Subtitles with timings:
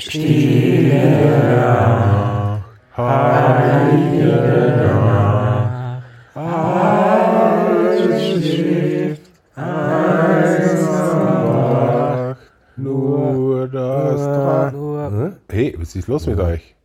[0.00, 0.94] Stille
[1.56, 2.62] Nacht,
[2.96, 4.26] heilige
[4.76, 6.02] Nacht,
[6.34, 8.00] alles
[8.46, 9.22] schläft,
[9.56, 12.36] einsam wach,
[12.76, 16.76] nur das Dra Hey, was ist los mit euch?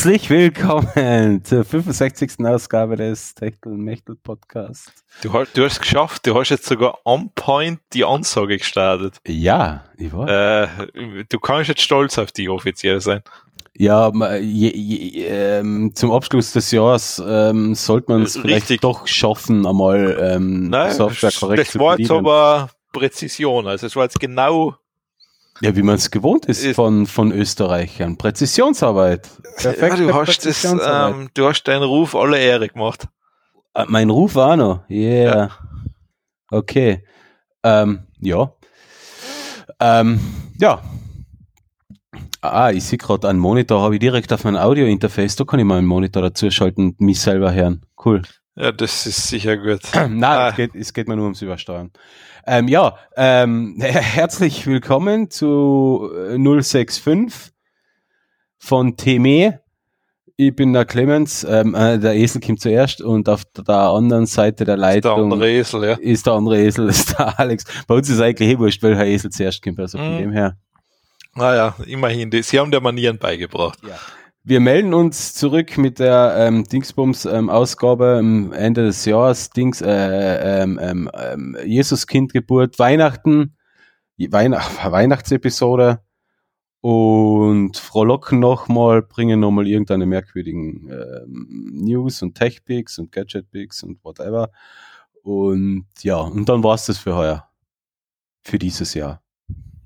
[0.00, 2.42] Herzlich willkommen zur 65.
[2.46, 4.90] Ausgabe des Techtel Mechtel Podcasts.
[5.20, 9.18] Du hast, du hast es geschafft, du hast jetzt sogar on point die Ansage gestartet.
[9.26, 10.26] Ja, ich war.
[10.26, 10.68] Äh,
[11.28, 13.20] du kannst jetzt stolz auf die offiziell sein.
[13.76, 18.80] Ja, je, je, ähm, zum Abschluss des Jahres ähm, sollte man es vielleicht Richtig.
[18.80, 23.66] doch schaffen, einmal ähm, Nein, Software korrekt das zu war jetzt aber Präzision.
[23.66, 24.76] Also es war jetzt genau,
[25.62, 28.16] Ja, wie man es gewohnt ist, Ist- von, von Österreichern.
[28.16, 29.28] Präzisionsarbeit.
[29.58, 33.08] ja, Perfekte du hast das, ähm, du hast deinen Ruf alle Ehre gemacht.
[33.74, 34.88] Äh, mein Ruf war noch.
[34.88, 35.50] Yeah.
[36.50, 37.04] Okay.
[37.62, 38.52] Ähm, ja.
[39.80, 40.18] Ähm,
[40.58, 40.82] ja.
[42.42, 45.66] Ah, ich sehe gerade einen Monitor, habe ich direkt auf mein Audio-Interface, da kann ich
[45.66, 47.82] mal einen Monitor dazu schalten und mich selber hören.
[48.02, 48.22] Cool.
[48.56, 49.80] Ja, das ist sicher gut.
[49.94, 50.48] Nein, Ah.
[50.48, 51.90] es, geht, es geht mir nur ums Übersteuern.
[52.52, 57.52] Ähm, ja, ähm, herzlich willkommen zu äh, 065
[58.58, 59.60] von Teme.
[60.36, 64.64] Ich bin der Clemens, ähm, äh, der Esel kommt zuerst und auf der anderen Seite
[64.64, 65.92] der Der Leitung andere Esel, ja.
[65.94, 67.64] ist der andere Esel, ist der Alex.
[67.86, 70.18] Bei uns ist eigentlich eh wurscht, welcher Esel zuerst kommt, also von Mhm.
[70.18, 70.56] dem her.
[71.36, 73.78] Naja, immerhin, die, sie haben der Manieren beigebracht.
[74.42, 79.50] Wir melden uns zurück mit der ähm, Dingsbums-Ausgabe am Ende des Jahres.
[79.50, 83.54] Dings, äh, ähm, ähm, ähm, Jesus-Kindgeburt, Weihnachten,
[84.16, 86.00] Weihnacht, Weihnachtsepisode
[86.80, 94.50] und frohlocken nochmal, bringen nochmal irgendeine merkwürdigen ähm, News und Tech-Picks und Gadget-Picks und whatever.
[95.22, 97.46] Und ja, und dann war's das für heuer.
[98.42, 99.22] Für dieses Jahr.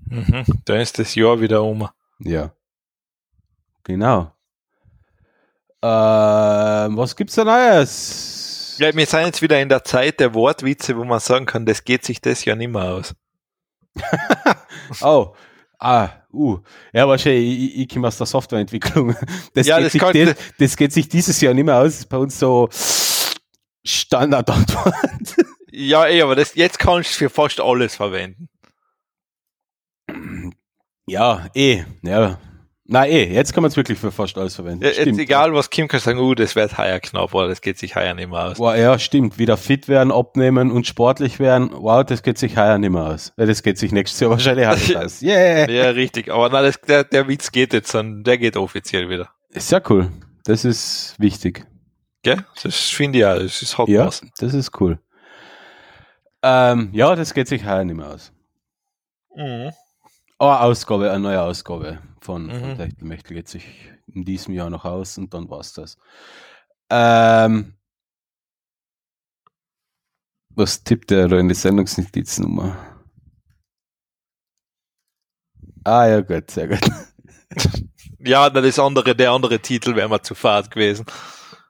[0.06, 0.44] Mhm.
[0.64, 1.88] Dann ist das Jahr wieder um.
[2.20, 2.54] Ja.
[3.82, 4.33] Genau.
[5.86, 8.76] Ähm, was gibt's da Neues?
[8.78, 11.84] Ja, wir sind jetzt wieder in der Zeit der Wortwitze, wo man sagen kann, das
[11.84, 13.14] geht sich das ja nicht mehr aus.
[15.00, 15.34] Oh.
[15.78, 16.58] Ah, uh.
[16.92, 19.14] Ja, wahrscheinlich, ich, ich komme aus der Softwareentwicklung.
[19.54, 21.92] Das, Ja, geht das sich, das, das geht sich dieses Jahr nicht mehr aus.
[21.92, 22.68] Das ist bei uns so
[23.84, 24.94] Standardantwort.
[25.76, 28.48] Ja, eh, aber das, jetzt kannst du es für fast alles verwenden.
[31.06, 31.84] ja, eh.
[32.02, 32.38] Ja.
[32.86, 34.84] Na eh, jetzt kann man es wirklich für fast alles verwenden.
[34.84, 37.78] Ja, jetzt egal, was Kim kann sagen, uh, das wird heuer knapp, oder das geht
[37.78, 38.58] sich heuer nicht mehr aus.
[38.58, 39.38] Wow, ja, stimmt.
[39.38, 41.70] Wieder fit werden, abnehmen und sportlich werden.
[41.72, 43.32] Wow, das geht sich heuer nicht mehr aus.
[43.38, 45.22] Das geht sich nächstes Jahr wahrscheinlich auch nicht aus.
[45.24, 45.70] Yeah.
[45.70, 46.30] Ja, richtig.
[46.30, 49.30] Aber nein, das, der, der Witz geht jetzt, dann, der geht offiziell wieder.
[49.50, 50.10] Sehr cool.
[50.44, 51.64] Das ist wichtig.
[52.22, 52.44] Gell?
[52.62, 54.98] Das finde ich auch, das ist hot Ja, das ist cool.
[56.42, 58.32] Ähm, ja, das geht sich heuer nicht mehr aus.
[59.34, 59.72] Mhm.
[60.38, 62.76] Oh, Ausgabe, eine neue Ausgabe von, von Mhm.
[62.76, 63.64] Techtelmechtel geht sich
[64.12, 65.96] in diesem Jahr noch aus und dann war's das.
[66.90, 67.74] Ähm,
[70.50, 72.76] was tippt der da in die Sendungsnotizennummer?
[75.84, 76.80] Ah ja, gut, sehr gut.
[78.18, 81.04] Ja, das andere, der andere Titel wäre mal zu fad gewesen.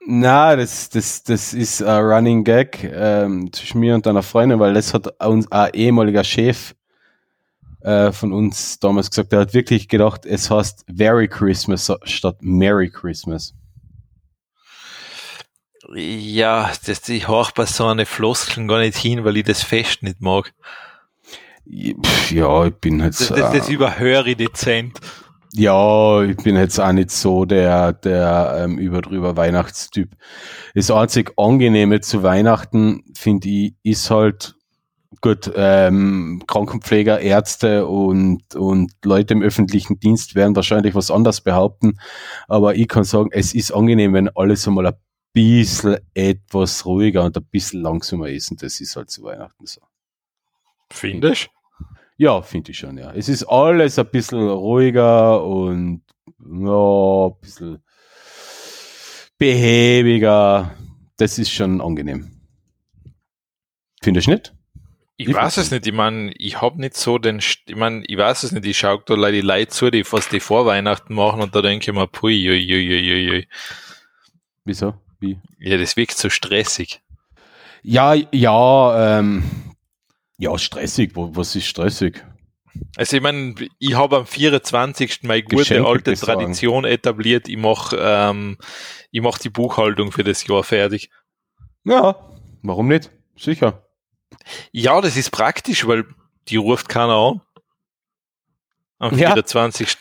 [0.06, 4.74] Na, das, das, das ist ein Running Gag ähm, zwischen mir und einer Freundin, weil
[4.74, 6.74] das hat uns ein ehemaliger Chef
[7.84, 9.32] äh, von uns damals gesagt.
[9.32, 13.54] Der hat wirklich gedacht, es heißt Very Christmas statt Merry Christmas.
[15.94, 20.02] Ja, das, ich horch bei so eine Floskeln gar nicht hin, weil ich das Fest
[20.02, 20.52] nicht mag.
[21.66, 24.98] Ja, ich bin jetzt, Das, das, das äh, überhöre ich dezent.
[25.52, 30.10] ja, ich bin jetzt auch nicht so der, der ähm, überdrüber Weihnachtstyp.
[30.74, 34.56] Das einzig Angenehme zu Weihnachten, finde ich, ist halt
[35.24, 41.98] gut, ähm, Krankenpfleger, Ärzte und, und Leute im öffentlichen Dienst werden wahrscheinlich was anderes behaupten.
[42.46, 44.96] Aber ich kann sagen, es ist angenehm, wenn alles einmal ein
[45.32, 48.50] bisschen etwas ruhiger und ein bisschen langsamer ist.
[48.50, 49.80] Und das ist halt zu Weihnachten so.
[50.90, 51.48] Findest
[52.18, 53.10] Ja, finde ich schon, ja.
[53.14, 56.02] Es ist alles ein bisschen ruhiger und
[56.38, 57.82] ja, ein bisschen
[59.38, 60.74] behäbiger.
[61.16, 62.30] Das ist schon angenehm.
[64.02, 64.54] Findest du nicht?
[65.16, 68.16] Ich, ich weiß es nicht, ich meine, ich hab nicht so den, ich meine, ich
[68.16, 71.54] weiß es nicht, ich schaue da die Leute zu, die fast die Vorweihnachten machen und
[71.54, 73.48] da denke ich mir, pui, ui, ui, ui, ui.
[74.64, 74.94] Wieso?
[75.20, 75.38] Wie?
[75.60, 77.00] Ja, das wirkt so stressig.
[77.82, 79.44] Ja, ja, ähm,
[80.38, 81.12] ja, stressig.
[81.14, 82.24] Was ist stressig?
[82.96, 85.20] Also ich meine, ich habe am 24.
[85.22, 86.14] meine gute Geschenke alte.
[86.14, 87.48] Tradition etabliert.
[87.48, 88.58] Ich mache ähm,
[89.12, 91.10] ich mach die Buchhaltung für das Jahr fertig.
[91.84, 92.16] Ja,
[92.62, 93.10] warum nicht?
[93.36, 93.83] Sicher.
[94.72, 96.04] Ja, das ist praktisch, weil
[96.48, 97.40] die ruft keiner an.
[98.98, 99.32] Am ja.
[99.32, 99.98] 24.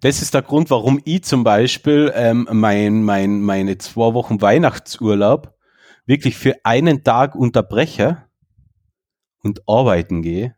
[0.00, 5.54] Das ist der Grund, warum ich zum Beispiel ähm, mein, mein, meine zwei Wochen Weihnachtsurlaub
[6.06, 8.24] wirklich für einen Tag unterbreche
[9.42, 10.56] und arbeiten gehe.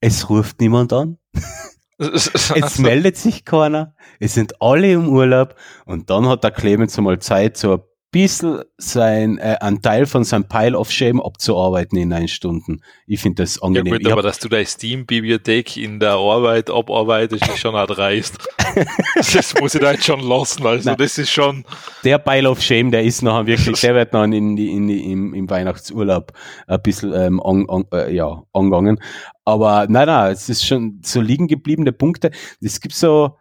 [0.00, 1.18] Es ruft niemand an.
[1.98, 3.94] es meldet sich keiner.
[4.20, 5.56] Es sind alle im Urlaub.
[5.84, 10.48] Und dann hat der Clemens einmal Zeit, so bisschen sein, äh, einen Teil von seinem
[10.48, 12.80] Pile of Shame abzuarbeiten in neun Stunden.
[13.06, 13.92] Ich finde das angenehm.
[13.94, 18.38] Ja gut, aber dass du deine Steam-Bibliothek in der Arbeit abarbeitest, ist schon auch dreist.
[19.16, 20.66] das muss ich da jetzt schon lassen.
[20.66, 20.98] Also Nein.
[20.98, 21.64] das ist schon...
[22.02, 25.12] Der Pile of Shame, der ist noch wirklich, der wird noch in die, in die,
[25.12, 26.32] im, im Weihnachtsurlaub
[26.66, 29.00] ein bisschen ähm, an, an, äh, ja, angegangen.
[29.44, 32.30] Aber nein, nein, es ist schon so liegen gebliebene Punkte.
[32.60, 33.36] Es gibt so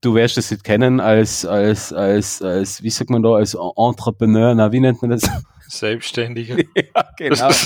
[0.00, 4.54] du wirst das nicht kennen als, als, als, als, wie sagt man da, als Entrepreneur,
[4.54, 5.22] na, wie nennt man das?
[5.68, 6.56] Selbstständiger.
[6.76, 7.50] ja, genau.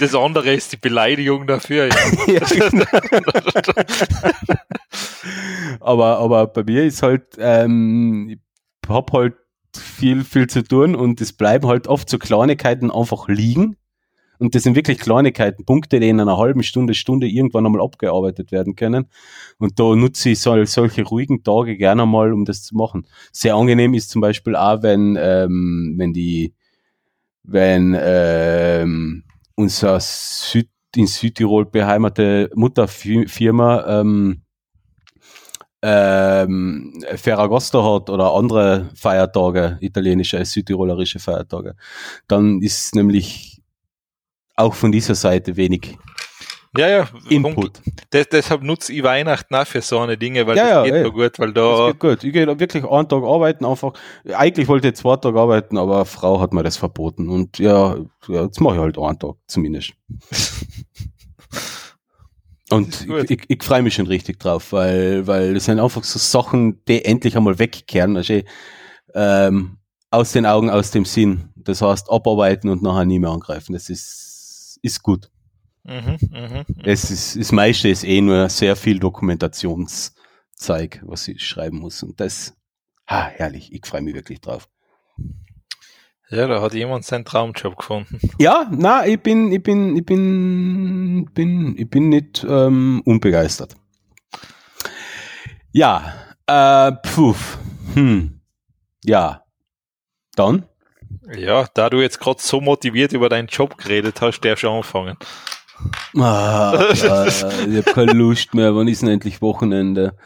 [0.00, 1.88] Das andere ist die Beleidigung dafür.
[1.88, 1.94] Ja.
[2.32, 2.84] ja genau.
[5.80, 9.34] aber, aber bei mir ist halt, ähm, ich hab halt
[9.76, 13.77] viel, viel zu tun und es bleiben halt oft so Kleinigkeiten einfach liegen
[14.38, 18.52] und das sind wirklich Kleinigkeiten, Punkte, die in einer halben Stunde, Stunde irgendwann einmal abgearbeitet
[18.52, 19.06] werden können.
[19.58, 23.06] Und da nutze ich sol solche ruhigen Tage gerne mal, um das zu machen.
[23.32, 26.54] Sehr angenehm ist zum Beispiel auch, wenn, ähm, wenn die,
[27.42, 29.24] wenn ähm,
[29.56, 34.42] unser Süd, in Südtirol beheimatete Mutterfirma ähm,
[35.82, 41.76] ähm, Ferragosto hat oder andere Feiertage, italienische, südtirolerische Feiertage,
[42.26, 43.57] dann ist nämlich
[44.58, 45.96] auch von dieser Seite wenig
[46.76, 47.80] ja, ja, Input.
[48.12, 51.06] Des, deshalb nutze ich Weihnachten auch für so eine Dinge, weil ja, das ja, geht
[51.06, 51.10] ey.
[51.10, 51.86] gut, weil da.
[51.86, 52.24] Das geht gut.
[52.24, 53.94] Ich gehe wirklich einen Tag arbeiten, einfach.
[54.34, 57.30] Eigentlich wollte ich zwei Tage arbeiten, aber eine Frau hat mir das verboten.
[57.30, 57.96] Und ja,
[58.28, 59.94] ja jetzt mache ich halt einen Tag, zumindest.
[62.70, 66.18] Und ich, ich, ich freue mich schon richtig drauf, weil, weil das sind einfach so
[66.18, 68.18] Sachen, die endlich einmal wegkehren.
[68.18, 68.42] Also,
[69.14, 69.78] ähm,
[70.10, 71.48] aus den Augen, aus dem Sinn.
[71.56, 73.72] Das heißt, abarbeiten und nachher nie mehr angreifen.
[73.72, 74.27] Das ist
[74.82, 75.30] ist gut.
[75.84, 76.64] Mhm, mh, mh.
[76.84, 82.02] Es ist, das meiste ist eh nur sehr viel Dokumentationszeug, was ich schreiben muss.
[82.02, 82.54] Und das,
[83.08, 84.68] ha, herrlich, ich freue mich wirklich drauf.
[86.30, 88.20] Ja, da hat jemand seinen Traumjob gefunden.
[88.38, 93.76] Ja, na, ich bin, ich bin, ich bin, bin, ich bin nicht ähm, unbegeistert.
[95.72, 96.12] Ja,
[96.46, 97.58] äh, pfuf,
[97.94, 98.40] hm,
[99.04, 99.42] ja,
[100.34, 100.66] dann
[101.36, 105.16] ja, da du jetzt gerade so motiviert über deinen Job geredet hast, darfst du anfangen.
[106.16, 108.74] Ah, ja, ich habe keine Lust mehr.
[108.74, 110.16] Wann ist denn endlich Wochenende?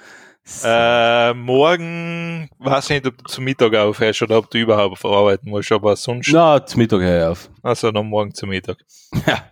[0.64, 5.50] Äh, morgen, weiß ich nicht, ob du zum Mittag aufhörst oder ob du überhaupt verarbeiten
[5.50, 6.32] musst, aber sonst.
[6.32, 7.50] Na, zum Mittag höre ich auf.
[7.62, 8.78] Also noch morgen zum Mittag.
[9.26, 9.42] Ja.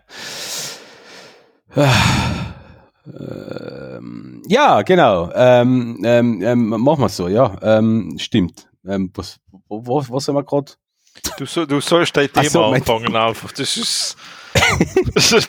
[3.07, 5.31] Ähm, ja, genau.
[5.35, 7.57] Ähm, ähm, ähm, machen wir so, ja.
[7.63, 8.69] Ähm, stimmt.
[8.83, 10.73] Was, was, was haben wir gerade?
[11.39, 13.51] Du, so, du sollst dein Thema so, anfangen einfach.
[13.53, 14.17] Das ist,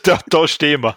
[0.03, 0.96] da, da stehen wir.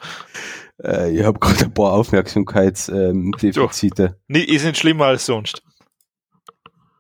[0.83, 4.17] Äh, ich habe gerade ein paar Aufmerksamkeitsdefizite.
[4.29, 5.63] Ähm, ist nicht schlimmer als sonst.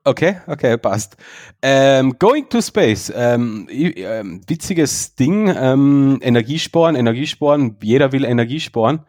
[0.07, 1.17] Okay, okay, passt.
[1.63, 3.11] Ähm, going to Space.
[3.15, 5.49] Ähm, ähm, witziges Ding.
[5.49, 7.79] Ähm, Energiesparen, Energiesparen.
[7.83, 9.01] Jeder will Energiesparen.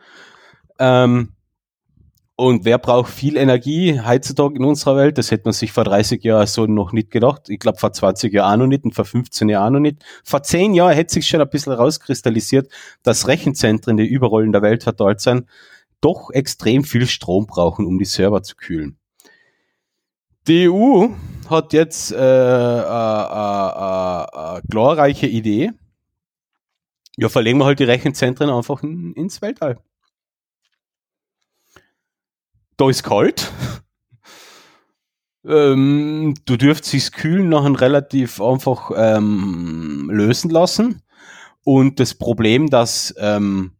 [0.80, 1.34] Ähm,
[2.38, 5.18] und wer braucht viel Energie heutzutage in unserer Welt?
[5.18, 7.50] Das hätte man sich vor 30 Jahren so noch nicht gedacht.
[7.50, 10.04] Ich glaube, vor 20 Jahren auch noch nicht und vor 15 Jahren auch noch nicht.
[10.25, 12.70] Vor 10 Jahren hätte sich schon ein bisschen rauskristallisiert,
[13.04, 15.48] dass Rechenzentren, die überall in der Welt verteilt sind,
[16.01, 18.98] doch extrem viel Strom brauchen, um die Server zu kühlen.
[20.48, 21.08] Die EU
[21.50, 25.72] hat jetzt äh, äh, äh, äh, glorreiche Idee.
[27.15, 29.77] Ja, verlegen wir halt die Rechenzentren einfach in, ins Weltall
[32.77, 33.51] da ist kalt.
[35.48, 41.01] ähm, du dürft sich kühlen nachher relativ einfach ähm, lösen lassen.
[41.63, 43.72] Und das Problem, dass ähm,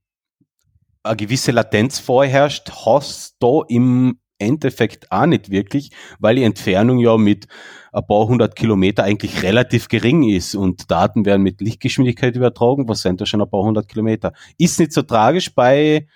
[1.03, 7.15] eine gewisse Latenz vorherrscht, hast du im Endeffekt auch nicht wirklich, weil die Entfernung ja
[7.17, 7.47] mit
[7.93, 13.01] ein paar hundert Kilometer eigentlich relativ gering ist und Daten werden mit Lichtgeschwindigkeit übertragen, was
[13.01, 14.33] sind da schon ein paar hundert Kilometer.
[14.57, 16.07] Ist nicht so tragisch bei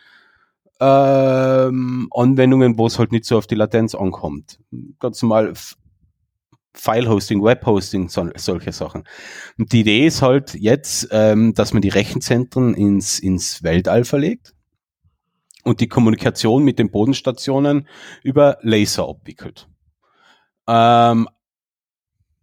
[0.79, 4.59] ähm, Anwendungen, wo es halt nicht so auf die Latenz ankommt.
[4.99, 5.53] Ganz normal
[6.73, 9.03] File-Hosting, Web-Hosting, so, solche Sachen.
[9.57, 14.53] Und die Idee ist halt jetzt, ähm, dass man die Rechenzentren ins, ins Weltall verlegt
[15.63, 17.87] und die Kommunikation mit den Bodenstationen
[18.23, 19.67] über Laser abwickelt.
[20.67, 21.27] Ähm,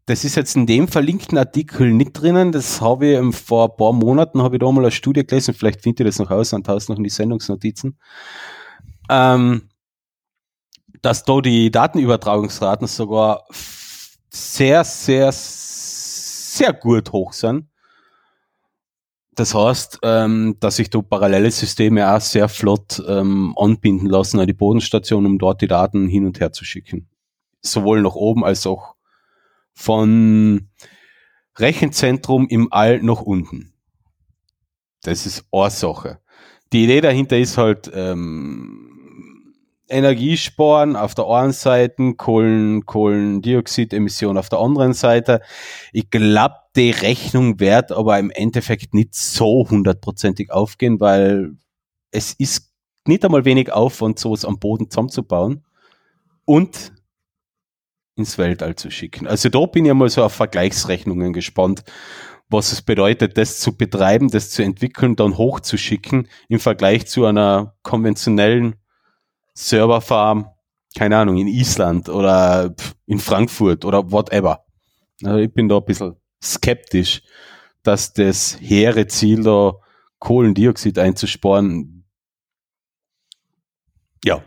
[0.06, 2.52] das ist jetzt in dem verlinkten Artikel nicht drinnen.
[2.52, 5.52] Das habe ich vor ein paar Monaten habe ich da mal eine Studie gelesen.
[5.52, 7.98] Vielleicht findet ihr das noch aus und haust noch in die Sendungsnotizen.
[9.10, 9.68] Ähm,
[11.02, 13.44] dass da die Datenübertragungsraten sogar
[14.30, 17.66] sehr, sehr, sehr gut hoch sind.
[19.34, 24.46] Das heißt, ähm, dass sich da parallele Systeme auch sehr flott ähm, anbinden lassen an
[24.46, 27.08] die Bodenstation, um dort die Daten hin und her zu schicken.
[27.60, 28.95] Sowohl nach oben als auch
[29.76, 30.68] von
[31.56, 33.72] Rechenzentrum im All nach unten.
[35.02, 36.18] Das ist Ursache.
[36.72, 39.54] Die Idee dahinter ist halt ähm,
[39.88, 45.42] Energiesparen auf der einen Seite, Kohlen, Kohlendioxidemission auf der anderen Seite.
[45.92, 51.52] Ich glaube, die Rechnung wird aber im Endeffekt nicht so hundertprozentig aufgehen, weil
[52.10, 52.72] es ist
[53.06, 55.64] nicht einmal wenig Aufwand, sowas am Boden zusammenzubauen.
[56.44, 56.92] Und
[58.16, 59.26] ins Weltall zu schicken.
[59.26, 61.84] Also da bin ich mal so auf Vergleichsrechnungen gespannt,
[62.48, 67.76] was es bedeutet, das zu betreiben, das zu entwickeln, dann hochzuschicken im Vergleich zu einer
[67.82, 68.76] konventionellen
[69.54, 70.48] Serverfarm,
[70.96, 72.74] keine Ahnung, in Island oder
[73.06, 74.64] in Frankfurt oder whatever.
[75.22, 77.22] Also ich bin da ein bisschen skeptisch,
[77.82, 79.74] dass das hehre Ziel da
[80.18, 82.04] Kohlendioxid einzusparen,
[84.24, 84.42] ja,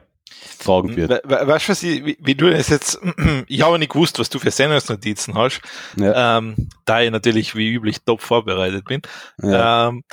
[0.60, 1.10] fragen wird.
[1.24, 3.00] We weißt du, was ich, wie, wie, du das jetzt,
[3.48, 5.62] ich habe nicht gewusst, was du für Sendungsnotizen hast,
[5.98, 6.38] ja.
[6.38, 9.02] ähm, da ich natürlich wie üblich top vorbereitet bin.
[9.42, 9.90] Ja.
[9.90, 10.04] Ähm,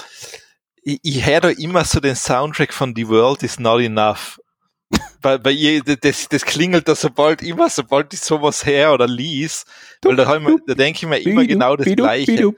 [0.82, 4.38] ich, ich höre da immer so den Soundtrack von The World is Not Enough.
[5.22, 9.64] weil, weil ihr, das, das klingelt da sobald immer, sobald ich sowas her oder lies,
[10.02, 12.52] weil da, wir, da denke ich mir immer genau das Gleiche.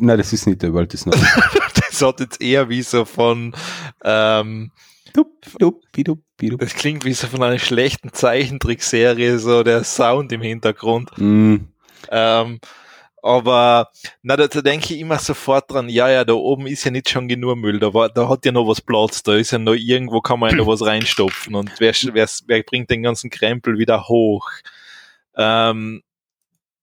[0.00, 1.16] Nein, das ist nicht The World is Not
[1.74, 3.54] Das hat jetzt eher wie so von
[4.04, 4.72] ähm,
[6.58, 11.10] das klingt wie so von einer schlechten Zeichentrickserie, so der Sound im Hintergrund.
[11.16, 11.56] Mm.
[12.10, 12.60] Ähm,
[13.22, 13.90] aber
[14.22, 17.08] na, da, da denke ich immer sofort dran, ja, ja, da oben ist ja nicht
[17.08, 19.74] schon genug Müll, da, war, da hat ja noch was Platz, da ist ja noch
[19.74, 23.78] irgendwo kann man ja noch was reinstopfen und wer, wer, wer bringt den ganzen Krempel
[23.78, 24.50] wieder hoch?
[25.36, 26.02] Ähm,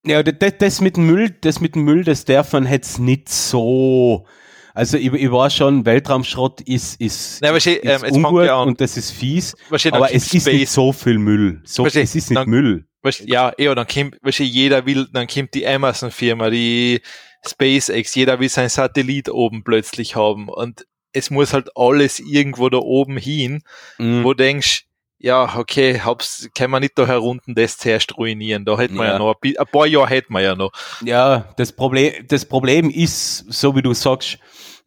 [0.05, 4.25] ja, das, das mit Müll, das mit Müll, das darf man jetzt nicht so
[4.79, 8.95] also ich, ich war schon, Weltraumschrott ist, ist, Nein, ist, ähm, ungut ja und das
[8.95, 9.53] ist fies,
[9.91, 11.61] aber es ist nicht so viel Müll.
[11.65, 12.87] So, es ist nicht dann, Müll.
[13.25, 17.01] Ja, eh, dann kommt, weißt jeder will, dann kommt die Amazon-Firma, die
[17.45, 22.77] SpaceX, jeder will sein Satellit oben plötzlich haben und es muss halt alles irgendwo da
[22.77, 23.63] oben hin,
[23.97, 24.23] mhm.
[24.23, 24.85] wo denkst,
[25.17, 28.63] ja, okay, hab's, kann man nicht da herunten das zuerst ruinieren.
[28.63, 29.11] Da hätten wir ja.
[29.13, 30.71] ja noch, ein paar Jahre hätten wir ja noch.
[31.03, 34.39] Ja, das Problem, das Problem ist, so wie du sagst,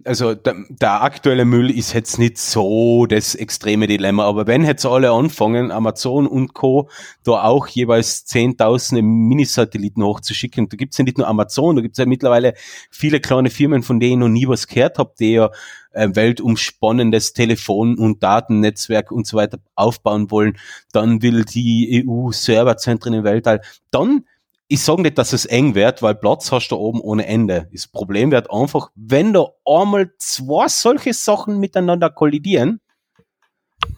[0.04, 4.84] also der, der, aktuelle Müll ist jetzt nicht so das extreme Dilemma, aber wenn jetzt
[4.86, 6.88] alle anfangen, Amazon und Co.
[7.24, 12.06] da auch jeweils zehntausende Minisatelliten hochzuschicken, da gibt's ja nicht nur Amazon, da gibt's ja
[12.06, 12.54] mittlerweile
[12.90, 15.50] viele kleine Firmen, von denen ich noch nie was gehört habe, die ja
[15.92, 20.58] äh, weltumspannendes Telefon- und Datennetzwerk und so weiter aufbauen wollen,
[20.92, 24.24] dann will die EU Serverzentren im Weltall, dann
[24.72, 27.68] ich sage nicht, dass es eng wird, weil Platz hast du oben ohne Ende.
[27.72, 32.80] Das Problem wird einfach, wenn da einmal zwei solche Sachen miteinander kollidieren,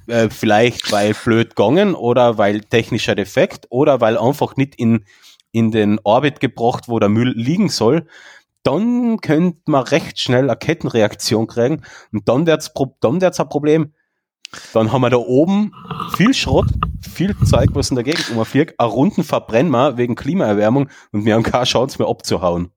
[0.08, 5.04] äh, vielleicht weil blöd gegangen oder weil technischer Defekt oder weil einfach nicht in,
[5.52, 8.08] in den Orbit gebracht, wo der Müll liegen soll,
[8.64, 13.94] dann könnte man recht schnell eine Kettenreaktion kriegen und dann wird's, dann wird's ein Problem.
[14.72, 15.72] Dann haben wir da oben
[16.16, 16.66] viel Schrott,
[17.00, 18.78] viel Zeug, was in der Gegend umfliegt.
[18.78, 22.70] Eine Runden verbrennen wir wegen Klimaerwärmung und wir haben keine Chance mehr abzuhauen.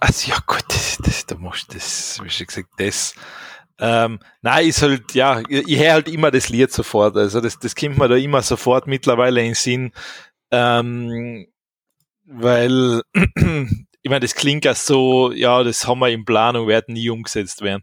[0.00, 3.14] Also ja gut, das, das, da musst das, wie schon gesagt, das.
[3.78, 7.16] Ähm, nein, ist halt, ja, ich höre halt immer das Lied sofort.
[7.16, 9.92] Also das, das kommt mir da immer sofort mittlerweile in den Sinn.
[10.50, 11.46] Ähm,
[12.24, 17.10] weil, ich meine, das klingt ja so, ja, das haben wir in Planung, werden nie
[17.10, 17.82] umgesetzt werden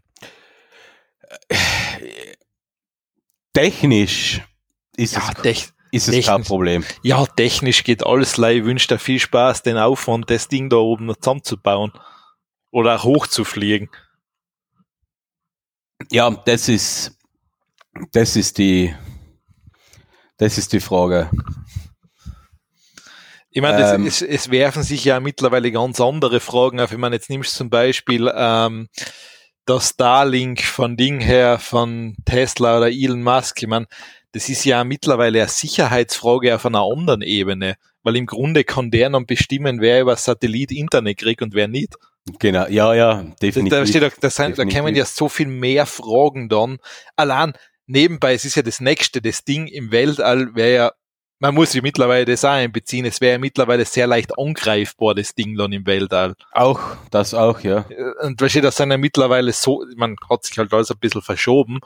[3.62, 4.42] technisch
[4.96, 6.84] ist ja, es, ist es kein Problem.
[7.02, 8.58] Ja, technisch geht alles leid.
[8.58, 11.92] Ich wünsche dir viel Spaß, den Aufwand, das Ding da oben noch zusammenzubauen.
[12.70, 13.90] Oder auch hochzufliegen.
[16.10, 17.18] Ja, das ist,
[18.12, 18.94] das ist die,
[20.40, 21.28] Das ist die Frage.
[23.50, 26.92] Ich meine, ähm, es, es, werfen sich ja mittlerweile ganz andere Fragen auf.
[26.92, 28.88] Ich meine, jetzt nimmst du zum Beispiel ähm,
[29.70, 33.62] das Starlink von Ding her, von Tesla oder Elon Musk.
[33.62, 33.86] Ich meine,
[34.32, 39.10] das ist ja mittlerweile eine Sicherheitsfrage auf einer anderen Ebene, weil im Grunde kann der
[39.10, 41.94] dann bestimmen, wer über Satellit Internet kriegt und wer nicht.
[42.40, 43.78] Genau, ja, ja, definitiv.
[43.78, 46.78] Da, steht, da, da, sind, da kommen ja so viel mehr Fragen dann.
[47.14, 47.52] Allein
[47.86, 50.92] nebenbei, es ist ja das nächste, das Ding im Weltall wäre ja
[51.40, 53.06] man muss sich mittlerweile das auch einbeziehen.
[53.06, 56.34] Es wäre ja mittlerweile sehr leicht angreifbar, das Ding dann im Weltall.
[56.52, 56.80] Auch,
[57.10, 57.86] das auch, ja.
[58.22, 61.22] Und weißt du, das sind ja mittlerweile so, man hat sich halt alles ein bisschen
[61.22, 61.80] verschoben.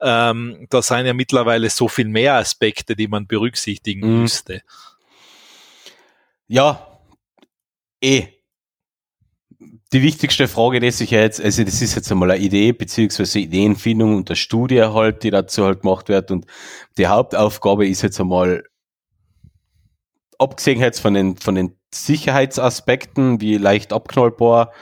[0.00, 4.22] Ähm, da sind ja mittlerweile so viel mehr Aspekte, die man berücksichtigen mhm.
[4.22, 4.62] müsste.
[6.48, 6.98] Ja,
[8.00, 8.28] eh.
[9.92, 14.16] Die wichtigste Frage, die sich jetzt, also das ist jetzt einmal eine Idee, beziehungsweise Ideenfindung
[14.16, 16.46] und der Studie halt, die dazu halt gemacht wird und
[16.98, 18.64] die Hauptaufgabe ist jetzt einmal
[20.38, 24.72] abgesehen jetzt von den, von den Sicherheitsaspekten, wie leicht abknallbar,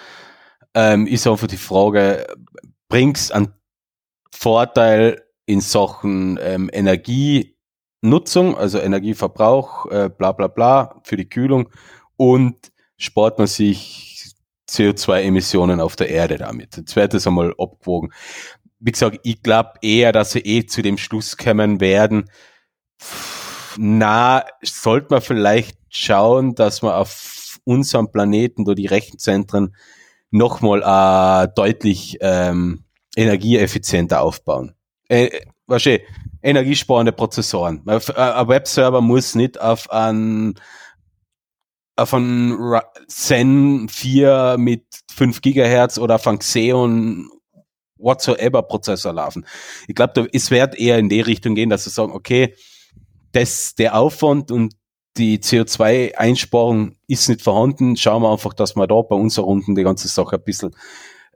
[0.75, 2.27] ähm, ist einfach die Frage,
[2.89, 3.53] bringt's einen
[4.35, 11.69] Vorteil in Sachen ähm, Energienutzung, also Energieverbrauch, äh, bla bla bla, für die Kühlung
[12.17, 14.35] und spart man sich
[14.69, 16.77] CO2-Emissionen auf der Erde damit.
[16.77, 18.13] Jetzt wird das einmal abgewogen.
[18.79, 22.31] Wie gesagt, ich glaube eher, dass sie eh zu dem Schluss kommen werden,
[23.79, 29.75] na, sollte man vielleicht schauen, dass man auf unserem Planeten durch die Rechenzentren
[30.31, 30.83] nochmal
[31.47, 32.85] äh, deutlich ähm,
[33.17, 34.75] energieeffizienter aufbauen.
[35.09, 35.31] Äh,
[35.67, 36.01] weißt
[36.43, 37.83] energiesparende Prozessoren.
[37.87, 40.55] Äh, ein Webserver muss nicht auf einen
[41.95, 47.29] auf einen Zen 4 mit 5 Gigahertz oder auf einen Xeon
[47.99, 49.47] whatsoever Prozessor laufen.
[49.87, 52.55] Ich glaube, es wird eher in die Richtung gehen, dass sie sagen, okay,
[53.33, 54.75] das, der Aufwand und
[55.17, 57.97] die CO2-Einsparung ist nicht vorhanden.
[57.97, 60.75] Schauen wir einfach, dass wir da bei unserer Runden die ganze Sache ein bisschen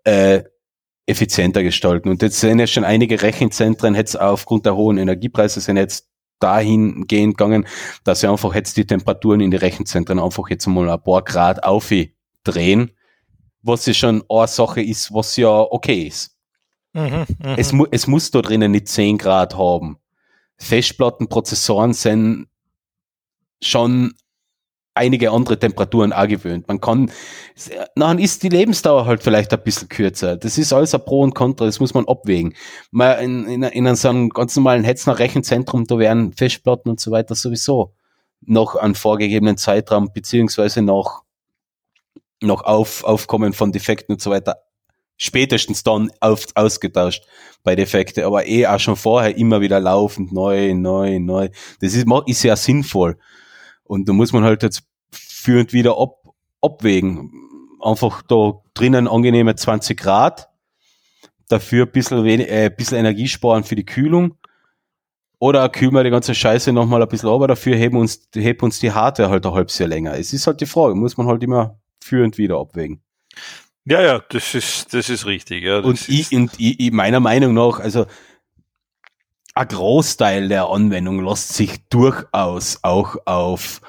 [0.05, 0.45] äh,
[1.07, 2.09] effizienter gestalten.
[2.09, 6.09] Und jetzt sind ja schon einige Rechenzentren jetzt aufgrund der hohen Energiepreise sind jetzt
[6.41, 7.67] dahingehend gegangen,
[8.05, 11.65] dass sie einfach jetzt die Temperaturen in die Rechenzentren einfach jetzt mal ein paar Grad
[11.65, 12.91] aufdrehen,
[13.63, 16.37] was ja schon eine Sache ist, was ja okay ist.
[16.93, 17.55] Mhm, mh.
[17.57, 19.99] es, mu es muss da drinnen nicht 10 Grad haben.
[20.59, 22.49] Festplattenprozessoren sind
[23.63, 24.15] schon
[24.97, 26.67] einige andere Temperaturen auch gewöhnt.
[26.69, 27.11] Man kann,
[27.95, 30.37] dann ist die Lebensdauer halt vielleicht ein bisschen kürzer.
[30.37, 32.55] Das ist alles ein Pro und Contra, das muss man abwägen.
[32.91, 37.11] Man in, in, in so einem ganz normalen Hetzner Rechenzentrum, da werden Festplatten und so
[37.11, 37.93] weiter sowieso
[38.41, 41.23] noch an vorgegebenen Zeitraum beziehungsweise noch
[42.43, 44.66] noch auf, Aufkommen von Defekten und so weiter
[45.17, 47.25] spätestens dann auf, ausgetauscht
[47.63, 51.49] bei Defekte, aber eh auch schon vorher immer wieder laufend, neu, neu, neu.
[51.81, 53.19] Das ist, ist ja sinnvoll.
[53.83, 56.23] Und da muss man halt jetzt führend wieder ab,
[56.61, 57.33] abwägen.
[57.83, 60.49] Einfach da drinnen angenehme 20 Grad,
[61.49, 64.37] dafür ein bisschen, wenig, äh, ein bisschen Energie sparen für die Kühlung.
[65.39, 68.81] Oder kühlen wir die ganze Scheiße nochmal ein bisschen aber dafür heben uns, heben uns
[68.81, 70.15] die Harte halt ein halbes Jahr länger.
[70.19, 73.03] Es ist halt die Frage, muss man halt immer führend wieder abwägen.
[73.89, 75.63] Ja, ja, das ist, das ist richtig.
[75.63, 78.07] Ja, und ich, und ich, meiner Meinung nach, also
[79.55, 83.81] ein Großteil der Anwendung lässt sich durchaus auch auf,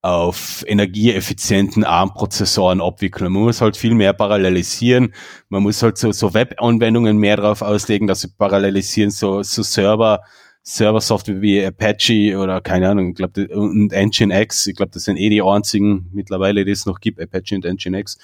[0.00, 3.30] auf energieeffizienten ARM-Prozessoren abwickeln.
[3.30, 5.12] Man muss halt viel mehr parallelisieren.
[5.50, 10.22] Man muss halt so, so Web-Anwendungen mehr darauf auslegen, dass sie parallelisieren, so, so Server,
[10.62, 15.28] Server-Software wie Apache oder keine Ahnung, ich glaube, und Nginx, ich glaube, das sind eh
[15.28, 18.18] die einzigen mittlerweile, die es noch gibt, Apache und Nginx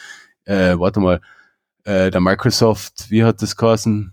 [0.44, 1.20] äh, warte mal,
[1.84, 4.12] äh, der Microsoft, wie hat das geheißen?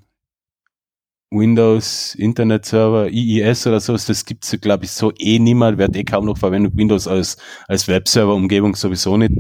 [1.32, 6.04] Windows Internet Server, IIS oder so, das gibt's glaube ich so eh niemand, wird eh
[6.04, 6.76] kaum noch verwendet.
[6.76, 7.38] Windows als,
[7.68, 9.32] als Webserver-Umgebung sowieso nicht.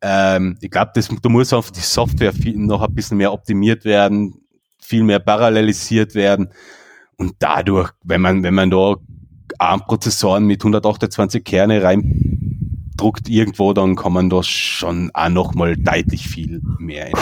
[0.00, 4.34] Ähm, ich glaube, da muss einfach die Software viel, noch ein bisschen mehr optimiert werden,
[4.80, 6.50] viel mehr parallelisiert werden.
[7.16, 8.94] Und dadurch, wenn man, wenn man da
[9.58, 12.27] ARM-Prozessoren mit 128 Kerne rein
[12.98, 17.14] druckt irgendwo, dann kann man da schon auch noch mal deutlich viel mehr in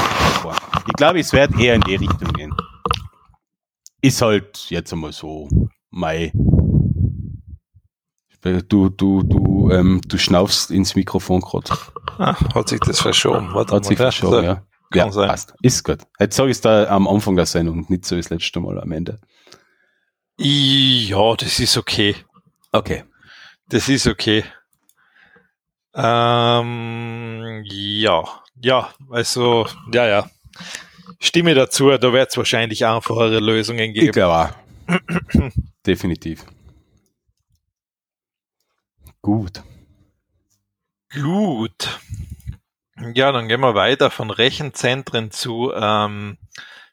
[0.86, 2.54] Ich glaube, es wird eher in die Richtung gehen.
[4.02, 5.48] Ist halt jetzt einmal so,
[5.90, 6.32] Mai.
[8.68, 11.72] Du, du, du, ähm, du schnaufst ins Mikrofon gerade.
[12.18, 13.52] Ah, hat sich das verschoben.
[13.52, 14.62] Warte hat sich verschoben, ja.
[14.94, 15.28] ja, sein.
[15.28, 15.54] passt.
[15.62, 15.98] Ist gut.
[16.20, 18.92] Jetzt sage ich es da am Anfang der Sendung, nicht so das letzte Mal am
[18.92, 19.18] Ende.
[20.38, 22.14] Ja, das ist okay.
[22.72, 23.04] Okay.
[23.68, 24.44] Das ist okay.
[25.96, 28.24] Ähm, ja,
[28.60, 30.30] ja, also, ja, ja.
[31.18, 34.06] Stimme dazu, da wird es wahrscheinlich einfachere Lösungen geben.
[34.06, 34.54] Ich glaube
[35.86, 36.44] Definitiv.
[39.22, 39.62] Gut.
[41.14, 42.00] Gut.
[43.14, 46.36] Ja, dann gehen wir weiter von Rechenzentren zu, ähm,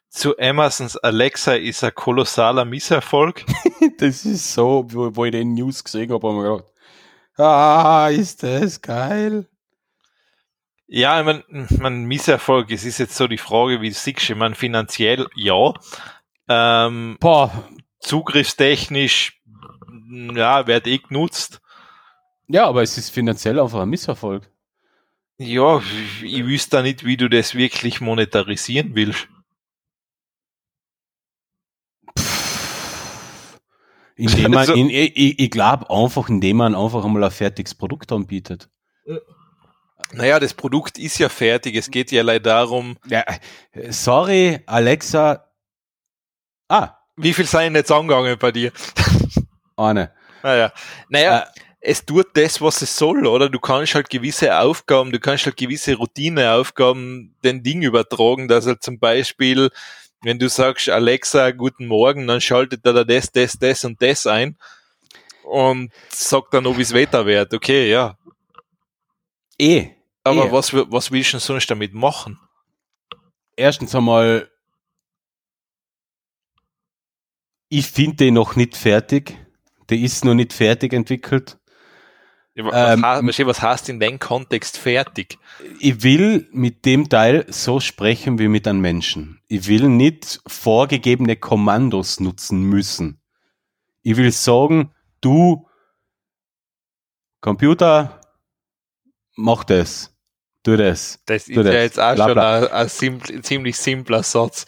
[0.08, 3.44] zu Amazons Alexa ist ein kolossaler Misserfolg.
[3.98, 6.73] das ist so, wo, wo ich den News gesehen habe, habe ich mir gedacht,
[7.36, 9.46] ah, ist das geil.
[10.86, 14.38] Ja, ich mein, mein Misserfolg, es ist jetzt so die Frage, wie siehst du, ich
[14.38, 15.72] meine, finanziell ja.
[16.48, 17.50] Ähm, Boah.
[18.00, 19.40] Zugriffstechnisch,
[20.34, 21.60] ja, wird eh genutzt.
[22.48, 24.50] Ja, aber es ist finanziell einfach ein Misserfolg.
[25.38, 25.82] Ja,
[26.22, 29.26] ich wüsste da nicht, wie du das wirklich monetarisieren willst.
[34.16, 38.12] Indem man, also, in, ich, ich glaube einfach, indem man einfach einmal ein fertiges Produkt
[38.12, 38.68] anbietet.
[40.12, 42.96] Naja, das Produkt ist ja fertig, es geht ja leider darum.
[43.06, 43.24] Ja,
[43.90, 45.44] sorry, Alexa.
[46.68, 46.98] Ah.
[47.16, 48.72] Wie viel seien jetzt angegangen bei dir?
[49.76, 50.12] Eine.
[50.42, 50.72] Naja.
[51.08, 51.44] Naja, äh,
[51.80, 53.48] es tut das, was es soll, oder?
[53.48, 58.80] Du kannst halt gewisse Aufgaben, du kannst halt gewisse Routineaufgaben den Ding übertragen, dass er
[58.80, 59.70] zum Beispiel,
[60.24, 64.26] wenn du sagst, Alexa, guten Morgen, dann schaltet er da das, das, das und das
[64.26, 64.56] ein
[65.44, 67.52] und sagt dann, ob es Wetter wird.
[67.54, 68.18] Okay, ja.
[69.58, 69.90] Eh.
[70.24, 70.52] Aber eh.
[70.52, 72.38] was, was willst du denn sonst damit machen?
[73.56, 74.50] Erstens einmal,
[77.68, 79.38] ich finde den noch nicht fertig.
[79.90, 81.58] Der ist noch nicht fertig entwickelt.
[82.56, 85.38] Was, ähm, heißt, was heißt in dem Kontext fertig?
[85.80, 89.40] Ich will mit dem Teil so sprechen wie mit einem Menschen.
[89.48, 93.20] Ich will nicht vorgegebene Kommandos nutzen müssen.
[94.02, 95.66] Ich will sagen, du
[97.40, 98.20] Computer,
[99.34, 100.16] mach das,
[100.62, 101.20] tu das.
[101.26, 101.66] Das ist das.
[101.66, 102.60] ja jetzt auch bla, bla.
[102.60, 104.66] schon ein, ein simpl, ziemlich simpler Satz.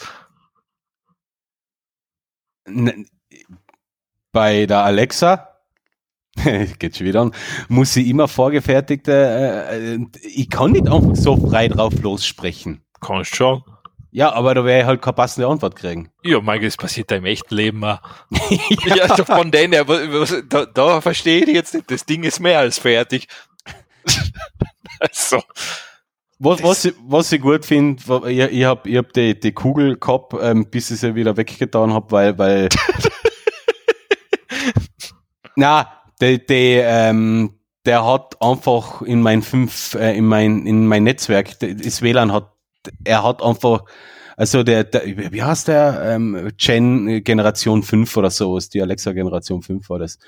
[4.32, 5.55] Bei der Alexa
[6.78, 7.32] geht schon wieder an,
[7.68, 12.82] muss sie immer vorgefertigte, äh, äh, ich kann nicht einfach so frei drauf lossprechen.
[13.00, 13.62] Kannst schon.
[14.10, 16.08] Ja, aber da werde ich halt keine passende Antwort kriegen.
[16.22, 18.00] Ja, mein Gott, das passiert da im echten Leben auch.
[18.30, 18.58] ja.
[18.96, 19.84] ja, also von denen
[20.48, 23.28] da, da verstehe ich jetzt nicht, das Ding ist mehr als fertig.
[25.00, 25.42] also.
[26.38, 29.96] Was, was, ich, was ich gut finde, ich, ich habe ich hab die, die Kugel
[29.98, 32.68] gehabt, ähm, bis ich sie wieder weggetan habe, weil, weil
[35.56, 41.04] na, der, der, ähm, der hat einfach in mein fünf, äh, in mein, in mein
[41.04, 42.52] Netzwerk, das WLAN hat,
[43.04, 43.84] er hat einfach,
[44.36, 49.12] also der, der wie heißt der, ähm, Gen Generation 5 oder so, ist die Alexa
[49.12, 50.18] Generation 5 war das.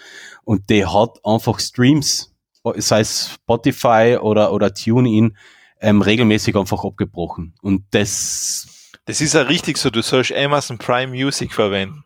[0.45, 2.35] Und der hat einfach Streams,
[2.77, 5.37] sei es Spotify oder, oder TuneIn,
[5.81, 7.55] ähm, regelmäßig einfach abgebrochen.
[7.63, 12.05] Und das, das ist ja richtig so, du sollst Amazon Prime Music verwenden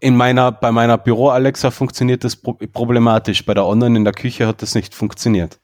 [0.00, 3.44] in meiner, bei meiner Büro Alexa funktioniert das problematisch.
[3.44, 5.60] Bei der anderen in der Küche hat das nicht funktioniert.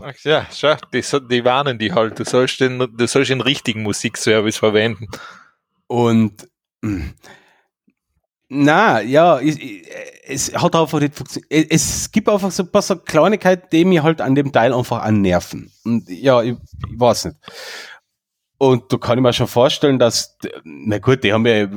[0.00, 2.18] Ach ja, schau, die, die warnen die halt.
[2.18, 5.06] Du sollst den, du sollst den richtigen Musikservice verwenden.
[5.86, 6.48] Und,
[6.82, 7.14] hm,
[8.48, 9.58] na, ja, es,
[10.24, 11.70] es hat einfach nicht funktioniert.
[11.70, 15.02] Es gibt einfach so ein paar so Kleinigkeiten, die mir halt an dem Teil einfach
[15.02, 15.70] annerven.
[15.84, 17.36] Und ja, ich, ich weiß nicht.
[18.58, 21.68] Und da kann ich mir schon vorstellen, dass, na gut, die haben ja,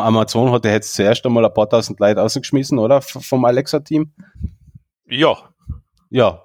[0.00, 3.02] Amazon hat ja jetzt zuerst einmal ein paar tausend Leute ausgeschmissen, oder?
[3.02, 4.10] Vom Alexa-Team.
[5.08, 5.36] Ja.
[6.08, 6.42] Ja.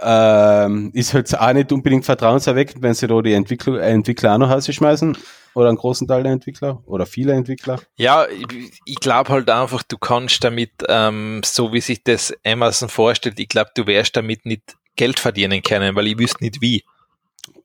[0.00, 4.50] Ähm, ist halt auch nicht unbedingt vertrauenserweckend, wenn sie da die Entwickler, Entwickler auch noch
[4.50, 5.16] rausschmeißen.
[5.54, 6.82] Oder einen großen Teil der Entwickler.
[6.86, 7.80] Oder viele Entwickler.
[7.96, 12.88] Ja, ich, ich glaube halt einfach, du kannst damit, ähm, so wie sich das Amazon
[12.88, 16.84] vorstellt, ich glaube, du wirst damit nicht Geld verdienen können, weil ich wüsste nicht wie.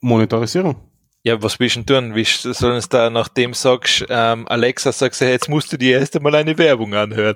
[0.01, 0.88] Monetarisierung.
[1.23, 2.15] Ja, was willst du tun?
[2.15, 5.99] Wie sollen es da, nachdem sagst, ähm, Alexa, sagst du, hey, jetzt musst du dir
[5.99, 7.35] erst einmal eine Werbung anhören.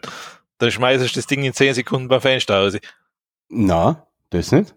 [0.57, 2.77] Dann schmeißt du das Ding in 10 Sekunden beim Fenster raus.
[3.49, 4.73] Na, das nicht.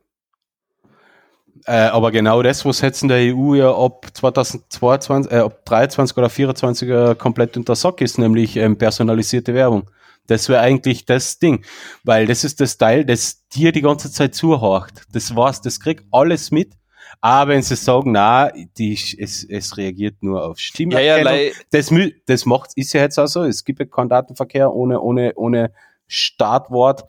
[1.67, 6.17] Äh, aber genau das, was jetzt in der EU ja ab 2022, äh, ab 23
[6.17, 9.91] oder 24 äh, komplett unter Sock ist, nämlich ähm, personalisierte Werbung.
[10.27, 11.65] Das wäre eigentlich das Ding,
[12.03, 15.03] weil das ist das Teil, das dir die ganze Zeit zuhorcht.
[15.13, 16.73] Das war's, das kriegt alles mit
[17.21, 21.91] aber wenn sie sagen, na, die, es, es reagiert nur auf Stimmerkennung, ja, ja, das,
[22.27, 23.43] das macht, ist ja jetzt auch so.
[23.43, 25.73] Es gibt ja keinen Datenverkehr ohne, ohne, ohne
[26.07, 27.05] Startwort.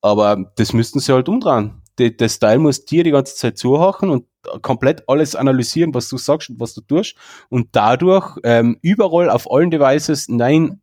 [0.00, 1.82] Aber das müssten sie halt umdrehen.
[1.96, 4.26] Das Teil muss dir die ganze Zeit zuhören und
[4.62, 7.16] komplett alles analysieren, was du sagst und was du tust.
[7.48, 10.82] Und dadurch ähm, überall auf allen Devices, nein,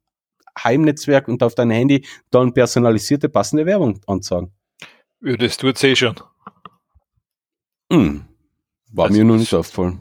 [0.58, 4.52] Heimnetzwerk und auf dein Handy dann personalisierte passende Werbung anzeigen.
[5.22, 6.16] Ja, das tut eh schon.
[7.92, 8.26] Hm.
[8.92, 10.00] War also, mir nur nicht aufgefallen.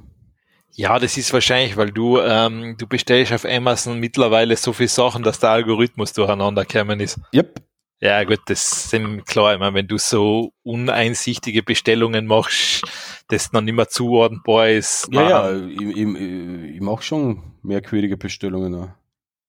[0.72, 5.22] Ja, das ist wahrscheinlich, weil du, ähm, du bestellst auf Amazon mittlerweile so viele Sachen,
[5.22, 7.20] dass der Algorithmus durcheinander gekommen ist.
[7.35, 7.61] Yep.
[8.03, 9.53] Ja, gut, das sind klar.
[9.53, 12.83] Ich meine, wenn du so uneinsichtige Bestellungen machst,
[13.29, 15.09] das noch nicht mehr zuordnenbar ist.
[15.12, 18.74] Ja, ja, ich, ich, ich mache schon merkwürdige Bestellungen.
[18.74, 18.88] Auch.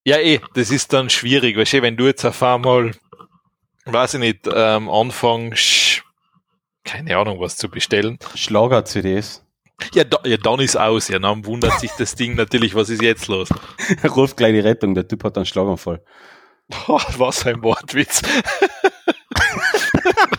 [0.03, 2.91] Ja, eh, das ist dann schwierig, weißt du, wenn du jetzt auf einmal,
[3.85, 5.90] weiß ich nicht, ähm, anfängst,
[6.83, 8.17] keine Ahnung, was zu bestellen.
[8.35, 9.45] Schlager-CDs.
[9.93, 11.07] Ja, da, ja, dann ist aus.
[11.07, 13.49] Ja, dann wundert sich das Ding natürlich, was ist jetzt los?
[14.15, 16.03] Ruft gleich die Rettung, der Typ hat einen Schlaganfall.
[16.87, 18.21] Oh, was ein Wortwitz.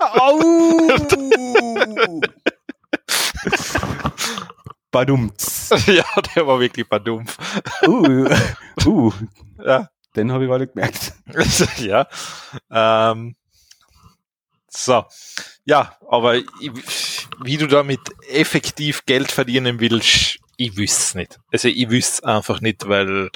[0.01, 0.89] Au!
[4.91, 5.71] Badumts.
[5.87, 7.37] Ja, der war wirklich badumpf.
[7.87, 8.29] Uh,
[8.87, 9.13] uh.
[9.65, 9.89] Ja.
[10.15, 11.15] Den habe ich nicht gemerkt.
[11.79, 12.07] ja.
[12.71, 13.35] Ähm,
[14.75, 15.05] so.
[15.65, 16.41] Ja, aber
[17.45, 21.41] wie du damit effektiv Geld verdienen willst, ich wüsste es nicht.
[21.53, 23.31] Also ich wüsste es einfach nicht, weil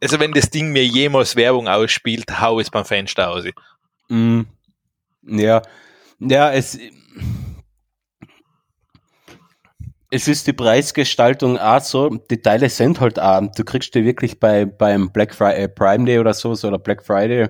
[0.00, 3.44] also wenn das Ding mir jemals Werbung ausspielt, hau es beim Fenster aus.
[4.08, 4.42] Mm,
[5.22, 5.62] ja,
[6.20, 6.78] ja, es,
[10.10, 14.38] es ist die Preisgestaltung auch so, die Teile sind halt auch, du kriegst die wirklich
[14.38, 17.48] bei, beim Black Friday, äh, Prime Day oder so, oder Black Friday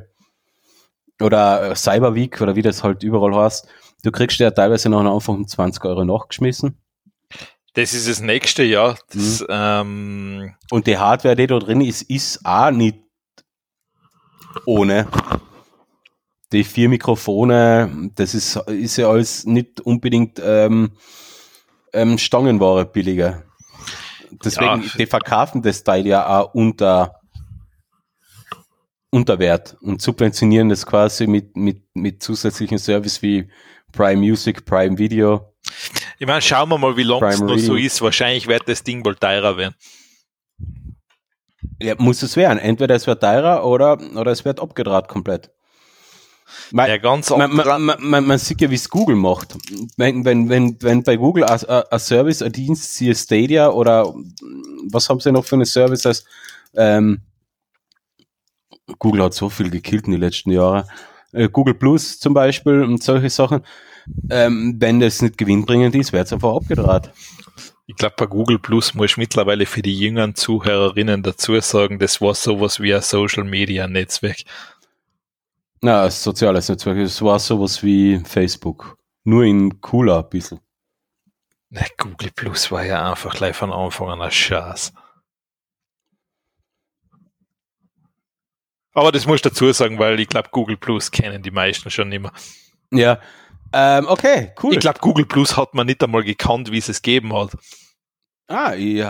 [1.20, 3.66] oder äh, Cyber Week oder wie das halt überall heißt,
[4.02, 6.78] du kriegst ja teilweise noch am Anfang 20 Euro nachgeschmissen.
[7.74, 8.96] Das ist das nächste, ja.
[9.10, 9.46] Das, mhm.
[9.50, 12.98] ähm Und die Hardware, die da drin ist, ist auch nicht
[14.64, 15.06] ohne.
[16.50, 20.92] Die vier Mikrofone, das ist, ist ja alles nicht unbedingt ähm,
[21.92, 23.44] ähm, Stangenware billiger.
[24.30, 24.90] Deswegen, ja.
[24.98, 27.17] die verkaufen das Teil ja auch unter,
[29.10, 33.48] unter Wert und subventionieren das quasi mit, mit, mit zusätzlichen Service wie
[33.92, 35.54] Prime Music, Prime Video.
[36.18, 38.02] Ich meine, schauen wir mal, wie lange es noch so ist.
[38.02, 39.74] Wahrscheinlich wird das Ding wohl teurer werden.
[41.80, 42.58] Ja, muss es werden.
[42.58, 45.50] Entweder es wird teurer oder, oder es wird abgedraht komplett.
[46.70, 49.56] Man, ja, ganz man, man, man, man, sieht ja, wie es Google macht.
[49.96, 54.14] Wenn, wenn, wenn, wenn bei Google ein Service, ein Dienst, siehe Stadia oder
[54.90, 56.06] was haben sie noch für eine Service?
[56.06, 56.24] Als,
[56.74, 57.20] ähm,
[58.98, 60.84] Google hat so viel gekillt in den letzten Jahren.
[61.32, 63.62] Äh, Google Plus zum Beispiel und solche Sachen.
[64.30, 67.12] Ähm, wenn das nicht gewinnbringend ist, wird es einfach abgedraht.
[67.86, 72.20] Ich glaube, bei Google Plus muss ich mittlerweile für die jüngeren Zuhörerinnen dazu sagen, das
[72.20, 74.38] war sowas wie ein Social Media Netzwerk.
[75.80, 76.98] Na, ein soziales Netzwerk.
[76.98, 78.96] Es war sowas wie Facebook.
[79.24, 80.60] Nur in cooler ein bisschen.
[81.70, 84.92] Na, Google Plus war ja einfach gleich von Anfang an ein Schatz.
[88.94, 92.10] Aber das muss ich dazu sagen, weil ich glaube, Google Plus kennen die meisten schon
[92.10, 92.32] immer.
[92.90, 93.20] Ja,
[93.72, 94.72] ähm, okay, cool.
[94.72, 97.50] Ich glaube, Google Plus hat man nicht einmal gekannt, wie es es gegeben hat.
[98.50, 99.04] Ah, ich,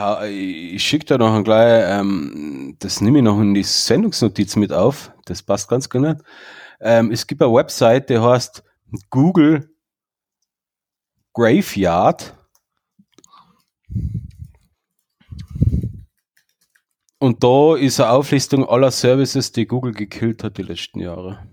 [0.74, 4.72] ich schicke da noch ein gleich, ähm, das nehme ich noch in die Sendungsnotiz mit
[4.72, 5.12] auf.
[5.26, 6.14] Das passt ganz genau.
[6.80, 8.64] Ähm, es gibt eine Website, die heißt
[9.10, 9.70] Google
[11.34, 12.34] Graveyard.
[17.18, 21.48] Und da ist eine Auflistung aller Services, die Google gekillt hat die letzten Jahre.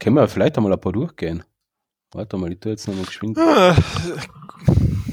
[0.00, 1.44] Können wir vielleicht einmal ein paar durchgehen?
[2.12, 3.38] Warte mal, ich tue jetzt nochmal geschwind.
[3.38, 3.76] Ah.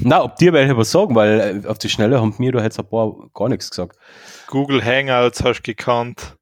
[0.00, 2.78] Na, ob dir welche was sagen, weil äh, auf die Schnelle haben mir da jetzt
[2.78, 3.98] ein paar gar nichts gesagt.
[4.46, 6.36] Google Hangouts hast du gekannt.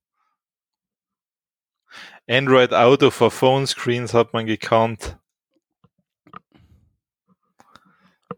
[2.29, 5.19] Android Auto for Phone Screens hat man gekannt.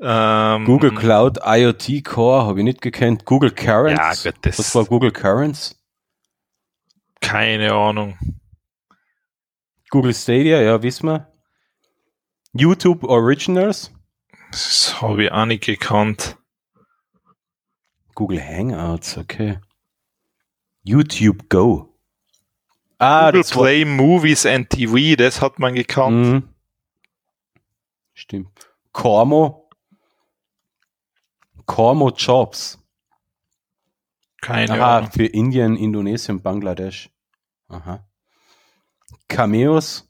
[0.00, 3.24] Ähm, Google Cloud IoT Core habe ich nicht gekannt.
[3.24, 4.24] Google Currents.
[4.24, 5.78] Ja, Gott, das Was war Google Currents?
[7.20, 8.18] Keine Ahnung.
[9.90, 11.32] Google Stadia, ja, wissen wir.
[12.52, 13.92] YouTube Originals.
[14.50, 16.36] Das habe ich auch nicht gekannt.
[18.14, 19.58] Google Hangouts, okay.
[20.84, 21.94] YouTube Go.
[22.98, 26.26] Ah, Google Play Movies and TV, das hat man gekannt.
[26.26, 26.48] Mhm.
[28.12, 28.70] Stimmt.
[28.92, 29.63] Cormo.
[31.66, 32.78] Cormo Jobs.
[34.40, 35.10] Keine Aha, Ahnung.
[35.12, 37.10] für Indien, Indonesien, Bangladesch.
[37.68, 38.06] Aha.
[39.28, 40.08] Cameos.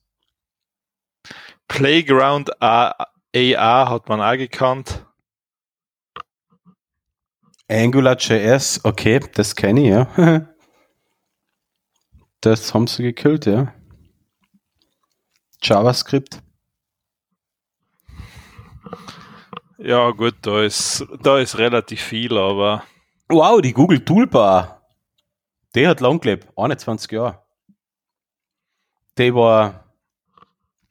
[1.69, 2.97] Playground AR
[3.91, 5.07] hat man auch gekannt.
[7.69, 10.47] AngularJS, okay, das kenne ich, ja.
[12.41, 13.73] das haben sie gekillt, ja.
[15.63, 16.44] JavaScript.
[19.85, 22.85] Ja, gut, da ist, da ist relativ viel, aber.
[23.29, 24.83] Wow, die Google Toolbar.
[25.75, 27.45] Die hat lang gelebt, 21 Jahre
[29.17, 29.85] der war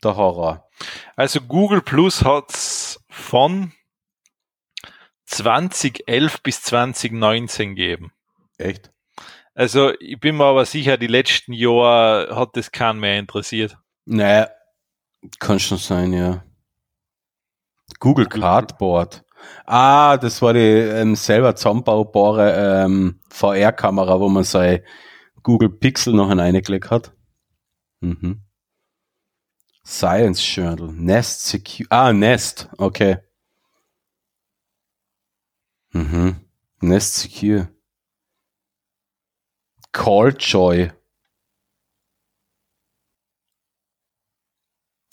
[0.04, 0.70] der Horror.
[1.16, 2.52] Also Google Plus hat
[3.10, 3.72] von
[5.26, 8.12] 2011 bis 2019 gegeben.
[8.58, 8.92] Echt?
[9.56, 13.78] Also ich bin mir aber sicher, die letzten Jahre hat das keinen mehr interessiert.
[14.06, 14.50] Naja,
[15.40, 16.44] kann schon sein, ja.
[18.00, 19.24] Google Cardboard.
[19.66, 24.82] Ah, das war die ähm, selber zusammenbaubare ähm, VR-Kamera, wo man sein
[25.42, 27.14] Google Pixel noch eingelegt hat.
[28.02, 28.42] Mhm.
[29.86, 31.88] Science Journal, Nest Secure.
[31.90, 33.18] Ah, Nest, okay.
[35.94, 36.40] Mhm.
[36.82, 37.68] Nest Secure.
[39.92, 40.92] Calljoy.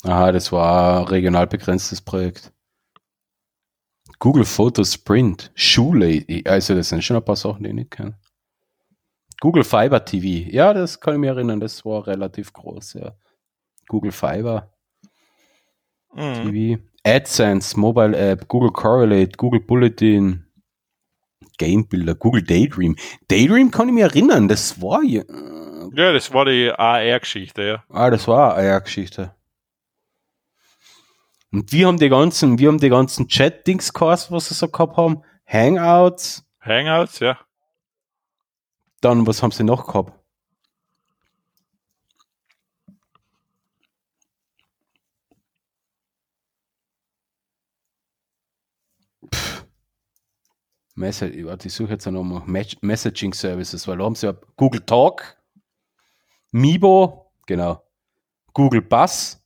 [0.03, 2.51] Aha, das war ein regional begrenztes Projekt.
[4.21, 8.13] Google Photos Print, Schule, also das sind schon ein paar Sachen, die ich nicht kenne.
[9.39, 13.13] Google Fiber TV, ja, das kann ich mir erinnern, das war relativ groß, ja.
[13.87, 14.71] Google Fiber
[16.13, 16.51] mhm.
[16.51, 20.45] TV, AdSense, Mobile App, Google Correlate, Google Bulletin,
[21.57, 22.95] Game Builder, Google Daydream.
[23.27, 25.23] Daydream kann ich mir erinnern, das war ja.
[25.95, 27.83] Ja, das war die AR-Geschichte, ja.
[27.89, 29.33] Ah, das war AR-Geschichte.
[31.51, 34.95] Und wir haben die ganzen, wir haben die ganzen Chat-Dings gehabt, was sie so gehabt
[34.95, 35.23] haben.
[35.45, 36.45] Hangouts.
[36.61, 37.37] Hangouts, ja.
[39.01, 40.13] Dann, was haben sie noch gehabt?
[50.95, 51.35] Message,
[51.65, 52.43] ich suche jetzt nochmal
[52.81, 55.41] Messaging Services, weil da haben sie ja Google Talk,
[56.51, 57.83] Mibo, genau,
[58.53, 59.41] Google Bus,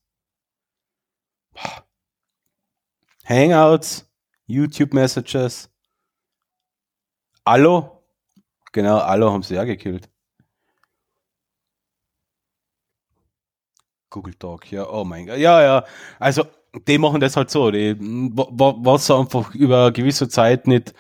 [3.27, 4.05] Hangouts,
[4.47, 5.69] YouTube Messages,
[7.43, 8.03] Allo,
[8.71, 10.09] genau, Allo haben sie ja gekillt.
[14.09, 15.85] Google Talk, ja, oh mein Gott, ja, ja,
[16.19, 16.45] also
[16.87, 20.93] die machen das halt so, die, was einfach über gewisse Zeit nicht,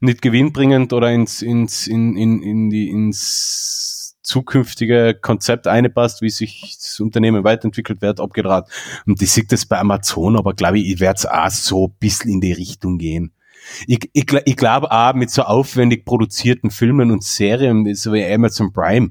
[0.00, 6.76] nicht gewinnbringend oder ins, ins, in, in, in die, ins zukünftige Konzept einpasst, wie sich
[6.80, 8.68] das Unternehmen weiterentwickelt wird, abgedraht.
[9.06, 11.94] Und ich sehe das bei Amazon, aber glaube ich, ich werde es auch so ein
[11.98, 13.32] bisschen in die Richtung gehen.
[13.86, 18.72] Ich, ich, ich glaube auch mit so aufwendig produzierten Filmen und Serien, so wie Amazon
[18.72, 19.10] Prime,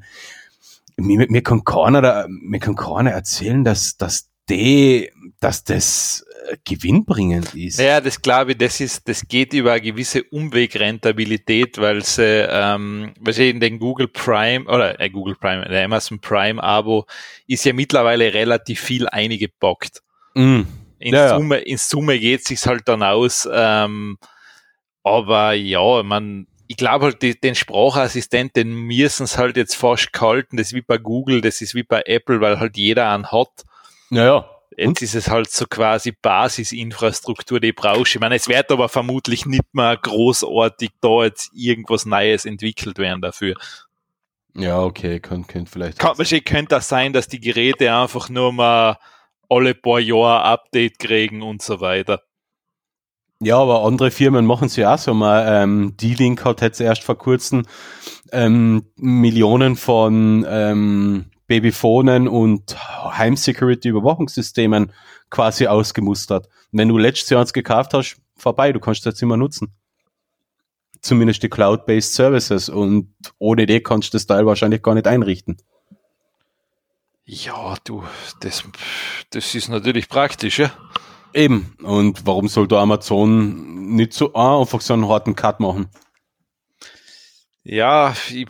[0.98, 7.56] mir, mir kann keiner, mir kann keiner erzählen, dass, dass die, dass das äh, gewinnbringend
[7.56, 7.80] ist.
[7.80, 13.14] Ja, das glaube ich, das ist, das geht über eine gewisse Umwegrentabilität, weil sie, ähm,
[13.20, 17.06] weil sie in den Google Prime oder äh, Google Prime, der Amazon Prime Abo
[17.48, 20.02] ist ja mittlerweile relativ viel eingepackt.
[20.36, 20.62] Mm.
[21.00, 23.50] In, ja, Summe, in Summe geht es sich halt dann aus.
[23.52, 24.18] Ähm,
[25.04, 30.14] aber ja, man, ich glaube halt, die, den Sprachassistent, den müssen es halt jetzt fast
[30.14, 30.58] kalten.
[30.58, 33.64] Das ist wie bei Google, das ist wie bei Apple, weil halt jeder einen hat.
[34.12, 34.46] Naja.
[34.78, 38.16] Jetzt ist es halt so quasi Basisinfrastruktur, die brauchst.
[38.16, 43.22] Ich meine, es wird aber vermutlich nicht mehr großartig da jetzt irgendwas Neues entwickelt werden
[43.22, 43.56] dafür.
[44.56, 46.00] Ja, okay, könnte könnt vielleicht.
[46.00, 48.98] Kann, wahrscheinlich könnte das sein, dass die Geräte einfach nur mal
[49.50, 52.22] alle paar Jahre Update kriegen und so weiter.
[53.40, 55.46] Ja, aber andere Firmen machen es ja auch so mal.
[55.48, 57.66] Ähm, D-Link hat jetzt erst vor kurzem
[58.32, 62.78] ähm, Millionen von ähm, Babyphonen und
[63.18, 64.94] Heimsecurity-Überwachungssystemen
[65.30, 66.48] quasi ausgemustert.
[66.72, 69.74] wenn du letztes Jahr eins gekauft hast, vorbei, du kannst das immer nutzen.
[71.02, 75.58] Zumindest die Cloud-Based Services und ohne die kannst du das Teil wahrscheinlich gar nicht einrichten.
[77.26, 78.06] Ja, du,
[78.40, 78.64] das,
[79.32, 80.72] das ist natürlich praktisch, ja.
[81.34, 81.76] Eben.
[81.84, 85.90] Und warum soll da Amazon nicht so einfach so einen harten Cut machen?
[87.64, 88.48] Ja, ich,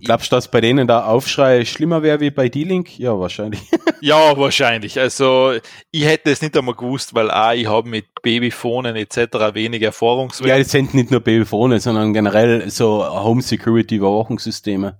[0.00, 2.98] glaubst du, dass bei denen der Aufschrei schlimmer wäre wie bei D-Link?
[2.98, 3.60] Ja, wahrscheinlich.
[4.00, 4.98] ja, wahrscheinlich.
[4.98, 5.52] Also
[5.92, 9.54] ich hätte es nicht einmal gewusst, weil A, ich habe mit Babyphonen etc.
[9.54, 10.48] wenig Erfahrungswert.
[10.48, 14.98] Ja, es sind nicht nur Babyphone, sondern generell so Home Security Überwachungssysteme.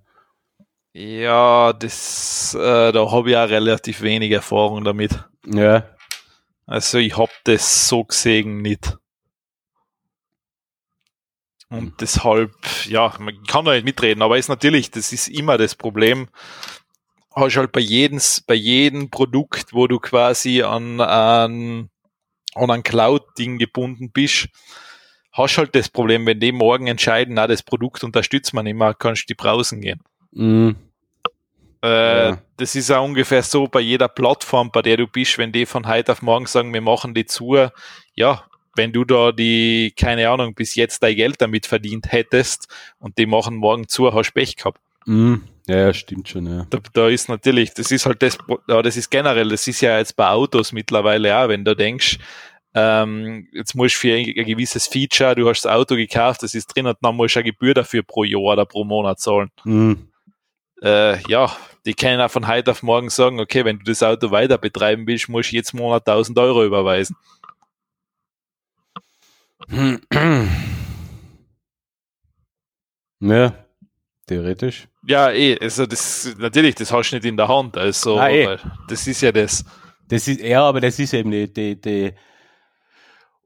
[0.92, 5.12] Ja, das, äh, da habe ich auch relativ wenig Erfahrung damit.
[5.46, 5.84] Ja.
[6.66, 8.96] Also ich habe das so gesehen nicht.
[11.70, 11.94] Und mhm.
[12.00, 12.52] deshalb,
[12.86, 16.28] ja, man kann da nicht mitreden, aber ist natürlich, das ist immer das Problem.
[17.34, 21.88] Hast halt bei jedem, bei jedem Produkt, wo du quasi an, an,
[22.54, 24.48] an ein Cloud-Ding gebunden bist,
[25.32, 29.22] hast halt das Problem, wenn die morgen entscheiden, na, das Produkt unterstützt man immer, kannst
[29.22, 30.02] du die brausen gehen.
[30.32, 30.74] Mhm.
[31.82, 32.38] Äh, ja.
[32.56, 35.86] Das ist auch ungefähr so bei jeder Plattform, bei der du bist, wenn die von
[35.86, 37.56] heute auf morgen sagen, wir machen die zu,
[38.14, 38.44] ja,
[38.80, 42.66] wenn du da die, keine Ahnung, bis jetzt dein Geld damit verdient hättest
[42.98, 44.80] und die machen morgen zu, hast Pech gehabt.
[45.04, 45.34] Mm,
[45.66, 46.66] ja, stimmt schon, ja.
[46.70, 50.16] Da, da, ist natürlich, das ist halt das, das ist generell, das ist ja jetzt
[50.16, 52.18] bei Autos mittlerweile auch, wenn du denkst,
[52.72, 56.54] ähm, jetzt musst du für ein, ein, gewisses Feature, du hast das Auto gekauft, das
[56.54, 59.50] ist drin und dann musst du eine Gebühr dafür pro Jahr oder pro Monat zahlen.
[59.64, 59.92] Mm.
[60.82, 61.54] äh, ja,
[61.84, 65.06] die können auch von heute auf morgen sagen, okay, wenn du das Auto weiter betreiben
[65.06, 67.16] willst, musst du jetzt Monat 1000 Euro überweisen.
[73.20, 73.52] Ja,
[74.26, 74.88] theoretisch.
[75.06, 77.76] Ja, eh, also das natürlich, das hast du nicht in der Hand.
[77.76, 78.58] Also ah, eh.
[78.88, 79.64] das ist ja das.
[80.08, 82.12] Das ist ja, aber das ist eben die, die, die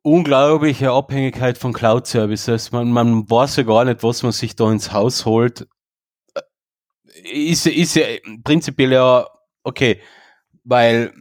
[0.02, 2.72] unglaubliche Abhängigkeit von Cloud-Services.
[2.72, 5.66] Man, man weiß ja gar nicht, was man sich da ins Haus holt.
[7.24, 8.06] Ist, ist ja
[8.44, 9.26] prinzipiell ja
[9.62, 10.00] okay,
[10.62, 11.12] weil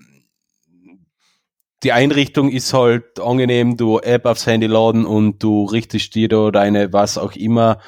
[1.84, 6.52] die Einrichtung ist halt angenehm, du App aufs Handy laden und du richtest dir da
[6.52, 7.80] deine, was auch immer,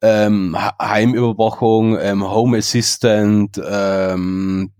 [0.00, 4.72] ähm, Heimüberwachung, ähm, Home Assistant, ähm,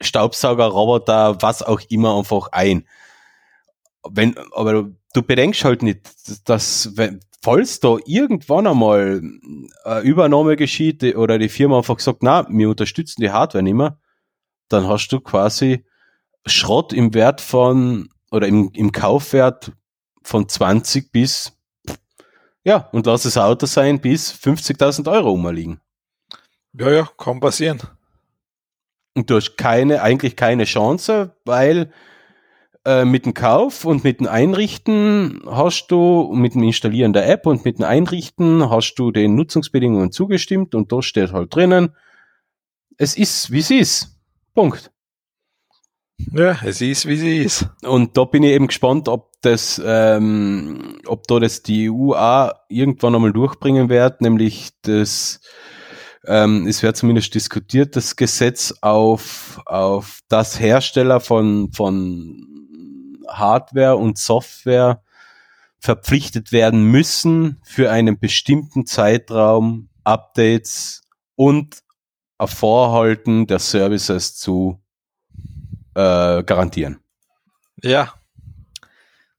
[0.00, 2.86] Staubsauger, Roboter, was auch immer einfach ein.
[4.08, 9.22] Wenn, aber du bedenkst halt nicht, dass, wenn, falls da irgendwann einmal
[9.84, 13.98] eine Übernahme geschieht oder die Firma einfach sagt, na, wir unterstützen die Hardware nicht mehr,
[14.68, 15.84] dann hast du quasi
[16.46, 19.72] Schrott im Wert von oder im, im Kaufwert
[20.22, 21.56] von 20 bis
[22.66, 25.80] ja, und lass das Auto sein bis 50.000 Euro umliegen.
[26.72, 27.80] Ja, ja, kann passieren.
[29.14, 31.92] Und du hast keine, eigentlich keine Chance, weil
[32.84, 37.46] äh, mit dem Kauf und mit dem Einrichten hast du, mit dem Installieren der App
[37.46, 41.94] und mit dem Einrichten hast du den Nutzungsbedingungen zugestimmt und da steht halt drinnen,
[42.98, 44.18] es ist, wie es ist.
[44.54, 44.90] Punkt.
[46.18, 47.68] Ja, es ist, wie sie ist.
[47.82, 52.52] Und da bin ich eben gespannt, ob das, ähm, ob da das die EU auch
[52.68, 55.40] irgendwann einmal durchbringen wird, nämlich das,
[56.26, 62.46] ähm, es wird zumindest diskutiert, das Gesetz auf, auf das Hersteller von, von
[63.28, 65.02] Hardware und Software
[65.78, 71.02] verpflichtet werden müssen, für einen bestimmten Zeitraum Updates
[71.34, 71.82] und
[72.38, 74.80] ein Vorhalten der Services zu
[75.96, 77.00] äh, garantieren.
[77.82, 78.12] Ja.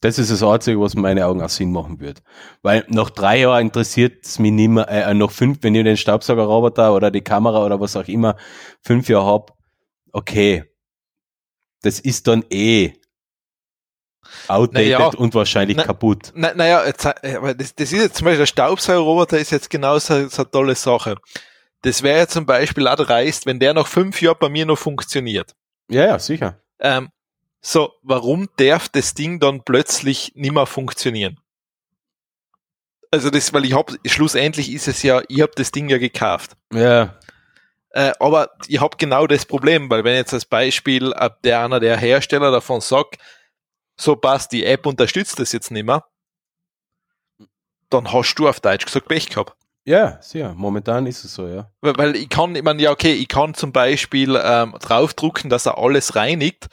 [0.02, 2.22] Das ist das Einzige, was in meinen Augen auch Sinn machen wird.
[2.62, 5.98] Weil nach drei Jahren interessiert es mich nicht mehr, äh, noch fünf, wenn ich den
[5.98, 8.36] Staubsaugerroboter oder die Kamera oder was auch immer
[8.82, 9.58] fünf Jahre hab,
[10.12, 10.66] okay.
[11.82, 12.94] Das ist dann eh
[14.48, 16.32] outdated naja, und wahrscheinlich na, kaputt.
[16.36, 19.98] Naja, na äh, aber das, das ist jetzt zum Beispiel der Staubsaugerroboter ist jetzt genau
[20.00, 21.16] so, so eine tolle Sache.
[21.84, 24.78] Das wäre ja zum Beispiel auch dreist, wenn der nach fünf Jahren bei mir noch
[24.78, 25.56] funktioniert.
[25.90, 26.62] Ja, ja, sicher.
[26.80, 27.10] Ähm,
[27.62, 31.40] so, warum darf das Ding dann plötzlich nicht mehr funktionieren?
[33.12, 36.58] Also das, weil ich hab, schlussendlich ist es ja, ich habe das Ding ja gekauft.
[36.74, 37.18] Ja.
[37.92, 41.80] Äh, aber ich habe genau das Problem, weil wenn jetzt als Beispiel äh, der einer
[41.80, 43.18] der Hersteller davon sagt,
[43.96, 46.06] so passt, die App unterstützt das jetzt nicht mehr,
[47.90, 49.56] dann hast du auf Deutsch gesagt Pech gehabt.
[49.88, 50.54] Ja, sehr.
[50.54, 51.72] Momentan ist es so, ja.
[51.80, 55.78] Weil, ich kann, ich meine, ja, okay, ich kann zum Beispiel ähm, draufdrucken, dass er
[55.78, 56.68] alles reinigt,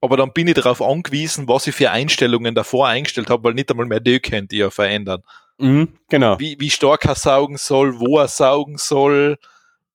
[0.00, 3.68] aber dann bin ich darauf angewiesen, was ich für Einstellungen davor eingestellt habe, weil nicht
[3.68, 5.24] einmal mehr die könnt ihr verändern.
[5.58, 6.38] Mhm, genau.
[6.38, 9.38] Wie, wie stark er saugen soll, wo er saugen soll.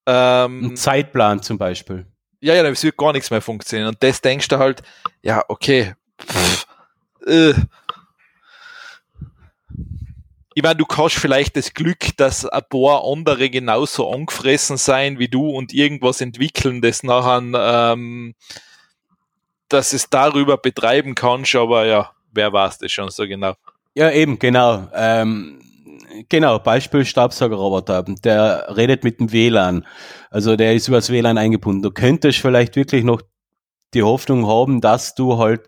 [0.06, 2.06] Ähm, Ein Zeitplan zum Beispiel.
[2.42, 3.88] Ja, ja, es wird gar nichts mehr funktionieren.
[3.88, 4.84] Und das denkst du halt,
[5.22, 6.68] ja, okay, pff,
[7.26, 7.54] äh,
[10.58, 15.28] ich meine, du kannst vielleicht das Glück, dass ein paar andere genauso angefressen sein wie
[15.28, 18.34] du und irgendwas entwickeln, das nachher, ähm,
[19.70, 23.54] dass es darüber betreiben kannst, aber ja, wer weiß das schon so genau.
[23.94, 24.88] Ja, eben, genau.
[24.96, 25.62] Ähm,
[26.28, 29.86] genau, Beispiel Staubsaugerroboter, der redet mit dem WLAN.
[30.32, 31.84] Also der ist übers WLAN eingebunden.
[31.84, 33.22] Du könntest vielleicht wirklich noch
[33.94, 35.68] die Hoffnung haben, dass du halt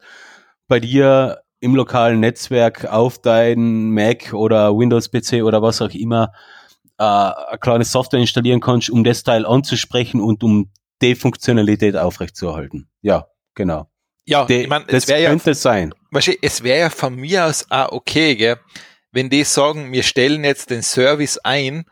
[0.67, 6.31] bei dir im lokalen Netzwerk auf dein Mac oder Windows-PC oder was auch immer
[6.97, 12.89] äh, eine kleine Software installieren kannst, um das Teil anzusprechen und um die Funktionalität aufrechtzuerhalten.
[13.01, 13.89] Ja, genau.
[14.25, 15.93] Ja, die, ich mein, das könnte ja, sein.
[16.41, 18.57] Es wäre ja von mir aus auch okay, gell,
[19.11, 21.85] wenn die sagen, wir stellen jetzt den Service ein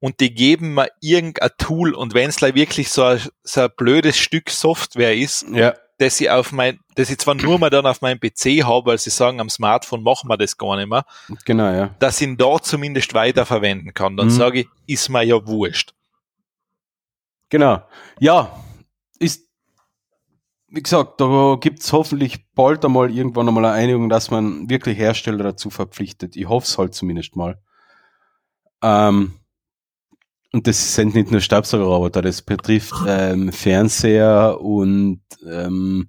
[0.00, 4.16] und die geben mir irgendein Tool und wenn es wirklich so ein, so ein blödes
[4.16, 8.00] Stück Software ist, ja dass ich auf mein, dass ich zwar nur mal dann auf
[8.00, 11.04] meinem PC habe, weil sie sagen, am Smartphone machen wir das gar nicht mehr.
[11.44, 11.94] Genau, ja.
[11.98, 14.16] Dass ich ihn da zumindest weiterverwenden kann.
[14.16, 14.32] Dann mhm.
[14.32, 15.94] sage ich, ist mir ja wurscht.
[17.48, 17.82] Genau.
[18.18, 18.50] Ja,
[19.18, 19.48] ist,
[20.68, 25.44] wie gesagt, da gibt's hoffentlich bald einmal irgendwann einmal eine Einigung, dass man wirklich Hersteller
[25.44, 26.34] dazu verpflichtet.
[26.34, 27.60] Ich hoffe es halt zumindest mal.
[28.82, 29.34] Ähm,
[30.54, 36.08] und das sind nicht nur Staubsaugerroboter, das betrifft ähm, Fernseher und ähm,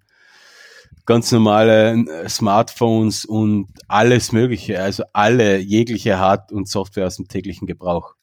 [1.08, 7.28] ganz normale äh, Smartphones und alles Mögliche, also alle jegliche Hard- und Software aus dem
[7.28, 8.14] täglichen Gebrauch.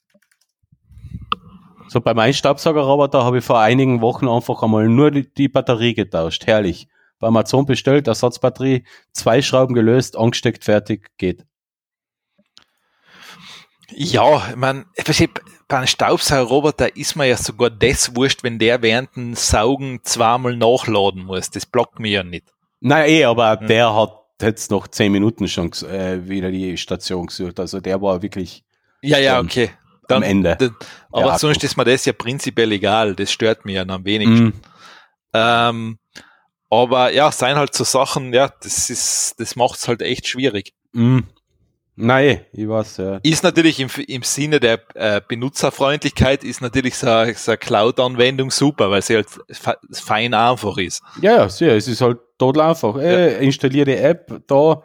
[1.89, 5.95] So bei meinem Staubsaugerroboter habe ich vor einigen Wochen einfach einmal nur die, die Batterie
[5.95, 6.47] getauscht.
[6.47, 6.87] Herrlich.
[7.19, 11.45] Bei Amazon bestellt, Ersatzbatterie, zwei Schrauben gelöst, angesteckt, fertig, geht.
[13.91, 14.55] Ja,
[14.97, 15.05] ich
[15.63, 20.01] meine, bei einem Staubsaugerroboter ist mir ja sogar das wurscht, wenn der während dem Saugen
[20.03, 21.51] zweimal nachladen muss.
[21.51, 22.53] Das blockt mir ja nicht.
[22.81, 23.67] Nein, eh, aber hm.
[23.67, 27.61] der hat jetzt noch zehn Minuten schon äh, wieder die Station gesucht.
[27.61, 28.65] Also der war wirklich.
[29.01, 29.71] Ja, ja, okay.
[30.09, 30.57] Dann, am Ende.
[30.57, 30.77] Dann,
[31.13, 33.15] aber ja, sonst ist mir das ja prinzipiell egal.
[33.15, 34.47] Das stört mich ja am wenigsten.
[34.47, 34.61] Mm.
[35.33, 35.99] Ähm,
[36.71, 40.73] aber ja, seien halt so Sachen, ja, das ist, das macht's halt echt schwierig.
[40.93, 41.21] Mm.
[42.03, 43.21] Nein, ich weiß ja.
[43.23, 48.91] Ist natürlich im, im Sinne der äh, Benutzerfreundlichkeit ist natürlich so, so eine Cloud-Anwendung super,
[48.91, 49.29] weil sie halt
[49.93, 51.01] fein einfach ist.
[51.21, 51.77] Ja, ja, sehr.
[51.77, 52.97] Es ist halt total einfach.
[52.97, 54.83] Äh, installiere die App da.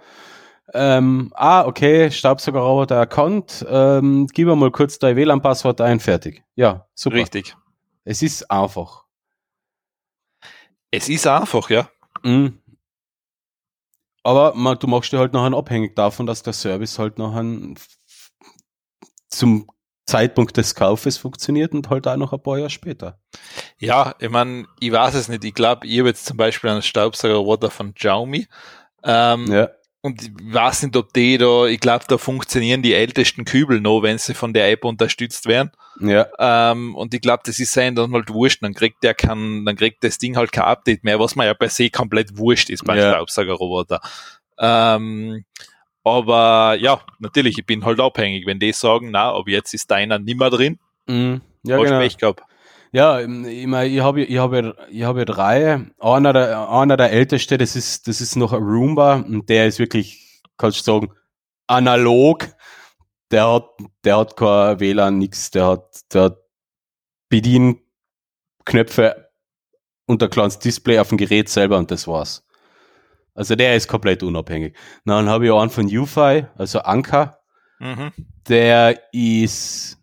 [0.75, 3.65] Ähm, ah, okay, Staubsaugerroboter erkannt.
[3.67, 6.43] Ähm, gib mal kurz dein WLAN-Passwort ein, fertig.
[6.53, 7.15] Ja, super.
[7.15, 7.55] Richtig.
[8.03, 9.05] Es ist einfach.
[10.91, 11.89] Es ist einfach, ja.
[12.21, 12.59] Mhm.
[14.27, 17.45] Aber man, du machst dir halt nachher abhängig davon, dass der Service halt nachher
[19.29, 19.69] zum
[20.05, 23.21] Zeitpunkt des Kaufes funktioniert und halt auch noch ein paar Jahre später.
[23.79, 25.45] Ja, ich meine, ich weiß es nicht.
[25.45, 28.47] Ich glaube, ich habe jetzt zum Beispiel einen Staubsaugerroboter von Xiaomi.
[29.01, 29.69] Ähm, ja.
[30.07, 34.03] Und ich weiß nicht, ob die da, ich glaube, da funktionieren die ältesten Kübel noch,
[34.03, 35.71] wenn sie von der App unterstützt werden.
[35.99, 36.27] Ja.
[36.39, 38.63] Ähm, und ich glaube, das ist sein dann halt wurscht.
[38.63, 41.53] Dann kriegt der kein, dann kriegt das Ding halt kein Update mehr, was man ja
[41.53, 43.09] per se komplett wurscht ist beim ja.
[43.11, 43.99] Staubsaugerroboter.
[44.57, 45.43] Ähm,
[46.05, 48.45] aber ja, natürlich, ich bin halt abhängig.
[48.45, 51.41] Wenn die sagen, na, aber jetzt ist deiner nimmer drin, mhm.
[51.63, 51.99] ja, genau.
[51.99, 52.43] ich gehabt.
[52.91, 55.85] Ja, ich meine, ich habe ich habe ich habe drei.
[55.99, 59.79] Einer der einer der älteste, das ist das ist noch ein Roomba und der ist
[59.79, 61.11] wirklich, kannst du sagen,
[61.67, 62.47] analog.
[63.31, 63.69] Der hat
[64.05, 66.37] der hat kein WLAN nix, der hat der hat
[67.29, 69.29] Bedienknöpfe
[70.05, 72.45] und ein kleines Display auf dem Gerät selber und das war's.
[73.35, 74.75] Also der ist komplett unabhängig.
[75.05, 77.39] Dann habe ich auch einen von UFI, also Anker.
[77.79, 78.11] Mhm.
[78.47, 79.97] Der ist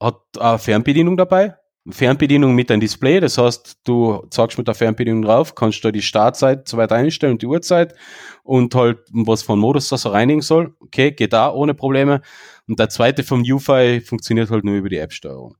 [0.00, 1.56] hat eine Fernbedienung dabei
[1.90, 3.20] Fernbedienung mit einem Display.
[3.20, 7.32] Das heißt, du zeigst mit der Fernbedienung drauf, kannst da die Startzeit so weit einstellen
[7.32, 7.94] und die Uhrzeit
[8.42, 10.74] und halt, was von Modus das so reinigen soll.
[10.80, 12.22] Okay, geht da ohne Probleme.
[12.66, 15.56] Und der zweite vom UFI funktioniert halt nur über die App-Steuerung.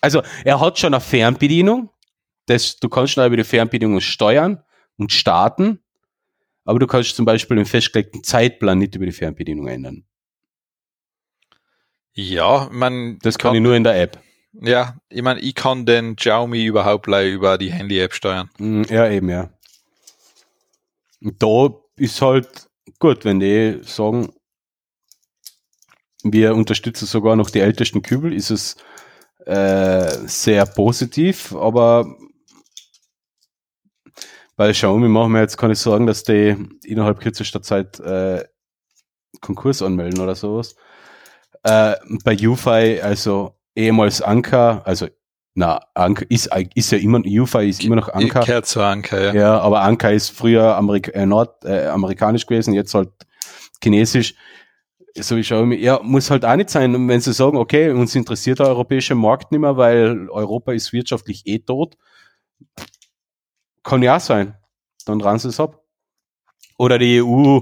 [0.00, 1.90] Also, er hat schon eine Fernbedienung.
[2.46, 4.62] Das, du kannst schon über die Fernbedienung steuern
[4.96, 5.80] und starten.
[6.64, 10.04] Aber du kannst zum Beispiel den festgelegten Zeitplan nicht über die Fernbedienung ändern.
[12.12, 13.18] Ja, man.
[13.22, 14.23] Das kann, kann ich nur in der App.
[14.60, 18.50] Ja, ich meine, ich kann den Xiaomi überhaupt über die Handy-App steuern.
[18.58, 19.50] Mm, ja, eben, ja.
[21.20, 24.32] Da ist halt gut, wenn die sagen,
[26.22, 28.76] wir unterstützen sogar noch die ältesten Kübel, ist es
[29.46, 32.16] äh, sehr positiv, aber
[34.56, 38.44] bei Xiaomi machen wir jetzt keine Sorgen, dass die innerhalb kürzester Zeit äh,
[39.40, 40.76] Konkurs anmelden oder sowas.
[41.64, 45.08] Äh, bei UFI, also ehemals Anker, also
[45.54, 48.40] na, Anker ist, ist ja immer, UFA ist immer noch Anker.
[48.40, 49.34] Kehrt zu Anker, ja.
[49.34, 53.10] Ja, aber Anker ist früher Amerik äh, Nord, äh, amerikanisch gewesen, jetzt halt
[53.82, 54.34] chinesisch.
[55.16, 58.16] So ich schaue mir, ja, muss halt auch nicht sein, wenn sie sagen, okay, uns
[58.16, 61.96] interessiert der europäische Markt nicht mehr, weil Europa ist wirtschaftlich eh tot.
[63.84, 64.56] Kann ja sein.
[65.06, 65.84] Dann ran sie es ab.
[66.78, 67.60] Oder die EU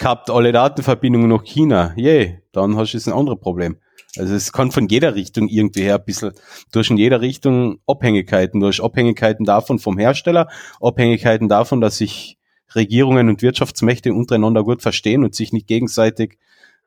[0.00, 1.94] kappt alle Datenverbindungen nach China.
[1.96, 3.76] Yeah, dann hast du jetzt ein anderes Problem.
[4.18, 6.32] Also es kann von jeder Richtung irgendwie her ein bisschen,
[6.72, 10.48] durch in jeder Richtung Abhängigkeiten, durch Abhängigkeiten davon vom Hersteller,
[10.80, 12.38] Abhängigkeiten davon, dass sich
[12.74, 16.38] Regierungen und Wirtschaftsmächte untereinander gut verstehen und sich nicht gegenseitig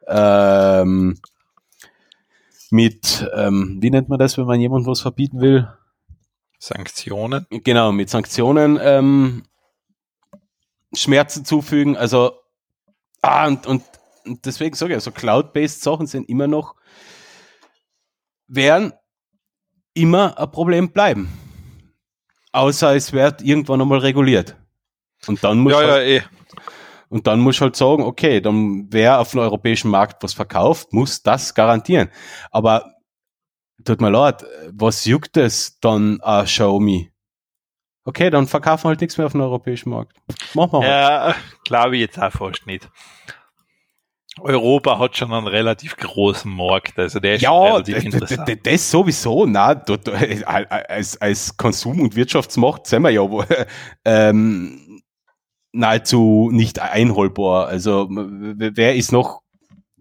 [0.07, 1.17] ähm,
[2.69, 5.67] mit, ähm, wie nennt man das, wenn man jemandem was verbieten will?
[6.59, 7.47] Sanktionen.
[7.49, 9.43] Genau, mit Sanktionen ähm,
[10.93, 11.97] Schmerzen zufügen.
[11.97, 12.33] Also,
[13.21, 13.83] ah, und, und
[14.45, 16.75] deswegen sage ich, also Cloud-based Sachen sind immer noch
[18.51, 18.93] werden
[19.93, 21.29] immer ein Problem bleiben.
[22.51, 24.57] Außer es wird irgendwann einmal reguliert.
[25.27, 26.23] Und dann muss ja, halt, ja, eh.
[27.09, 31.23] Und dann muss halt sagen, okay, dann wer auf dem europäischen Markt was verkauft, muss
[31.23, 32.09] das garantieren.
[32.51, 32.93] Aber
[33.83, 37.11] tut mir leid, was juckt es dann a Xiaomi?
[38.03, 40.17] Okay, dann verkaufen halt nichts mehr auf dem europäischen Markt.
[40.53, 40.89] Machen wir halt.
[40.89, 41.35] Ja,
[41.65, 42.89] glaube ich jetzt auch fast nicht.
[44.39, 48.59] Europa hat schon einen relativ großen Markt, also der ist ja, relativ interessant.
[48.65, 53.27] Das sowieso, na, dort, als, als Konsum- und Wirtschaftsmacht sind wir ja
[54.05, 55.01] ähm,
[55.73, 57.67] nahezu nicht einholbar.
[57.67, 59.41] Also wer ist noch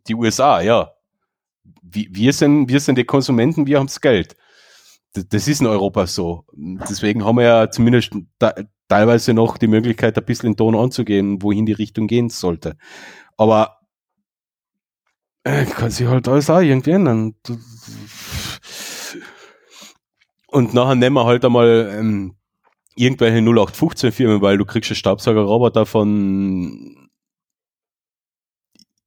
[0.06, 0.92] die USA, ja.
[1.82, 4.36] wir, sind, wir sind die Konsumenten, wir haben das Geld.
[5.12, 6.44] Das, ist in Europa so.
[6.52, 8.12] Deswegen haben wir ja zumindest
[8.86, 12.76] teilweise noch die Möglichkeit, ein bisschen in Ton anzugehen, wohin die Richtung gehen sollte.
[13.36, 13.79] Aber
[15.44, 17.34] äh, kann sich halt alles auch irgendwie ändern.
[20.48, 22.36] Und nachher nehmen wir halt einmal ähm,
[22.96, 27.10] irgendwelche 0815 Firmen, weil du kriegst einen Staubsaugerroboter von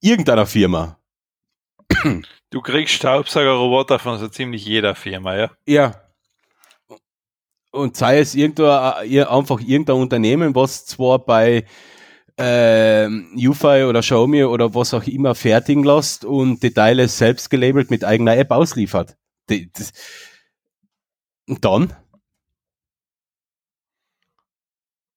[0.01, 0.97] irgendeiner Firma.
[2.49, 5.51] Du kriegst Staubsaugerroboter von so ziemlich jeder Firma, ja?
[5.65, 5.95] Ja.
[7.71, 11.65] Und sei es irgendwo äh, einfach irgendein Unternehmen, was zwar bei
[12.37, 17.91] äh, UFI oder Xiaomi oder was auch immer fertigen lässt und die Teile selbst gelabelt
[17.91, 19.15] mit eigener App ausliefert.
[19.49, 19.91] Die, das,
[21.47, 21.93] und dann?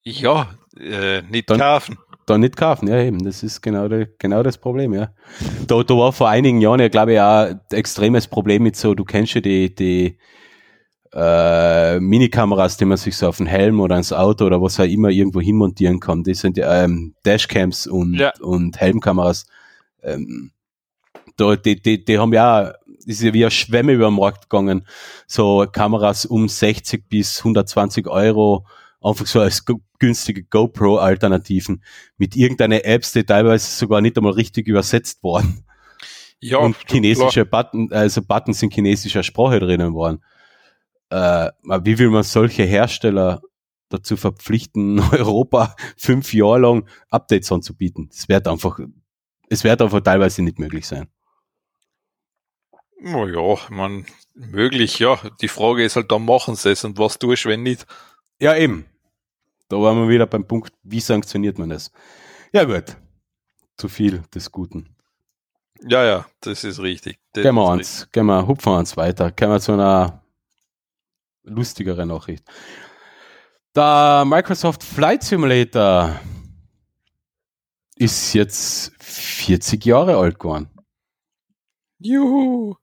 [0.02, 1.98] Ja, äh, nicht dann, kaufen.
[2.26, 3.24] Dann nicht kaufen, ja eben.
[3.24, 5.12] Das ist genau, de, genau das Problem, ja.
[5.66, 8.94] Da, da war vor einigen Jahren ja, glaube ich, auch ein extremes Problem mit so,
[8.94, 10.18] du kennst ja die, die
[11.16, 14.84] äh, Minikameras, die man sich so auf den Helm oder ins Auto oder was auch
[14.84, 16.22] immer irgendwo hinmontieren kann.
[16.22, 18.32] Die sind ähm, Dashcams und, ja.
[18.40, 19.46] und Helmkameras.
[20.02, 20.50] Ähm,
[21.38, 22.74] da, die, die, die haben ja
[23.06, 24.86] ist ja wie ein Schwemme über den Markt gegangen.
[25.26, 28.66] So Kameras um 60 bis 120 Euro,
[29.00, 29.64] einfach so als
[29.98, 31.82] günstige GoPro-Alternativen
[32.18, 35.64] mit irgendeiner Apps, die teilweise sogar nicht einmal richtig übersetzt worden.
[36.40, 37.62] Ja, und chinesische klar.
[37.62, 40.20] Button, also Buttons in chinesischer Sprache drinnen waren
[41.10, 41.50] äh,
[41.82, 43.42] wie will man solche Hersteller
[43.88, 48.10] dazu verpflichten, Europa fünf Jahre lang Updates anzubieten?
[48.12, 48.78] Es wird einfach,
[49.48, 51.08] es wird einfach teilweise nicht möglich sein.
[52.98, 55.18] Naja, man, möglich, ja.
[55.40, 57.86] Die Frage ist halt, dann machen sie es und was tust du, wenn nicht?
[58.40, 58.86] Ja, eben.
[59.68, 61.90] Da waren wir wieder beim Punkt, wie sanktioniert man das?
[62.52, 62.96] Ja, gut.
[63.76, 64.96] Zu viel des Guten.
[65.82, 67.18] Ja, ja, das ist richtig.
[67.32, 69.30] Das gehen wir uns, gehen wir, hupfen wir uns weiter.
[69.30, 70.22] Gehen wir zu einer
[71.46, 72.44] lustigere Nachricht.
[73.74, 76.20] Der Microsoft Flight Simulator
[77.96, 80.68] ist jetzt 40 Jahre alt geworden.
[81.98, 82.76] Juhu!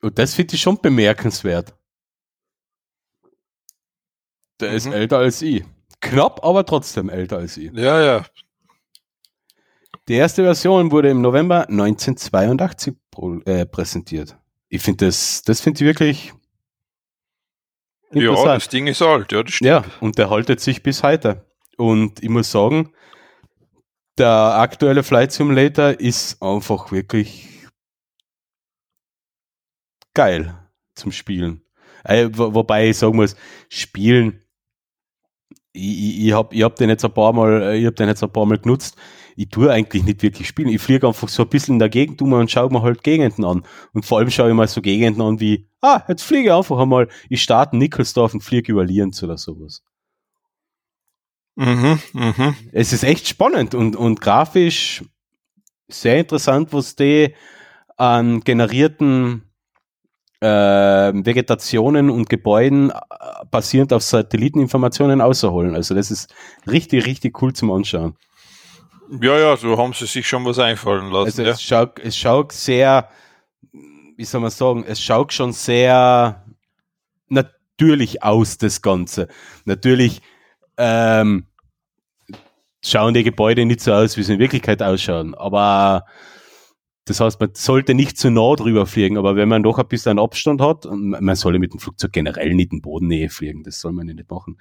[0.00, 1.74] Und das finde ich schon bemerkenswert.
[4.60, 4.76] Der mhm.
[4.76, 5.64] ist älter als ich.
[6.00, 7.72] Knapp, aber trotzdem älter als ich.
[7.72, 8.24] Ja, ja.
[10.06, 12.94] Die erste Version wurde im November 1982
[13.44, 14.38] äh, präsentiert.
[14.68, 16.32] Ich finde das, das finde ich wirklich
[18.12, 19.68] ja, das Ding ist alt, ja, das stimmt.
[19.68, 21.44] Ja, und der haltet sich bis heute.
[21.76, 22.92] Und ich muss sagen,
[24.18, 27.48] der aktuelle Flight Simulator ist einfach wirklich
[30.14, 30.58] geil
[30.94, 31.62] zum Spielen.
[32.04, 33.36] Äh, wobei ich sagen muss,
[33.68, 34.42] Spielen,
[35.72, 38.22] ich, ich, ich habe ich hab den jetzt ein paar Mal, ich hab den jetzt
[38.22, 38.96] ein paar Mal genutzt
[39.38, 40.68] ich tue eigentlich nicht wirklich spielen.
[40.68, 43.44] Ich fliege einfach so ein bisschen in der Gegend um und schaue mir halt Gegenden
[43.44, 43.62] an.
[43.92, 46.76] Und vor allem schaue ich mal so Gegenden an wie, ah, jetzt fliege ich einfach
[46.76, 49.84] einmal, ich starte Nickelsdorf und fliege über Lienz oder sowas.
[51.54, 52.56] Mhm, mhm.
[52.72, 55.04] Es ist echt spannend und, und grafisch
[55.86, 57.32] sehr interessant, was die
[57.96, 59.42] an generierten
[60.40, 62.94] äh, Vegetationen und Gebäuden äh,
[63.52, 65.76] basierend auf Satelliteninformationen außerholen.
[65.76, 66.34] Also das ist
[66.66, 68.16] richtig, richtig cool zum Anschauen.
[69.10, 71.40] Ja, ja, so haben sie sich schon was einfallen lassen.
[71.40, 71.50] Also ja.
[71.50, 73.08] es, schaut, es schaut sehr,
[74.16, 76.44] wie soll man sagen, es schaut schon sehr
[77.28, 79.28] natürlich aus, das Ganze.
[79.64, 80.20] Natürlich
[80.76, 81.46] ähm,
[82.84, 85.34] schauen die Gebäude nicht so aus, wie sie in Wirklichkeit ausschauen.
[85.34, 86.04] Aber
[87.06, 90.18] das heißt, man sollte nicht zu nah drüber fliegen, aber wenn man doch ein bisschen
[90.18, 94.06] Abstand hat, man soll mit dem Flugzeug generell nicht in Bodennähe fliegen, das soll man
[94.08, 94.58] ja nicht machen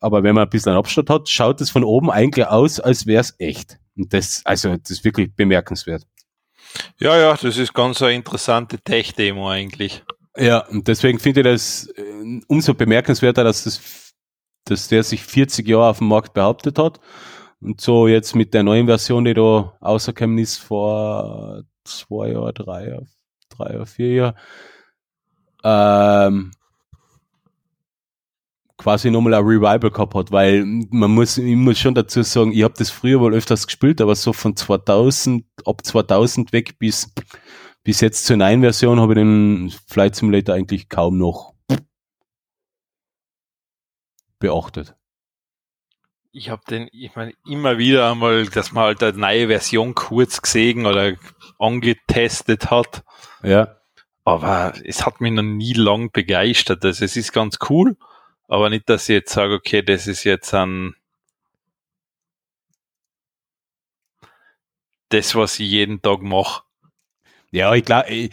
[0.00, 3.20] aber wenn man ein bisschen Abstand hat, schaut es von oben eigentlich aus, als wäre
[3.20, 3.78] es echt.
[3.96, 6.06] Und das, also, das ist wirklich bemerkenswert.
[6.98, 10.02] Ja, ja, das ist ganz eine interessante Tech-Demo eigentlich.
[10.36, 14.12] Ja, und deswegen finde ich das äh, umso bemerkenswerter, dass das,
[14.64, 17.00] dass der sich 40 Jahre auf dem Markt behauptet hat.
[17.60, 22.88] Und so jetzt mit der neuen Version, die da rausgekommen ist vor zwei Jahren, drei
[22.88, 23.08] Jahren,
[23.48, 24.34] drei oder vier Jahren,
[25.64, 26.50] ähm,
[28.76, 32.62] quasi nochmal ein Revival gehabt hat, weil man muss, ich muss schon dazu sagen, ich
[32.62, 37.12] habe das früher wohl öfters gespielt, aber so von 2000, ab 2000 weg bis,
[37.82, 41.54] bis jetzt zur neuen Version habe ich den Flight Simulator eigentlich kaum noch
[44.38, 44.94] beachtet.
[46.32, 50.42] Ich habe den, ich meine, immer wieder einmal, dass man halt eine neue Version kurz
[50.42, 51.14] gesehen oder
[51.58, 53.04] angetestet hat.
[53.42, 53.76] Ja.
[54.24, 56.84] Aber es hat mich noch nie lang begeistert.
[56.84, 57.96] Also es ist ganz cool
[58.48, 60.94] aber nicht, dass ich jetzt sage, okay, das ist jetzt ein
[65.08, 66.62] das, was ich jeden Tag mache.
[67.50, 68.30] Ja, ich glaube,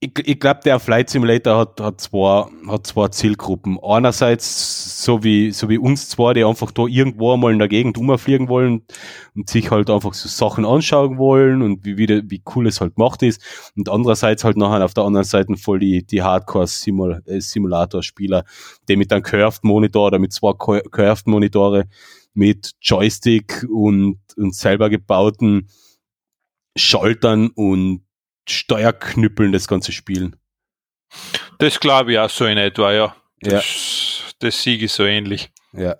[0.00, 3.80] ich, ich, glaube, der Flight Simulator hat, hat, zwei, hat zwei Zielgruppen.
[3.82, 7.98] Einerseits, so wie, so wie uns zwei, die einfach da irgendwo einmal in der Gegend
[7.98, 8.82] umfliegen wollen
[9.34, 12.94] und sich halt einfach so Sachen anschauen wollen und wie, wie, wie cool es halt
[12.94, 13.42] gemacht ist.
[13.76, 18.44] Und andererseits halt nachher auf der anderen Seite voll die, die Hardcore-Simulator-Spieler,
[18.88, 21.88] die mit einem Curved Monitor oder mit zwei Curved Monitore
[22.34, 25.68] mit Joystick und, und selber gebauten
[26.76, 28.02] Schaltern und
[28.50, 30.36] Steuerknüppeln das ganze spielen.
[31.58, 33.16] Das glaube ich auch so in etwa, ja.
[33.40, 34.32] Das, ja.
[34.40, 35.50] das Sieg ist so ähnlich.
[35.72, 35.96] Ja.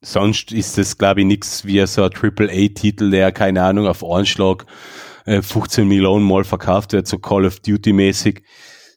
[0.00, 4.66] Sonst ist das, glaube ich, nichts wie so ein AAA-Titel, der, keine Ahnung, auf Anschlag
[5.24, 8.42] äh, 15 Millionen Mal verkauft wird, so Call of Duty-mäßig,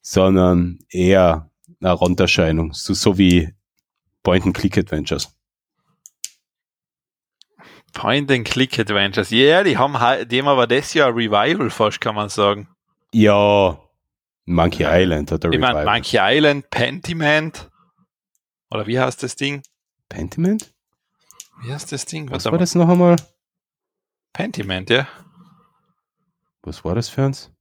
[0.02, 1.50] sondern eher
[1.82, 3.50] eine Randerscheinung, so, so wie
[4.24, 5.36] Point-and-Click-Adventures.
[7.94, 9.30] Point-and-Click-Adventures.
[9.32, 12.68] Ja, yeah, die haben halt, die haben aber das Jahr Revival fast, kann man sagen.
[13.14, 13.80] Ja,
[14.46, 17.70] Monkey Island hat er Ich meine, Monkey Island, Pentiment.
[18.72, 19.62] Oder wie heißt das Ding?
[20.10, 20.74] Pentiment?
[21.62, 22.30] Wie heißt das Ding?
[22.30, 23.16] Was, Was war das noch einmal?
[24.34, 25.08] Pentiment, ja.
[26.62, 27.52] Was war das für uns?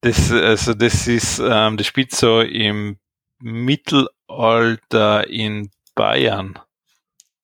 [0.00, 2.98] Das, also das ist, ähm, das spielt so im
[3.38, 6.58] Mittelalter in Bayern.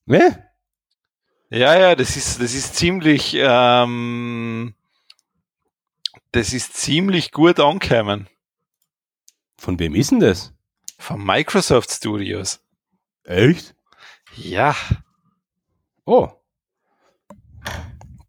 [0.07, 0.48] Ne?
[1.51, 4.75] Ja, ja, das ist, das ist ziemlich, ähm,
[6.33, 8.29] das ist ziemlich gut angekommen.
[9.57, 10.53] Von wem ist denn das?
[10.99, 12.61] Von Microsoft Studios.
[13.25, 13.75] Echt?
[14.37, 14.77] Ja.
[16.05, 16.29] Oh.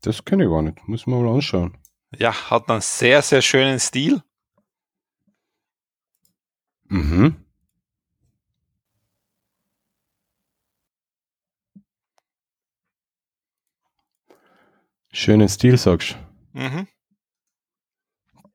[0.01, 0.87] Das kenne ich gar nicht.
[0.87, 1.77] Muss man mal anschauen.
[2.17, 4.23] Ja, hat einen sehr, sehr schönen Stil.
[6.87, 7.45] Mhm.
[15.11, 16.15] Schönen Stil, sagst
[16.53, 16.59] du.
[16.59, 16.87] Mhm.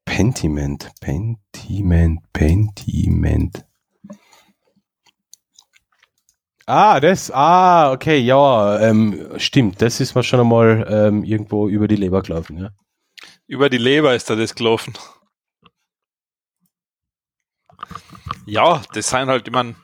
[0.04, 3.64] Pentiment, Pentiment, Pentiment.
[6.66, 11.88] Ah, das, ah, okay, ja, ähm, stimmt, das ist mir schon einmal ähm, irgendwo über
[11.88, 12.70] die Leber gelaufen, ja.
[13.46, 14.94] Über die Leber ist da das gelaufen.
[18.46, 19.74] Ja, das sind halt, ich meine,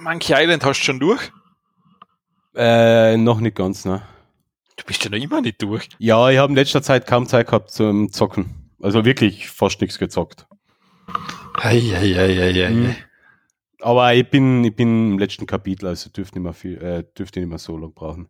[0.00, 1.30] Monkey Island hast du schon durch?
[2.54, 4.02] Äh, noch nicht ganz, ne?
[4.78, 5.88] Du bist ja noch immer nicht durch.
[5.98, 8.70] Ja, ich habe in letzter Zeit kaum Zeit gehabt zum Zocken.
[8.80, 10.46] Also wirklich fast nichts gezockt.
[11.54, 12.70] Ei, ei, ei, ei, ei.
[12.70, 12.96] Mhm.
[13.80, 17.40] Aber ich bin, ich bin im letzten Kapitel, also dürfte nicht mehr viel, äh, dürfte
[17.40, 18.28] nicht mehr so lange brauchen.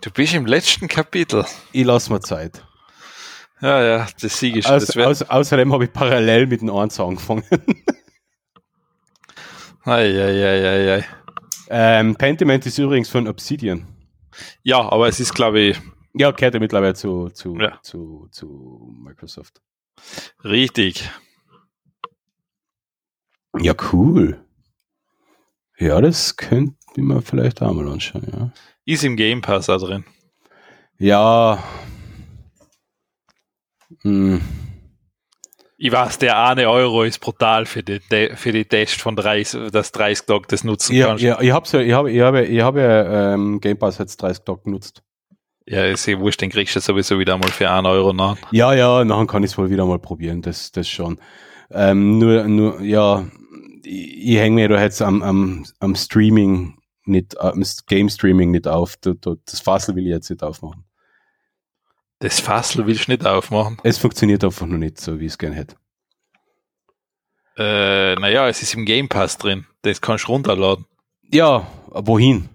[0.00, 1.44] Du bist im letzten Kapitel.
[1.72, 2.64] Ich lasse mir Zeit.
[3.60, 7.44] Ja, ja, das Sieg ist Aus, aus, Außerdem habe ich parallel mit dem Eins angefangen.
[9.84, 11.04] ei, ei, ei, ei, ei.
[11.68, 13.86] Ähm, Pentiment ist übrigens von Obsidian.
[14.62, 15.80] Ja, aber es ist, glaube ich.
[16.12, 17.78] Ja, kehrt er mittlerweile zu, zu, ja.
[17.82, 19.60] zu, zu Microsoft.
[20.44, 21.08] Richtig.
[23.58, 24.44] Ja, cool.
[25.78, 28.52] Ja, das könnte man vielleicht auch mal anschauen, ja.
[28.84, 30.04] Ist im Game Pass da drin.
[30.98, 31.62] Ja.
[34.02, 34.40] Hm.
[35.82, 38.00] Ich weiß, der eine Euro ist brutal für die,
[38.34, 41.24] für die Test von 30, das 30 Tag das nutzen ja, kannst.
[41.24, 44.44] Ja, ich habe ja, ich habe, ich habe, ich habe ähm, Game Pass jetzt 30
[44.44, 45.02] Tag genutzt.
[45.66, 48.36] Ja, ist eh wurscht, den kriegst du sowieso wieder mal für einen Euro nach.
[48.50, 51.18] Ja, ja, nachher kann ich es wohl wieder mal probieren, das, das schon.
[51.70, 53.26] Ähm, nur, nur, ja,
[53.82, 56.76] ich, ich hänge mir da jetzt am, am, am Streaming
[57.06, 58.96] nicht, am Game Streaming nicht auf.
[58.98, 60.84] Das Fassel will ich jetzt nicht aufmachen.
[62.20, 63.78] Das Fassel willst du nicht aufmachen?
[63.82, 65.76] Es funktioniert einfach noch nicht so, wie ich es gerne hätte.
[67.56, 69.66] Äh, naja, es ist im Game Pass drin.
[69.82, 70.84] Das kannst du runterladen.
[71.22, 72.50] Ja, wohin?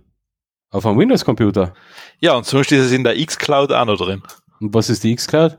[0.69, 1.73] Auf einem Windows-Computer?
[2.19, 4.21] Ja, und sonst ist es in der X-Cloud auch noch drin.
[4.59, 5.57] Und was ist die X-Cloud?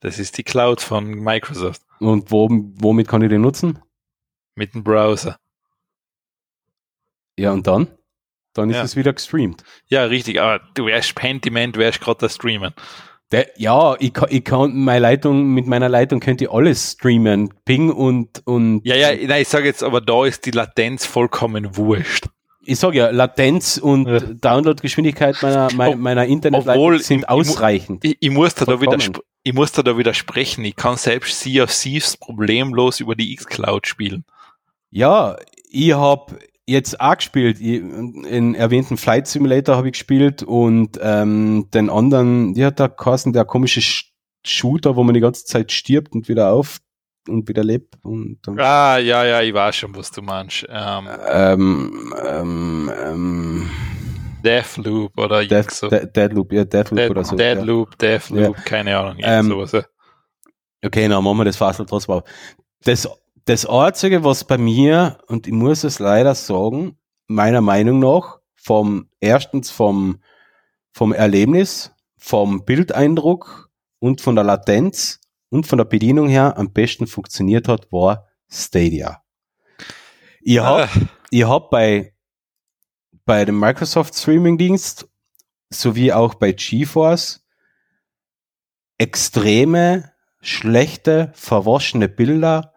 [0.00, 1.82] Das ist die Cloud von Microsoft.
[2.00, 3.78] Und wo, womit kann ich den nutzen?
[4.56, 5.38] Mit dem Browser.
[7.38, 7.86] Ja, und dann?
[8.52, 8.82] Dann ist ja.
[8.82, 9.62] es wieder gestreamt.
[9.86, 12.74] Ja, richtig, aber du wärst Pentiment, wärst gerade da streamen.
[13.32, 17.52] Der, ja, ich, ich kann meine Leitung, mit meiner Leitung könnte ich alles streamen.
[17.64, 18.82] Ping und, und.
[18.84, 22.26] Ja, ja, nein, ich sage jetzt, aber da ist die Latenz vollkommen wurscht.
[22.66, 24.20] Ich sage ja, Latenz und ja.
[24.20, 28.04] Downloadgeschwindigkeit meiner, meiner, meiner Internetleitung sind ausreichend.
[28.04, 28.78] Ich, ich, muss da, da
[29.42, 30.64] ich muss da, da widersprechen.
[30.64, 34.24] Ich kann selbst Sea of Thieves problemlos über die X-Cloud spielen.
[34.90, 35.36] Ja,
[35.70, 37.60] ich habe jetzt auch gespielt.
[37.60, 43.32] In erwähnten Flight Simulator habe ich gespielt und ähm, den anderen, die hat da geheißen,
[43.32, 43.80] der komische
[44.46, 46.78] Shooter, wo man die ganze Zeit stirbt und wieder auf
[47.28, 47.96] und wieder lebt.
[48.02, 50.66] Und dann ah, ja, ja, ich weiß schon, was du meinst.
[50.68, 53.70] Ähm, ähm, ähm, ähm
[54.44, 55.88] Deathloop oder Death, so.
[55.88, 57.34] De Deadloop, ja, Deathloop Dead, oder so.
[57.34, 57.96] Deadloop, ja.
[57.96, 58.62] Deathloop, ja.
[58.62, 59.72] keine Ahnung, ähm, sowas.
[59.72, 59.84] Ja.
[60.84, 62.24] Okay, dann machen wir das Fassel trotzdem auf.
[62.84, 63.08] Das,
[63.44, 69.10] das Einzige, was bei mir, und ich muss es leider sagen, meiner Meinung nach, vom,
[69.20, 70.22] erstens vom,
[70.92, 75.20] vom Erlebnis, vom Bildeindruck und von der Latenz
[75.50, 79.22] und von der Bedienung her am besten funktioniert hat, war Stadia.
[80.40, 81.48] Ich habe ah.
[81.48, 82.14] hab bei,
[83.24, 85.08] bei dem Microsoft Streaming Dienst
[85.70, 87.44] sowie auch bei GeForce
[88.96, 92.73] extreme, schlechte, verwaschene Bilder,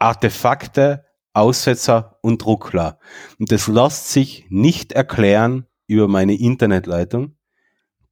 [0.00, 2.98] Artefakte, Aussetzer und Ruckler.
[3.38, 7.36] Und das lässt sich nicht erklären über meine Internetleitung,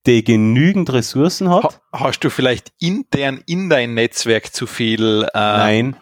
[0.06, 1.80] die genügend Ressourcen hat.
[1.92, 5.24] Hast du vielleicht intern in dein Netzwerk zu viel?
[5.34, 5.96] Äh, Nein.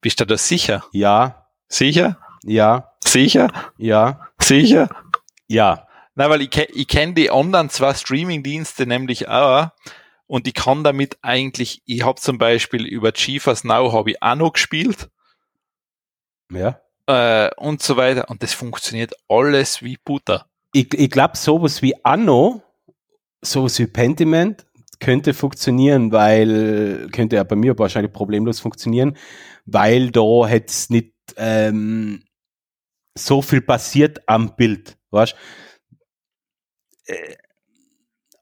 [0.00, 0.84] Bist du da sicher?
[0.92, 1.48] Ja.
[1.68, 2.18] Sicher?
[2.44, 2.92] Ja.
[3.04, 3.50] Sicher?
[3.76, 4.28] Ja.
[4.40, 4.88] Sicher?
[5.46, 5.86] Ja.
[6.14, 9.70] Na, weil ich, ich kenne die anderen zwei Streaming-Dienste nämlich auch
[10.26, 14.34] und ich kann damit eigentlich, ich habe zum Beispiel über GeForce Now habe ich auch
[14.34, 15.10] noch gespielt.
[16.50, 16.80] Ja.
[17.06, 20.46] Äh, und so weiter und das funktioniert alles wie Butter.
[20.72, 22.62] Ich, ich glaube, sowas wie Anno,
[23.42, 24.66] sowas wie Pentiment
[25.00, 29.16] könnte funktionieren, weil, könnte ja bei mir wahrscheinlich problemlos funktionieren,
[29.66, 32.24] weil da hätte es nicht ähm,
[33.16, 35.36] so viel passiert am Bild, weißt
[37.06, 37.36] äh,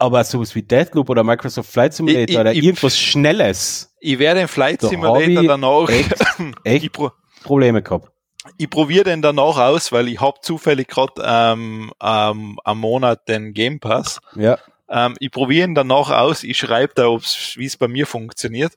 [0.03, 3.95] aber sowas wie Deathloop oder Microsoft Flight Simulator ich, oder ich, irgendwas Schnelles.
[4.01, 6.15] Ich werde den Flight Simulator danach echt,
[6.65, 7.13] echt pro
[7.45, 8.11] Probleme gehabt.
[8.57, 13.55] Ich probiere den danach aus, weil ich habe zufällig gerade ähm, ähm, am Monat den
[13.55, 14.21] Game Pass.
[14.35, 14.59] Ja.
[14.89, 16.43] Ähm, ich probiere ihn danach aus.
[16.43, 18.73] Ich schreibe da, wie es bei mir funktioniert.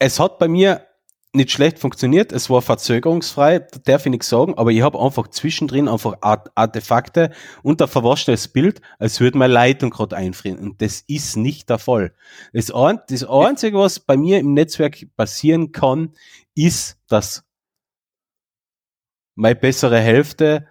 [0.00, 0.84] Es hat bei mir
[1.34, 2.32] nicht schlecht funktioniert.
[2.32, 7.30] Es war verzögerungsfrei, darf ich nicht sagen, aber ich habe einfach zwischendrin einfach Artefakte
[7.62, 10.58] und ein verwaschenes Bild, als würde meine Leitung gerade einfrieren.
[10.58, 12.14] Und das ist nicht der Fall.
[12.52, 16.12] Das, ein, das Einzige, was bei mir im Netzwerk passieren kann,
[16.54, 17.44] ist, dass
[19.34, 20.68] meine bessere Hälfte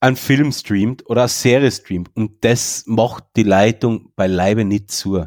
[0.00, 2.10] einen Film streamt oder eine Serie streamt.
[2.16, 5.26] Und das macht die Leitung beileibe nicht zu.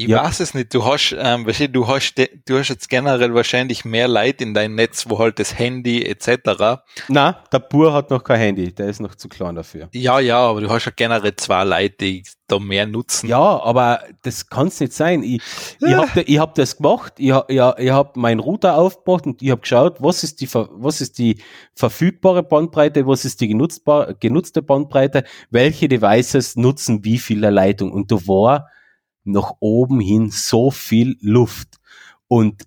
[0.00, 0.24] Ich ja.
[0.24, 0.72] weiß es nicht.
[0.72, 2.14] Du hast, ähm, du hast,
[2.46, 6.80] du hast jetzt generell wahrscheinlich mehr Leute in deinem Netz, wo halt das Handy etc.
[7.08, 9.90] Na, der Bur hat noch kein Handy, der ist noch zu klein dafür.
[9.92, 13.28] Ja, ja, aber du hast ja generell zwei Leute, die da mehr nutzen.
[13.28, 15.22] Ja, aber das kann es nicht sein.
[15.22, 15.42] Ich,
[15.80, 15.88] ja.
[15.88, 19.50] ich habe ich hab das gemacht, ich, ich, ich habe meinen Router aufgemacht und ich
[19.50, 21.42] habe geschaut, was ist, die, was ist die
[21.74, 27.92] verfügbare Bandbreite, was ist die genutzbar, genutzte Bandbreite, welche Devices nutzen wie viel Leitung.
[27.92, 28.70] Und da war
[29.32, 31.76] nach oben hin so viel Luft.
[32.28, 32.62] Und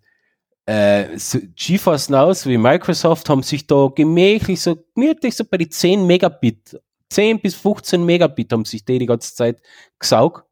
[0.65, 5.69] äh, so GeForce Now wie Microsoft haben sich da gemächlich so gemütlich so bei die
[5.69, 9.61] 10 Megabit, 10 bis 15 Megabit haben sich die die ganze Zeit
[9.99, 10.45] gesaugt.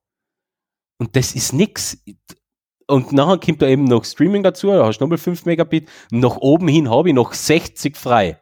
[0.97, 1.97] Und das ist nix.
[2.88, 5.89] Und nachher kommt da eben noch Streaming dazu, da hast du nochmal 5 Megabit.
[6.12, 8.39] Und nach oben hin habe ich noch 60 frei.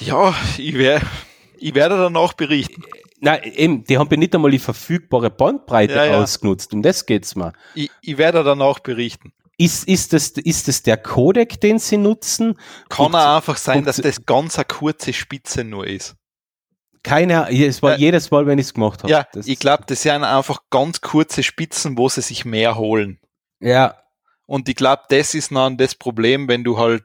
[0.00, 1.02] Ja, ich, wär,
[1.58, 2.82] ich werde danach berichten.
[3.20, 6.22] Nein, eben, die haben ja nicht einmal die verfügbare Bandbreite ja, ja.
[6.22, 6.72] ausgenutzt.
[6.74, 7.52] Um das geht's mal.
[7.74, 9.32] Ich, ich werde dann auch berichten.
[9.58, 12.58] Ist, ist, das, ist das der Codec, den sie nutzen?
[12.90, 16.14] Kann auch einfach sein, dass das ganz eine kurze Spitze nur ist.
[17.02, 19.12] Keine, es war ja, jedes Mal, wenn ich es gemacht habe.
[19.12, 23.20] Ja, das ich glaube, das sind einfach ganz kurze Spitzen, wo sie sich mehr holen.
[23.60, 23.96] Ja.
[24.44, 27.04] Und ich glaube, das ist dann das Problem, wenn du halt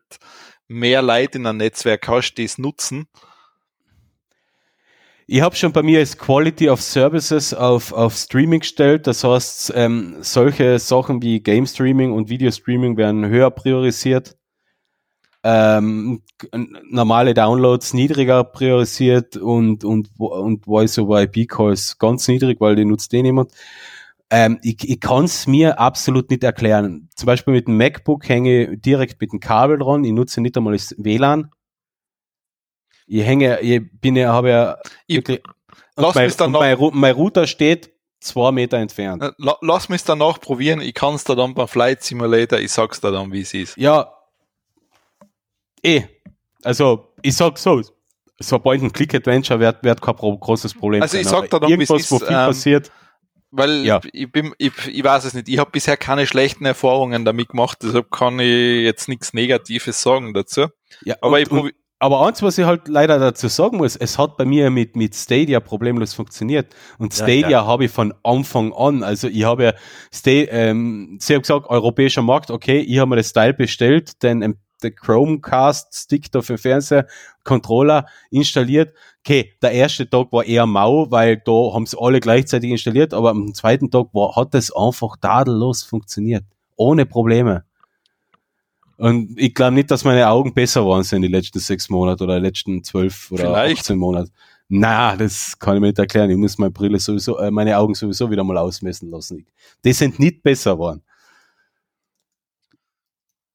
[0.67, 3.07] mehr Leute in einem Netzwerk hast, die es nutzen
[5.31, 9.07] ich habe schon bei mir als Quality of Services auf, auf Streaming gestellt.
[9.07, 14.35] Das heißt, ähm, solche Sachen wie Game Streaming und Video Streaming werden höher priorisiert.
[15.41, 16.21] Ähm,
[16.89, 22.83] normale Downloads niedriger priorisiert und, und, und Voice over IP Calls ganz niedrig, weil die
[22.83, 23.53] nutzt eh niemand.
[24.29, 27.07] Ähm, ich ich kann es mir absolut nicht erklären.
[27.15, 30.03] Zum Beispiel mit dem MacBook hänge ich direkt mit dem Kabel dran.
[30.03, 31.51] Ich nutze nicht einmal das WLAN
[33.11, 35.41] ich hänge, ich bin ja, habe ja ich, wirklich,
[35.97, 37.91] lass mein, dann mein, mein Router steht
[38.21, 39.21] zwei Meter entfernt.
[39.21, 43.01] Äh, lass mich danach probieren, ich kann es da dann beim Flight Simulator, ich sag's
[43.01, 43.75] dir dann, wie es ist.
[43.75, 44.13] Ja,
[45.83, 46.03] eh,
[46.63, 47.81] also ich sag so,
[48.39, 52.11] so ein Point-and-Click-Adventure wird, wird kein großes Problem Also ich sag da dann, irgendwas, ist,
[52.11, 52.91] wo viel ähm, passiert.
[53.53, 53.99] Weil ja.
[54.13, 57.79] ich bin, ich, ich weiß es nicht, ich habe bisher keine schlechten Erfahrungen damit gemacht,
[57.83, 60.67] deshalb kann ich jetzt nichts Negatives sagen dazu.
[61.03, 64.35] Ja, aber und, ich aber eins, was ich halt leider dazu sagen muss, es hat
[64.35, 66.75] bei mir mit, mit Stadia problemlos funktioniert.
[66.97, 67.65] Und Stadia ja, ja.
[67.67, 69.73] habe ich von Anfang an, also ich habe ja,
[70.11, 74.57] Stay, ähm, sie haben gesagt, europäischer Markt, okay, ich habe mir das Teil bestellt, den,
[74.81, 77.05] der Chromecast-Stick da für Fernseher,
[77.43, 78.95] Controller installiert.
[79.23, 83.29] Okay, der erste Tag war eher mau, weil da haben sie alle gleichzeitig installiert, aber
[83.29, 86.45] am zweiten Tag war, hat das einfach tadellos funktioniert.
[86.77, 87.63] Ohne Probleme.
[89.01, 92.39] Und ich glaube nicht, dass meine Augen besser waren sind die letzten sechs Monate oder
[92.39, 93.81] die letzten zwölf oder Vielleicht.
[93.81, 94.31] 18 Monate.
[94.67, 96.29] Na, das kann ich mir nicht erklären.
[96.29, 99.47] Ich muss meine Brille sowieso, äh, meine Augen sowieso wieder mal ausmessen lassen.
[99.83, 101.01] Die sind nicht besser geworden.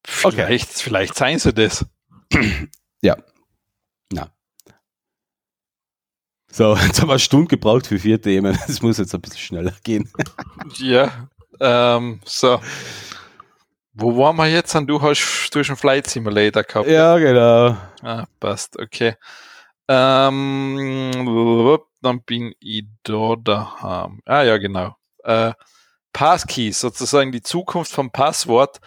[0.05, 0.83] Vielleicht, okay.
[0.83, 1.87] vielleicht seien sie das.
[3.01, 3.17] ja.
[4.13, 4.33] Na.
[6.51, 8.59] So, jetzt haben wir eine Stunde gebraucht für vier Themen.
[8.67, 10.11] Das muss jetzt ein bisschen schneller gehen.
[10.79, 11.29] ja,
[11.61, 12.59] ähm, so.
[13.99, 14.75] Wo waren wir jetzt?
[14.75, 16.87] Du hast durch einen Flight Simulator gehabt.
[16.87, 17.77] Ja, genau.
[18.03, 19.15] Ah, passt, okay.
[19.89, 24.21] Ähm, dann bin ich da daheim.
[24.27, 24.97] Ah ja, genau.
[25.25, 25.55] Äh,
[26.13, 28.81] Passkeys, sozusagen die Zukunft vom Passwort.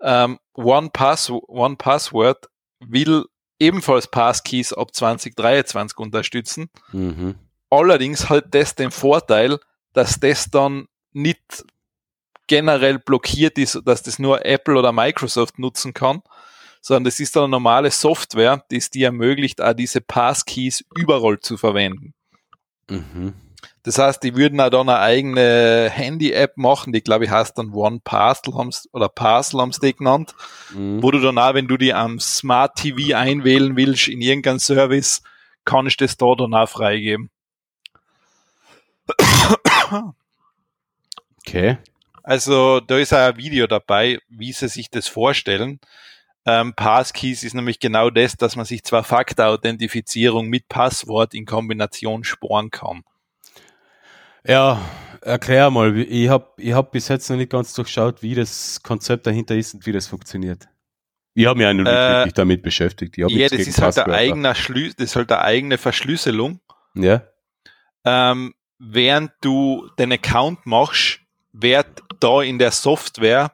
[0.00, 2.48] Ähm, One, Pass, One Password
[2.80, 3.26] will
[3.58, 6.70] ebenfalls Passkeys ab 2023 unterstützen.
[6.92, 7.34] Mhm.
[7.68, 9.58] Allerdings hat das den Vorteil,
[9.92, 11.64] dass das dann nicht
[12.46, 16.22] generell blockiert ist, dass das nur Apple oder Microsoft nutzen kann,
[16.80, 21.56] sondern das ist eine normale Software, die es dir ermöglicht, auch diese Passkeys überall zu
[21.56, 22.14] verwenden.
[22.90, 23.32] Mhm.
[23.82, 27.72] Das heißt, die würden auch dann eine eigene Handy-App machen, die glaube ich heißt dann
[27.72, 28.54] One Parcel
[28.92, 30.34] oder Parcel haben sie genannt,
[30.74, 31.02] mhm.
[31.02, 35.22] wo du dann auch, wenn du die am Smart TV einwählen willst in irgendeinen Service,
[35.64, 37.30] kannst du das da dann auch freigeben.
[41.46, 41.76] Okay.
[42.24, 45.78] Also da ist auch ein Video dabei, wie sie sich das vorstellen.
[46.46, 52.24] Ähm, Passkeys ist nämlich genau das, dass man sich zwar Faktor-Authentifizierung mit Passwort in Kombination
[52.24, 53.04] sporen kann.
[54.46, 54.80] Ja,
[55.20, 55.98] erklär mal.
[55.98, 59.74] Ich habe ich hab bis jetzt noch nicht ganz durchschaut, wie das Konzept dahinter ist
[59.74, 60.66] und wie das funktioniert.
[61.34, 63.18] Ich habe mich eigentlich äh, wirklich damit beschäftigt.
[63.18, 66.60] ja, das ist halt der eigene Schlüssel, das ist halt eine eigene Verschlüsselung.
[66.94, 67.22] Ja.
[68.04, 71.20] Ähm, während du den Account machst,
[71.54, 73.52] wird da in der Software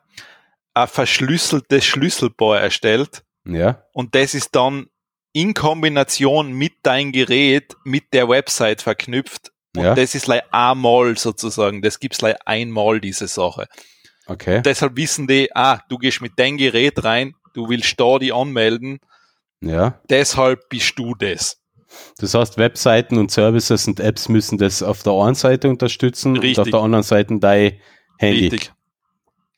[0.75, 3.23] ein verschlüsseltes Schlüsselpaar erstellt.
[3.45, 3.85] Ja.
[3.93, 4.87] Und das ist dann
[5.33, 9.53] in Kombination mit dein Gerät mit der Website verknüpft.
[9.77, 9.95] Und ja.
[9.95, 11.83] das ist like einmal sozusagen.
[11.83, 13.67] Das gibt's like einmal diese Sache.
[14.27, 14.57] Okay.
[14.59, 18.33] Und deshalb wissen die, ah, du gehst mit dein Gerät rein, du willst da die
[18.33, 18.99] anmelden.
[19.61, 20.01] Ja.
[20.09, 21.60] Deshalb bist du das.
[22.19, 26.59] Das heißt, Webseiten und Services und Apps müssen das auf der einen Seite unterstützen Richtig.
[26.59, 27.81] und auf der anderen Seite dein
[28.19, 28.49] Handy.
[28.49, 28.73] Richtig.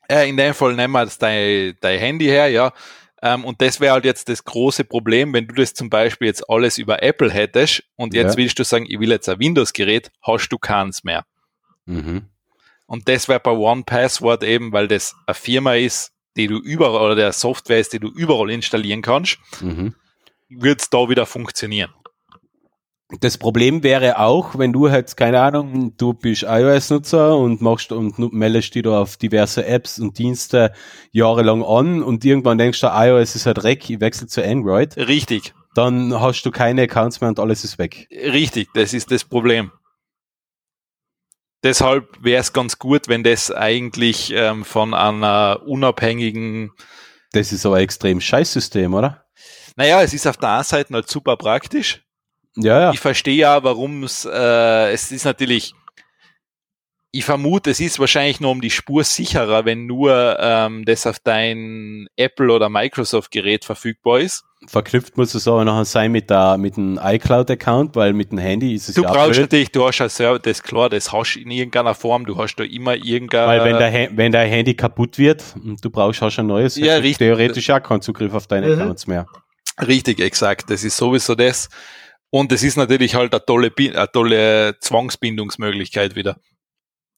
[0.09, 2.73] Äh, in dem Fall nehmen wir jetzt dein, dein Handy her, ja.
[3.21, 6.49] Ähm, und das wäre halt jetzt das große Problem, wenn du das zum Beispiel jetzt
[6.49, 8.37] alles über Apple hättest und jetzt ja.
[8.37, 11.25] willst du sagen, ich will jetzt ein Windows-Gerät, hast du keins mehr.
[11.85, 12.23] Mhm.
[12.85, 17.01] Und das wäre bei One Password eben, weil das eine Firma ist, die du überall,
[17.05, 19.95] oder der Software ist, die du überall installieren kannst, mhm.
[20.49, 21.93] wird es da wieder funktionieren.
[23.19, 28.33] Das Problem wäre auch, wenn du halt, keine Ahnung, du bist iOS-Nutzer und machst und
[28.33, 30.73] meldest dich da auf diverse Apps und Dienste
[31.11, 34.97] jahrelang an und irgendwann denkst du, iOS ist halt weg, ich wechsle zu Android.
[34.97, 35.53] Richtig.
[35.75, 38.07] Dann hast du keine Accounts mehr und alles ist weg.
[38.11, 39.71] Richtig, das ist das Problem.
[41.63, 46.71] Deshalb wäre es ganz gut, wenn das eigentlich ähm, von einer unabhängigen.
[47.31, 49.25] Das ist aber ein extrem scheiß System, oder?
[49.75, 52.02] Naja, es ist auf der einen Seite halt super praktisch
[52.55, 52.91] ja, ja.
[52.91, 55.73] Ich verstehe ja, warum es, äh, es ist natürlich,
[57.11, 61.19] ich vermute, es ist wahrscheinlich nur um die Spur sicherer, wenn nur ähm, das auf
[61.19, 64.43] dein Apple oder Microsoft Gerät verfügbar ist.
[64.65, 68.73] Verknüpft muss es aber nachher sein mit, der, mit dem iCloud-Account, weil mit dem Handy
[68.73, 69.41] ist es du ja Du brauchst blöd.
[69.41, 72.37] natürlich, du hast ja Server, das ist klar, das hast du in irgendeiner Form, du
[72.37, 73.47] hast da immer irgendeine...
[73.47, 76.77] Weil wenn, der, wenn dein Handy kaputt wird und du brauchst auch schon ein neues,
[76.77, 77.17] ja, richtig.
[77.17, 78.81] theoretisch auch keinen Zugriff auf deine mhm.
[78.81, 79.27] Accounts mehr.
[79.85, 81.69] Richtig, exakt, das ist sowieso das.
[82.33, 86.39] Und es ist natürlich halt eine tolle, eine tolle Zwangsbindungsmöglichkeit wieder.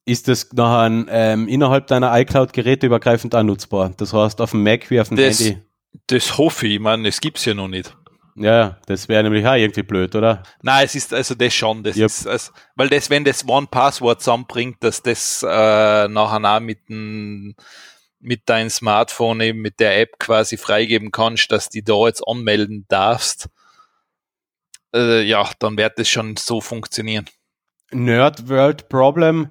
[0.03, 3.93] Ist das nachher ähm, innerhalb deiner iCloud-Geräte übergreifend auch nutzbar?
[3.95, 5.61] Das heißt, auf dem Mac wie auf dem das, Handy?
[6.07, 7.95] Das hoffe ich, ich meine, es gibt's ja noch nicht.
[8.35, 10.43] Ja, das wäre nämlich auch irgendwie blöd, oder?
[10.61, 12.07] Nein, es ist also das schon, das yep.
[12.07, 17.55] ist, also, weil das, wenn das One-Password zusammenbringt, dass das äh, nachher auch mit dem
[18.19, 22.83] mit deinem Smartphone eben mit der App quasi freigeben kannst, dass die da jetzt anmelden
[22.89, 23.47] darfst
[24.95, 27.25] äh, ja, dann wird es schon so funktionieren.
[27.91, 29.49] Nerd World Problem.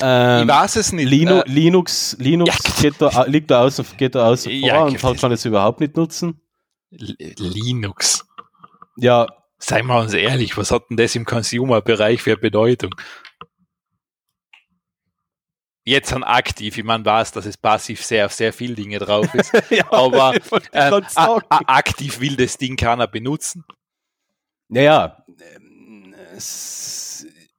[0.00, 1.08] Ähm, ich weiß es nicht.
[1.08, 2.82] Linu, äh, Linux, Linux ja.
[2.82, 5.96] geht da, liegt da außen, geht da außen ja, vor und kann es überhaupt nicht
[5.96, 6.40] nutzen.
[6.90, 8.26] Linux.
[8.96, 9.26] Ja.
[9.58, 12.94] Seien wir uns ehrlich, was hat denn das im Consumer-Bereich für Bedeutung?
[15.84, 16.78] jetzt an aktiv.
[16.78, 19.52] Ich meine, weiß, dass es passiv sehr auf sehr viele Dinge drauf ist.
[19.70, 20.34] ja, aber
[20.72, 21.00] äh,
[21.48, 23.64] aktiv will das Ding keiner benutzen.
[24.70, 25.16] Naja,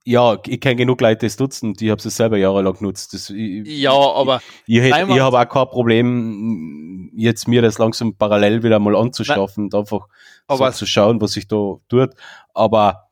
[0.04, 3.14] ja, ich kenne genug Leute, die es nutzen, die haben es selber jahrelang genutzt.
[3.14, 8.16] Das, ich, ja, aber ich, ich, ich habe auch kein Problem, jetzt mir das langsam
[8.16, 10.08] parallel wieder mal anzuschaffen und einfach
[10.48, 12.12] aber, so zu schauen, was sich da tut.
[12.54, 13.10] Aber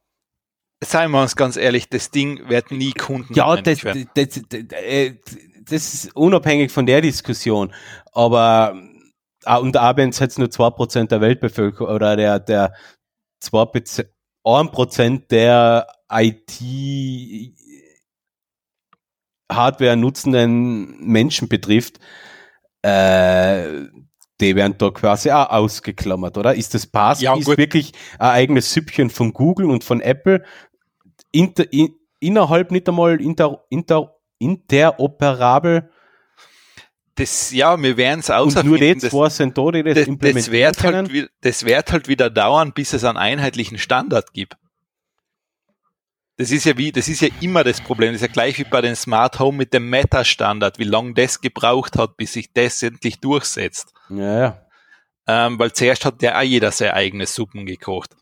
[0.84, 3.34] seien wir uns ganz ehrlich, das Ding wird nie Kunden.
[3.34, 4.42] Ja, das, das, das,
[4.72, 5.14] äh,
[5.62, 7.72] das, ist unabhängig von der Diskussion.
[8.14, 8.76] Aber
[9.62, 12.74] und auch wenn es jetzt nur zwei Prozent der Weltbevölkerung oder der, der
[13.40, 13.66] zwei
[14.72, 16.62] Prozent der IT
[19.52, 22.00] Hardware nutzenden Menschen betrifft,
[22.82, 23.88] äh,
[24.40, 26.56] die werden da quasi auch ausgeklammert, oder?
[26.56, 30.44] Ist das Pass ja, wirklich ein eigenes Süppchen von Google und von Apple?
[31.32, 35.90] Inter, in, innerhalb nicht einmal inter, inter, interoperabel
[37.20, 38.74] das, ja, wir werden es ausfinden.
[38.74, 42.30] Und nur die zwei die das, das implementieren das wird, halt, das wird halt wieder
[42.30, 44.56] dauern, bis es einen einheitlichen Standard gibt.
[46.38, 48.14] Das ist ja wie, das ist ja immer das Problem.
[48.14, 51.42] Das ist ja gleich wie bei den Smart Home mit dem Meta-Standard, wie lange das
[51.42, 53.94] gebraucht hat, bis sich das endlich durchsetzt.
[54.10, 54.62] Ja, ja.
[55.28, 58.16] Ähm, weil zuerst hat ja auch jeder seine eigene Suppen gekocht.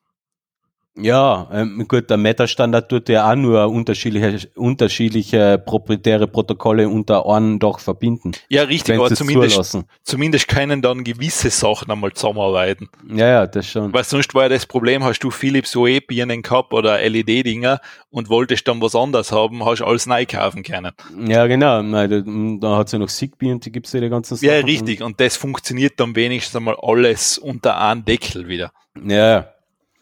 [1.00, 7.60] Ja, ähm, gut, der Meta-Standard tut ja auch nur unterschiedliche, unterschiedliche proprietäre Protokolle unter einem
[7.60, 8.32] Dach verbinden.
[8.50, 12.90] Ja, richtig, aber zumindest, zumindest können dann gewisse Sachen einmal zusammenarbeiten.
[13.10, 13.94] Ja, ja, das schon.
[13.94, 17.80] Weil sonst war ja das Problem, hast du Philips OE-Birnen gehabt oder LED-Dinger
[18.10, 20.94] und wolltest dann was anderes haben, hast alles neu kaufen können.
[21.28, 21.84] Ja, genau.
[21.84, 24.50] Nein, da, da hat ja noch Zigbee und die gibt's ja die ganzen Sachen.
[24.50, 25.04] Ja, richtig.
[25.04, 28.72] Und das funktioniert dann wenigstens einmal alles unter einem Deckel wieder.
[29.06, 29.48] Ja,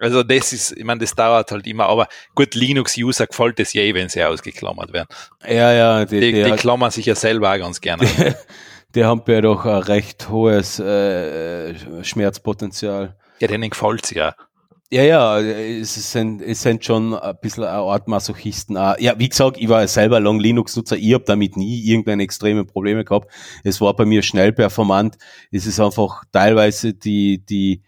[0.05, 3.91] also das ist, ich meine, das dauert halt immer, aber gut, Linux-User gefällt es je,
[3.95, 5.07] wenn sie ausgeklammert werden.
[5.43, 6.05] Ja, ja.
[6.05, 8.07] Die, die, die, die klammern sich ja selber auch ganz gerne.
[8.93, 13.17] Die, haben ja doch ein recht hohes äh, Schmerzpotenzial.
[13.39, 14.35] Ja, denen gefällt es ja.
[14.89, 18.77] Ja, ja, es sind, es sind schon ein bisschen eine Art Masochisten.
[18.77, 22.63] Ja, wie gesagt, ich war ja selber lang Linux-Nutzer, ich habe damit nie irgendeine extreme
[22.63, 23.29] Probleme gehabt.
[23.65, 25.17] Es war bei mir schnell performant.
[25.51, 27.81] Es ist einfach teilweise die, die,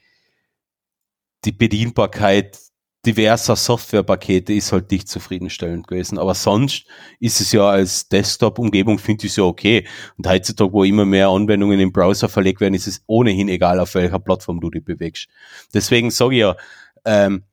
[1.47, 2.59] die Bedienbarkeit
[3.05, 6.19] diverser Softwarepakete ist halt nicht zufriedenstellend gewesen.
[6.19, 6.85] Aber sonst
[7.21, 9.87] ist es ja als Desktop-Umgebung, finde ich es ja okay.
[10.17, 13.95] Und heutzutage, wo immer mehr Anwendungen im Browser verlegt werden, ist es ohnehin egal, auf
[13.95, 15.29] welcher Plattform du dich bewegst.
[15.73, 16.57] Deswegen sage ich ja,
[17.05, 17.43] ähm,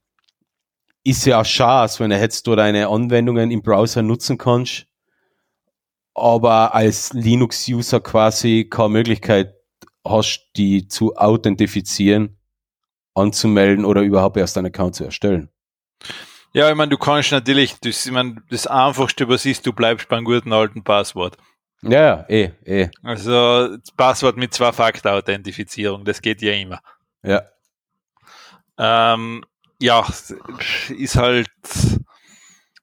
[1.04, 4.88] ist ja auch Chance, wenn du jetzt du deine Anwendungen im Browser nutzen kannst,
[6.14, 9.54] aber als Linux-User quasi keine Möglichkeit
[10.04, 12.38] hast, die zu authentifizieren
[13.14, 15.48] anzumelden oder überhaupt erst einen Account zu erstellen.
[16.52, 20.08] Ja, ich meine, du kannst natürlich, das, ich meine, das Einfachste, was ist, du bleibst
[20.08, 21.36] beim guten alten Passwort.
[21.82, 22.90] Ja, ja, eh, eh.
[23.02, 26.80] Also Passwort mit Zwei-Faktor-Authentifizierung, das geht ja immer.
[27.22, 27.42] Ja.
[28.78, 29.44] Ähm,
[29.80, 30.06] ja,
[30.88, 31.50] ist halt,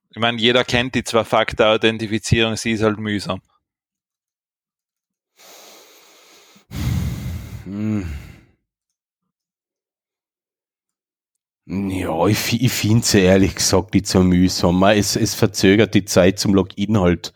[0.09, 3.41] ich meine, jeder kennt die Zwei-Faktor-Authentifizierung, sie ist halt mühsam.
[7.63, 8.11] Hm.
[11.71, 14.83] Ja, ich, ich finde es ehrlich gesagt nicht so mühsam.
[14.83, 17.33] Es, es verzögert die Zeit zum Login halt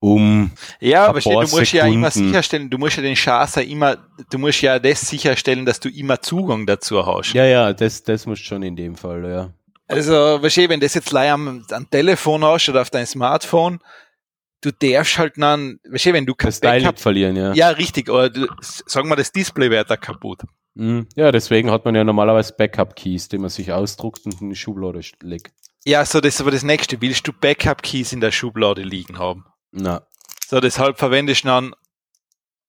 [0.00, 0.50] um.
[0.80, 1.76] Ja, aber stell, du musst Sekunden.
[1.76, 3.96] ja immer sicherstellen, du musst ja den Chance immer,
[4.28, 7.32] du musst ja das sicherstellen, dass du immer Zugang dazu hast.
[7.34, 9.54] Ja, ja, das, das muss schon in dem Fall, ja.
[9.86, 10.12] Also,
[10.42, 13.78] weißt du, wenn das jetzt leider am, am Telefon hast oder auf dein Smartphone,
[14.62, 17.52] du darfst halt dann, weißt du, wenn du das Backup verlieren, ja.
[17.52, 20.40] Ja, richtig, oder du, sagen wir, das Display wird da kaputt.
[20.74, 21.06] Mhm.
[21.16, 25.00] Ja, deswegen hat man ja normalerweise Backup-Keys, die man sich ausdruckt und in die Schublade
[25.22, 25.52] legt.
[25.84, 27.00] Ja, so das ist aber das nächste.
[27.00, 29.44] Willst du Backup-Keys in der Schublade liegen haben?
[29.72, 30.06] Na.
[30.46, 31.74] So, deshalb verwendest du dann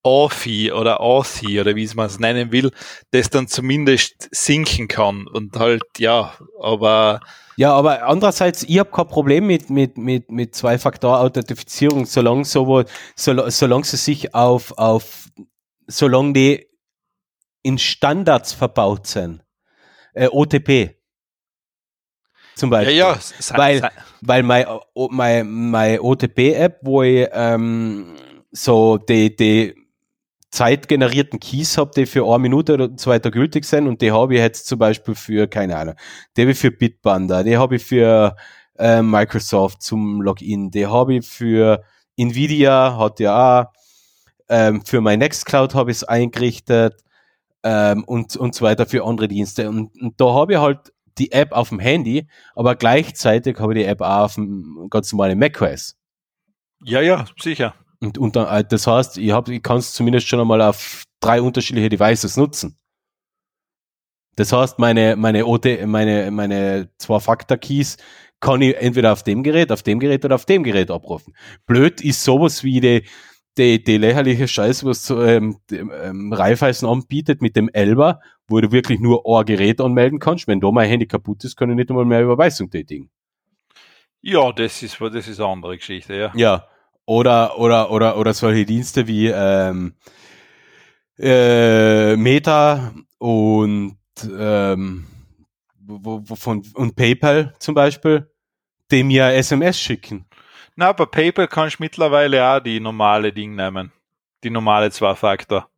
[0.03, 2.71] Authy oder Authy oder wie es man es nennen will,
[3.11, 7.21] das dann zumindest sinken kann und halt, ja, aber
[7.55, 12.83] ja, aber andererseits, ich habe kein Problem mit, mit, mit, mit Zwei-Faktor-Authentifizierung, solange so,
[13.15, 15.29] so, solange sie sich auf, auf,
[15.87, 16.67] solange die
[17.63, 19.43] in Standards verbaut sind.
[20.13, 20.95] Äh, OTP.
[22.55, 22.95] Zum Beispiel.
[22.95, 23.57] Ja, ja.
[23.57, 23.89] Weil,
[24.21, 24.79] weil meine
[25.09, 28.15] mein, mein OTP-App, wo ich ähm,
[28.51, 29.75] so die, die
[30.51, 34.35] zeitgenerierten Keys habe, die für eine Minute oder zwei Tage gültig sind und die habe
[34.35, 35.95] ich jetzt zum Beispiel für, keine Ahnung,
[36.37, 38.35] die habe ich für Bitbanda, die habe ich für
[38.77, 41.83] äh, Microsoft zum Login, die habe ich für
[42.17, 43.65] Nvidia, hat ja auch,
[44.47, 47.03] ähm, für mein Nextcloud habe ich es eingerichtet,
[47.63, 49.69] ähm, und, und so weiter für andere Dienste.
[49.69, 53.83] Und, und da habe ich halt die App auf dem Handy, aber gleichzeitig habe ich
[53.83, 55.95] die App auch auf dem ganz normalen macOS.
[56.83, 57.75] Ja, ja, sicher.
[57.99, 61.41] Und, und äh, das heißt, ich, hab, ich kann es zumindest schon einmal auf drei
[61.41, 62.77] unterschiedliche Devices nutzen.
[64.35, 67.97] Das heißt, meine, meine OT, meine, meine Zwei-Faktor-Keys
[68.39, 71.33] kann ich entweder auf dem Gerät, auf dem Gerät oder auf dem Gerät abrufen.
[71.65, 73.03] Blöd ist sowas wie die,
[73.57, 78.99] die, die lächerliche Scheiße, was ähm, ähm, Raiffeisen anbietet mit dem Elber, wo du wirklich
[78.99, 80.47] nur ein Gerät anmelden kannst.
[80.47, 83.09] Wenn da mein Handy kaputt ist, kann ich nicht einmal mehr Überweisung tätigen.
[84.21, 86.31] Ja, das ist, das ist eine andere Geschichte, ja.
[86.35, 86.67] Ja.
[87.05, 89.95] Oder, oder, oder, oder solche Dienste wie ähm,
[91.19, 95.05] äh, Meta und ähm,
[95.79, 98.31] wo, wo von, und PayPal zum Beispiel,
[98.91, 100.25] dem ja SMS schicken.
[100.75, 103.91] Na, aber PayPal kannst du mittlerweile auch die normale Ding nehmen.
[104.43, 105.69] Die normale Zwei-Faktor.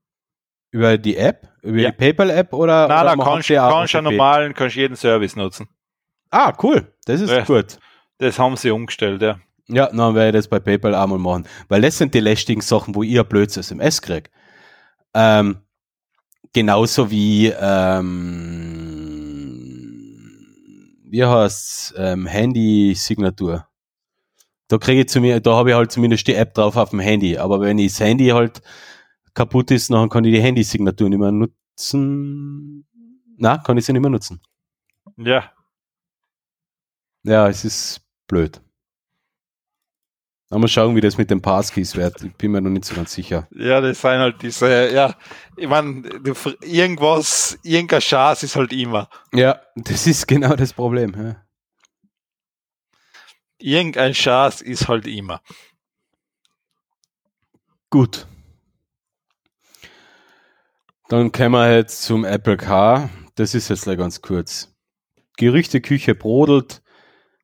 [0.71, 1.47] Über die App?
[1.61, 1.91] Über ja.
[1.91, 2.85] die PayPal-App oder?
[2.85, 5.67] Oder da kannst du kannst ja normalen, kannst jeden Service nutzen.
[6.31, 6.93] Ah, cool.
[7.05, 7.77] Das ist ja, gut.
[8.17, 9.39] Das haben sie umgestellt, ja.
[9.67, 11.47] Ja, dann werde ich das bei PayPal auch mal machen.
[11.69, 14.29] Weil das sind die lästigen Sachen, wo ihr blöds SMS kriegt.
[15.13, 15.57] Ähm,
[16.53, 18.15] genauso wie, ähm,
[21.05, 23.67] wie heißt ähm, Handy-Signatur.
[24.67, 26.99] Da kriege ich zu mir, da habe ich halt zumindest die App drauf auf dem
[26.99, 27.37] Handy.
[27.37, 28.61] Aber wenn das Handy halt
[29.33, 32.85] kaputt ist, dann kann ich die Handy-Signatur nicht mehr nutzen.
[33.37, 34.41] Na, kann ich sie nicht mehr nutzen.
[35.17, 35.51] Ja.
[37.23, 38.61] Ja, es ist blöd.
[40.49, 42.23] Mal schauen, wie das mit den Passkeys wird.
[42.23, 43.47] Ich bin mir noch nicht so ganz sicher.
[43.51, 45.13] Ja, das sind halt diese, ja,
[45.57, 46.07] ich meine,
[46.61, 49.09] irgendwas, irgendein Schatz ist halt immer.
[49.33, 51.13] Ja, das ist genau das Problem.
[51.17, 51.44] Ja.
[53.65, 55.41] Irgendein Schatz ist halt immer.
[57.89, 58.27] Gut.
[61.09, 63.09] Dann kommen wir jetzt zum Apple Car.
[63.33, 64.71] Das ist jetzt ganz kurz.
[65.37, 66.83] Gerüchteküche brodelt.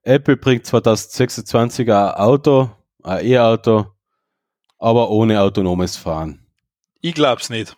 [0.03, 2.69] Apple bringt 2026 ein Auto,
[3.01, 3.87] ein E-Auto,
[4.77, 6.45] aber ohne autonomes Fahren.
[7.01, 7.75] Ich glaub's nicht.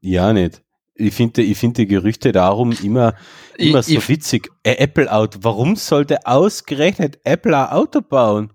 [0.00, 0.62] Ja, nicht.
[0.96, 3.14] Ich finde ich find die Gerüchte darum immer,
[3.58, 4.50] immer ich, so ich, witzig.
[4.64, 5.40] Ein Apple-Auto.
[5.42, 8.52] Warum sollte ausgerechnet Apple ein Auto bauen?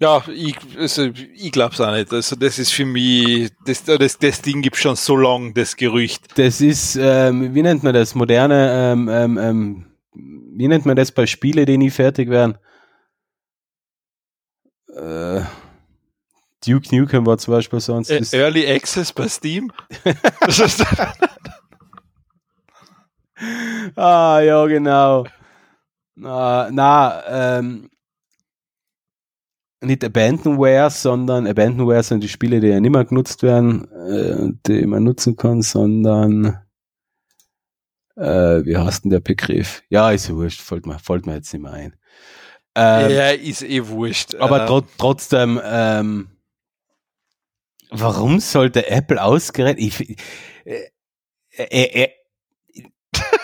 [0.00, 2.12] Ja, ich, also, ich glaub's auch nicht.
[2.12, 6.38] Also das ist für mich, das, das, das Ding gibt schon so lang, das Gerücht.
[6.38, 9.84] Das ist, ähm, wie nennt man das, moderne, ähm, ähm, ähm
[10.14, 12.58] wie nennt man das bei Spielen, die nie fertig werden?
[14.98, 15.42] äh,
[16.66, 18.10] Duke Nukem war zum Beispiel sonst.
[18.10, 19.72] Äh, Early Access bei Steam?
[23.96, 25.26] ah, ja, genau.
[26.14, 27.90] Na, na ähm,
[29.80, 34.86] nicht Abandonware, sondern Abandonware sind die Spiele, die ja nicht mehr genutzt werden, äh, die
[34.86, 36.58] man nutzen kann, sondern
[38.16, 39.82] äh, wie heißt denn der Begriff?
[39.88, 41.96] Ja, ist ja wurscht, fällt mir, fällt mir jetzt nicht mehr ein.
[42.74, 44.34] Ähm, ja, ist eh wurscht.
[44.34, 46.28] Aber tro trotzdem, ähm,
[47.90, 50.18] warum sollte Apple ausgerechnet, ich,
[50.64, 50.90] äh,
[51.56, 52.08] äh, äh,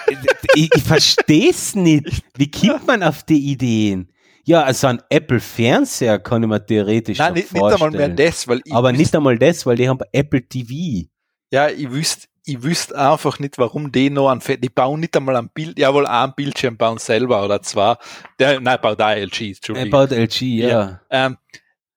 [0.55, 2.23] ich, ich verstehe es nicht.
[2.37, 4.09] Wie kommt man auf die Ideen?
[4.45, 7.71] Ja, also ein Apple-Fernseher kann ich mir theoretisch Nein, nicht, vorstellen.
[7.73, 11.09] nicht einmal mehr das, weil Aber nicht einmal das, weil die haben Apple TV.
[11.51, 15.37] Ja, ich wüsste, ich wüsste einfach nicht, warum die noch ein die bauen nicht einmal
[15.37, 17.99] ein Bild, ja wohl ein Bildschirm bauen selber oder zwar,
[18.39, 19.77] der, nein, baut da LG, Entschuldigung.
[19.77, 20.69] Er baut LG, ja.
[20.69, 21.39] ja ähm,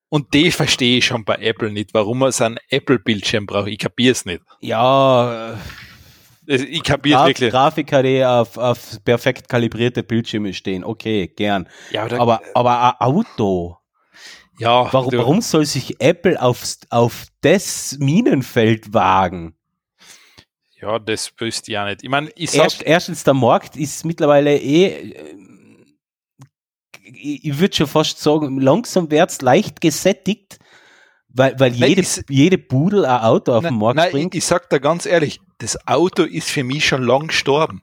[0.10, 3.68] und die verstehe ich schon bei Apple nicht, warum man so einen Apple-Bildschirm braucht.
[3.68, 4.42] Ich kapiere es nicht.
[4.62, 5.58] Ja,
[6.48, 7.52] ich kapiere Graf, wirklich.
[7.52, 11.68] Grafiker, die auf, auf perfekt kalibrierte Bildschirme stehen, okay, gern.
[11.92, 13.78] Ja, oder, aber, aber ein Auto.
[14.58, 14.92] Ja.
[14.92, 19.56] Warum, warum soll sich Apple auf, auf das Minenfeld wagen?
[20.82, 22.04] Ja, das wüsste ich auch nicht.
[22.04, 25.36] Ich meine, ich sag, Erst, erstens, der Markt ist mittlerweile eh, äh,
[27.04, 30.60] ich würde schon fast sagen, langsam wird's leicht gesättigt,
[31.30, 34.36] weil, weil nein, jede, jede Pudel ein Auto auf nein, den Markt nein, bringt.
[34.36, 37.82] Ich, ich sag da ganz ehrlich, das Auto ist für mich schon lang gestorben.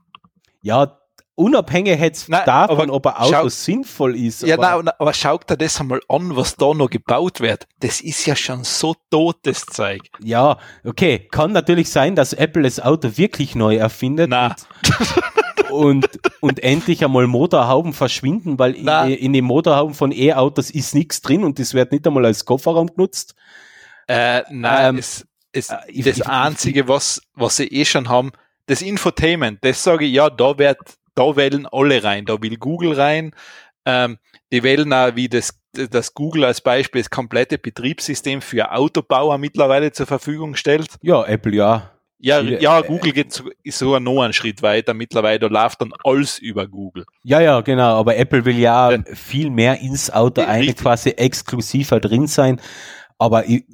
[0.63, 0.99] Ja,
[1.35, 4.43] unabhängig jetzt nein, davon, ob ein Auto schau, sinnvoll ist.
[4.43, 7.67] Ja, aber, nein, aber schau dir das einmal an, was da noch gebaut wird.
[7.81, 10.03] Das ist ja schon so totes Zeug.
[10.23, 11.29] Ja, okay.
[11.31, 14.31] Kann natürlich sein, dass Apple das Auto wirklich neu erfindet.
[14.31, 14.55] Na.
[15.71, 20.95] Und, und, und endlich einmal Motorhauben verschwinden, weil in, in, den Motorhauben von E-Autos ist
[20.95, 23.35] nichts drin und das wird nicht einmal als Kofferraum genutzt.
[24.07, 28.33] Äh, nein, ähm, es, es, äh, das ich, Einzige, was, was sie eh schon haben,
[28.67, 30.79] das Infotainment, das sage ich, ja, da wird
[31.15, 32.25] da wählen alle rein.
[32.27, 33.35] Da will Google rein.
[33.87, 34.19] Ähm,
[34.53, 39.93] die wählen auch, wie das, das Google als Beispiel das komplette Betriebssystem für Autobauer mittlerweile
[39.93, 40.89] zur Verfügung stellt.
[41.03, 41.91] Ja, Apple ja.
[42.19, 44.95] Ja, ja, äh, Google geht sogar noch einen Schritt weiter.
[44.95, 47.05] Mittlerweile da läuft dann alles über Google.
[47.23, 47.99] Ja, ja, genau.
[47.99, 48.99] Aber Apple will ja, ja.
[49.13, 52.63] viel mehr ins Auto eigentlich quasi exklusiver drin sein.
[53.19, 53.65] Aber ich,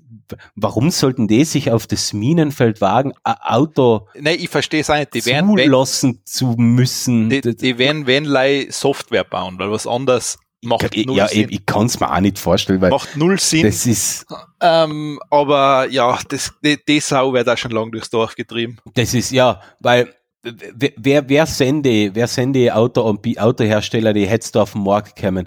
[0.54, 5.14] warum sollten die sich auf das Minenfeld wagen, ein Auto nee, ich verstehe es nicht.
[5.14, 7.30] Die werden, zulassen zu müssen?
[7.30, 8.26] Die, die werden, wenn
[8.70, 11.48] Software bauen, weil was anderes macht ich, null ja, Sinn.
[11.50, 13.62] Ich, ich kann es mir auch nicht vorstellen, weil macht null Sinn.
[13.62, 14.26] Das ist.
[14.60, 18.78] Ähm, aber ja, das, die, die Sau wird auch schon lang durchs Dorf getrieben.
[18.94, 24.60] Das ist ja, weil wer, wer sende, wer sende Auto und Autohersteller, die hättest du
[24.60, 25.46] auf den Markt kommen?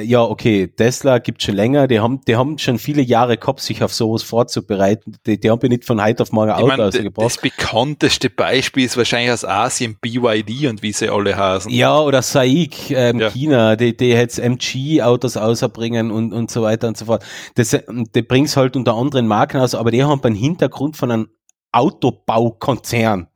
[0.00, 3.82] Ja, okay, Tesla gibt schon länger, die haben, die haben schon viele Jahre gehabt, sich
[3.82, 5.16] auf sowas vorzubereiten.
[5.26, 7.26] Die, die haben ja nicht von heute auf morgen Auto ich mein, rausgebracht.
[7.26, 11.70] Das bekannteste Beispiel ist wahrscheinlich aus Asien BYD und wie sie alle heißen.
[11.70, 13.30] Ja, oder SAIC, ähm, ja.
[13.30, 17.24] China, die, die jetzt MG-Autos ausbringen und, und so weiter und so fort.
[17.56, 17.76] Das,
[18.14, 21.28] die bringt's halt unter anderen Marken aus, aber die haben einen Hintergrund von einem
[21.72, 23.26] Autobaukonzern.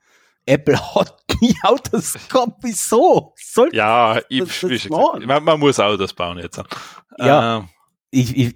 [0.47, 2.59] Apple hat nie Autos gehabt.
[2.63, 3.35] Wieso?
[3.37, 6.63] Soll ja, ich, das, das gesagt, man, man, muss Autos bauen jetzt.
[7.19, 7.69] Ja, ähm.
[8.11, 8.55] ich, ich,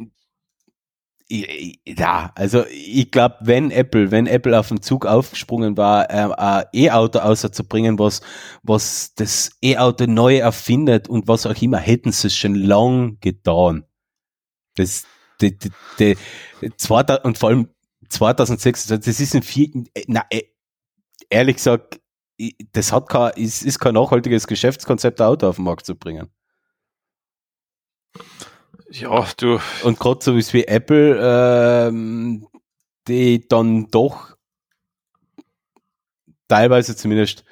[1.28, 6.32] ich, ja, also ich glaube, wenn Apple, wenn Apple auf den Zug aufgesprungen war, äh,
[6.34, 8.20] ein E-Auto außerzubringen, was,
[8.62, 13.84] was das E-Auto neu erfindet und was auch immer, hätten sie es schon lang getan.
[14.76, 15.04] Das,
[15.40, 16.16] die, die, die,
[17.22, 17.68] und vor allem
[18.08, 19.68] 2006, das ist ein vier,
[20.08, 20.42] na, äh,
[21.30, 22.00] ehrlich gesagt,
[22.72, 26.30] das hat kein, ist, ist kein nachhaltiges Geschäftskonzept, ein Auto auf den Markt zu bringen.
[28.90, 29.60] Ja, du.
[29.84, 31.18] Und gerade so wie Apple,
[31.88, 32.46] ähm,
[33.06, 34.36] die dann doch
[36.48, 37.44] teilweise zumindest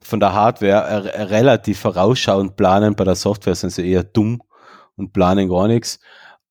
[0.00, 4.42] von der Hardware äh, relativ vorausschauend planen, bei der Software sind sie eher dumm
[4.94, 5.98] und planen gar nichts.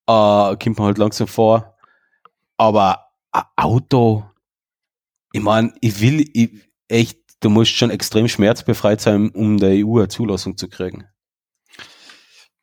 [0.08, 1.78] Äh, kommt man halt langsam vor.
[2.58, 4.26] Aber ein Auto,
[5.36, 6.50] ich meine, ich will, ich,
[6.88, 11.10] echt, du musst schon extrem schmerzbefreit sein, um der EU eine Zulassung zu kriegen.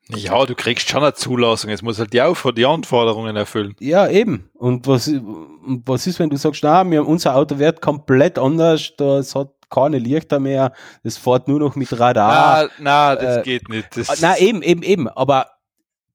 [0.09, 3.77] Ja, du kriegst schon eine Zulassung, jetzt muss halt die, auch die Anforderungen erfüllen.
[3.79, 4.51] Ja, eben.
[4.55, 5.11] Und was,
[5.85, 9.99] was ist, wenn du sagst, na, wir, unser Auto wird komplett anders, das hat keine
[9.99, 10.73] Lichter mehr,
[11.05, 12.71] das fährt nur noch mit Radar.
[12.79, 13.95] Na, na das äh, geht nicht.
[13.95, 15.09] Das na, eben, eben, eben.
[15.09, 15.47] Aber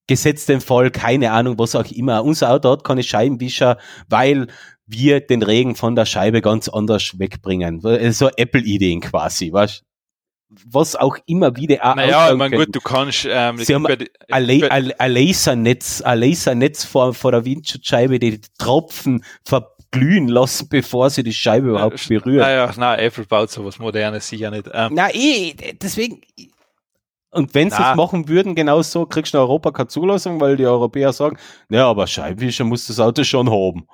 [0.07, 2.23] gesetzt den Fall, keine Ahnung, was auch immer.
[2.23, 3.77] Unser Auto hat keine Scheibenwischer,
[4.09, 4.47] weil
[4.87, 7.81] wir den Regen von der Scheibe ganz anders wegbringen.
[8.11, 9.83] So Apple-Ideen quasi, was?
[10.49, 14.93] Was auch immer wieder auch Naja, ich meine, gut, du kannst, ähm, Sie haben ein,
[15.13, 21.71] Lasernetz, ein Lasernetz vor, vor der Windschutzscheibe, die Tropfen verglühen lassen, bevor sie die Scheibe
[21.71, 22.39] überhaupt berühren.
[22.39, 24.69] Naja, na, Apple baut sowas Modernes sicher nicht.
[24.73, 26.21] Ähm, na, eh, deswegen,
[27.31, 30.55] und wenn sie es machen würden, genau so, kriegst du in Europa keine Zulassung, weil
[30.55, 31.37] die Europäer sagen,
[31.69, 33.85] ja, aber Scheibenwischer muss das Auto schon haben.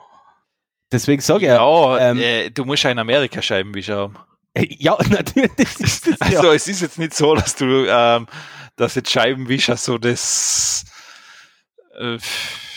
[0.94, 1.98] Deswegen sage ich ja.
[1.98, 4.16] Ähm, äh, du musst ja in Amerika Scheibenwischer haben.
[4.54, 5.80] Äh, ja, natürlich.
[5.80, 6.54] Ist das, also ja.
[6.54, 8.28] es ist jetzt nicht so, dass du, ähm,
[8.76, 10.86] dass jetzt Scheibenwischer so das.
[12.00, 12.18] Äh,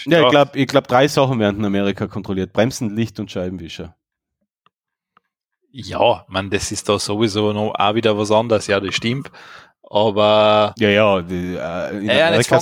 [0.07, 3.31] ja, ja, ich glaube, ich glaub, drei Sachen werden in Amerika kontrolliert: Bremsen, Licht und
[3.31, 3.95] Scheibenwischer.
[5.71, 8.67] Ja, man, das ist da sowieso noch auch wieder was anderes.
[8.67, 9.31] Ja, das stimmt.
[9.89, 12.59] Aber ja, ja, die, äh, in, ja, Amerika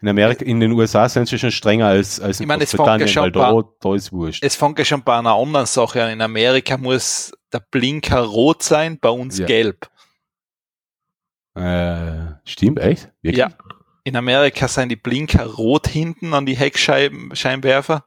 [0.00, 3.16] in Amerika, in den USA sind sie schon strenger als, als in ich meine, Großbritannien,
[3.16, 4.44] weil da, da ist wurscht.
[4.44, 6.10] Es fängt ja schon bei einer anderen Sache an.
[6.10, 9.46] In Amerika muss der Blinker rot sein, bei uns ja.
[9.46, 9.88] gelb.
[11.54, 13.10] Äh, stimmt, echt?
[13.22, 13.38] Wirklich?
[13.38, 13.50] Ja.
[14.04, 18.04] In Amerika sind die Blinker rot hinten an die Heckscheinwerfer.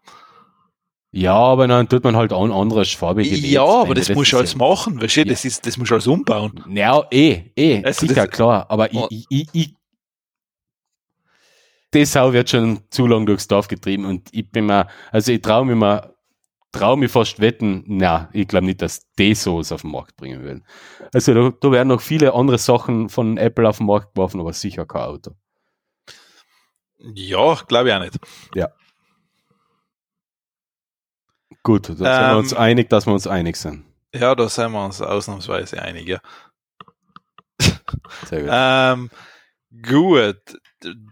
[1.15, 4.37] Ja, aber dann tut man halt an anderes farbige Ja, aber das, das muss du
[4.37, 5.25] alles machen, weißt du, ja.
[5.25, 6.61] das ist, das muss du alles umbauen.
[6.69, 9.07] Ja, eh, eh, also sicher, klar, aber oh.
[9.09, 9.75] ich, ich, ich,
[11.93, 15.41] die Sau wird schon zu lang durchs Dorf getrieben und ich bin mir, also ich
[15.41, 16.13] traue mir mal,
[16.73, 20.43] traue mir fast wetten, na, ich glaube nicht, dass die sowas auf den Markt bringen
[20.43, 20.65] würden.
[21.13, 24.51] Also da, da werden noch viele andere Sachen von Apple auf den Markt geworfen, aber
[24.51, 25.31] sicher kein Auto.
[26.99, 28.19] Ja, glaube ich auch nicht.
[28.53, 28.67] Ja.
[31.65, 33.85] Gut, da sind wir uns ähm, einig, dass wir uns einig sind.
[34.13, 36.19] Ja, da sind wir uns ausnahmsweise einig, ja.
[38.25, 38.49] Sehr gut.
[38.51, 39.09] ähm,
[39.81, 40.61] gut.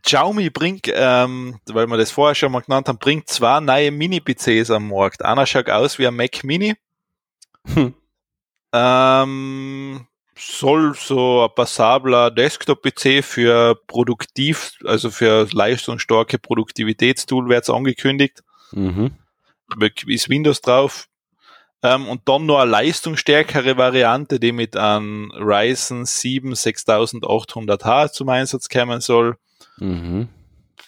[0.03, 4.69] Xiaomi bringt, ähm, weil wir das vorher schon mal genannt haben, bringt zwei neue Mini-PCs
[4.69, 5.25] am Markt.
[5.25, 6.75] Einer schaut aus wie ein Mac Mini.
[7.73, 7.95] Hm.
[8.73, 10.07] Ähm,
[10.37, 18.43] soll so ein passabler Desktop-PC für produktiv, also für leistungsstarke Produktivitätstool wird angekündigt.
[18.71, 19.17] Mhm
[20.07, 21.07] ist Windows drauf.
[21.81, 28.69] Ähm, und dann noch eine leistungsstärkere Variante, die mit einem Ryzen 7 6800H zum Einsatz
[28.69, 29.37] kommen soll.
[29.77, 30.29] Mhm.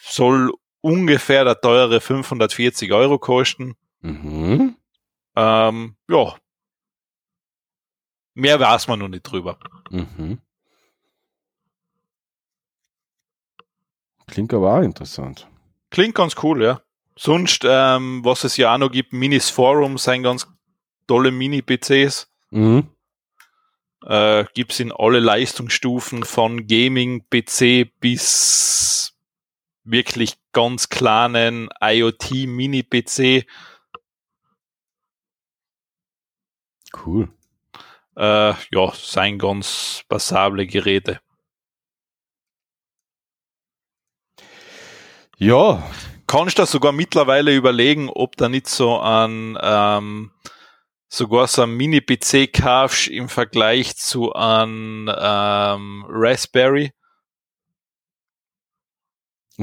[0.01, 0.51] Soll
[0.81, 3.75] ungefähr der teure 540 Euro kosten.
[4.01, 4.75] Mhm.
[5.35, 6.35] Ähm, ja,
[8.35, 9.57] Mehr weiß man noch nicht drüber.
[9.89, 10.39] Mhm.
[14.27, 15.47] Klingt aber auch interessant.
[15.89, 16.81] Klingt ganz cool, ja.
[17.17, 20.47] Sonst, ähm, was es ja auch noch gibt, Minis Forum sind ganz
[21.07, 22.27] tolle Mini-PCs.
[22.51, 22.89] Mhm.
[24.05, 29.15] Äh, gibt's in alle Leistungsstufen von Gaming, PC bis
[29.83, 33.45] wirklich ganz kleinen IoT Mini-PC.
[37.05, 37.29] Cool.
[38.15, 41.21] Äh, ja, seien ganz passable Geräte.
[45.37, 45.83] Ja.
[46.27, 50.31] Kannst du sogar mittlerweile überlegen, ob da nicht so ein ähm,
[51.07, 56.91] sogar so ein Mini-PC kaufst im Vergleich zu einem ähm, Raspberry.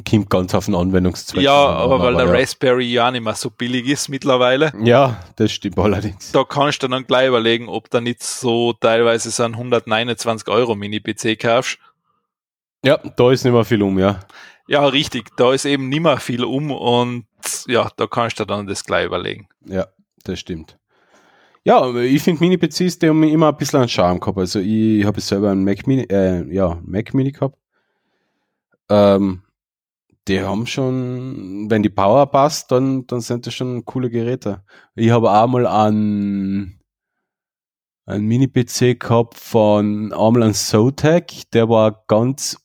[0.08, 1.42] Kommt ganz auf den Anwendungszweck.
[1.42, 2.32] Ja, aber weil der ja.
[2.32, 4.72] Raspberry ja nicht mehr so billig ist mittlerweile.
[4.82, 6.32] Ja, das stimmt allerdings.
[6.32, 10.74] Da kannst du dann gleich überlegen, ob da nicht so teilweise so ein 129 Euro
[10.74, 11.78] Mini-PC kaufst.
[12.82, 14.20] Ja, da ist nicht mehr viel um, ja.
[14.68, 15.36] Ja, richtig.
[15.36, 17.26] Da ist eben nicht mehr viel um und
[17.66, 19.48] ja, da kannst du dann das gleich überlegen.
[19.66, 19.86] Ja,
[20.24, 20.78] das stimmt.
[21.64, 24.38] Ja, ich finde Mini-PCs, die haben immer ein bisschen einen Charme gehabt.
[24.38, 27.56] Also ich habe selber einen Mac Mini, äh, ja, Mac Mini gehabt.
[28.88, 29.42] Ähm,
[30.28, 34.64] die haben schon, wenn die Power passt, dann, dann sind das schon coole Geräte.
[34.94, 36.80] Ich habe auch mal einen,
[38.06, 42.61] einen Mini-PC gehabt von einmal einen Zotac, der war ganz,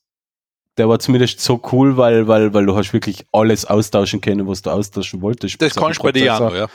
[0.77, 4.61] der war zumindest so cool, weil, weil, weil du hast wirklich alles austauschen können, was
[4.61, 5.61] du austauschen wolltest.
[5.61, 6.67] Das kannst du bei dir auch, ja.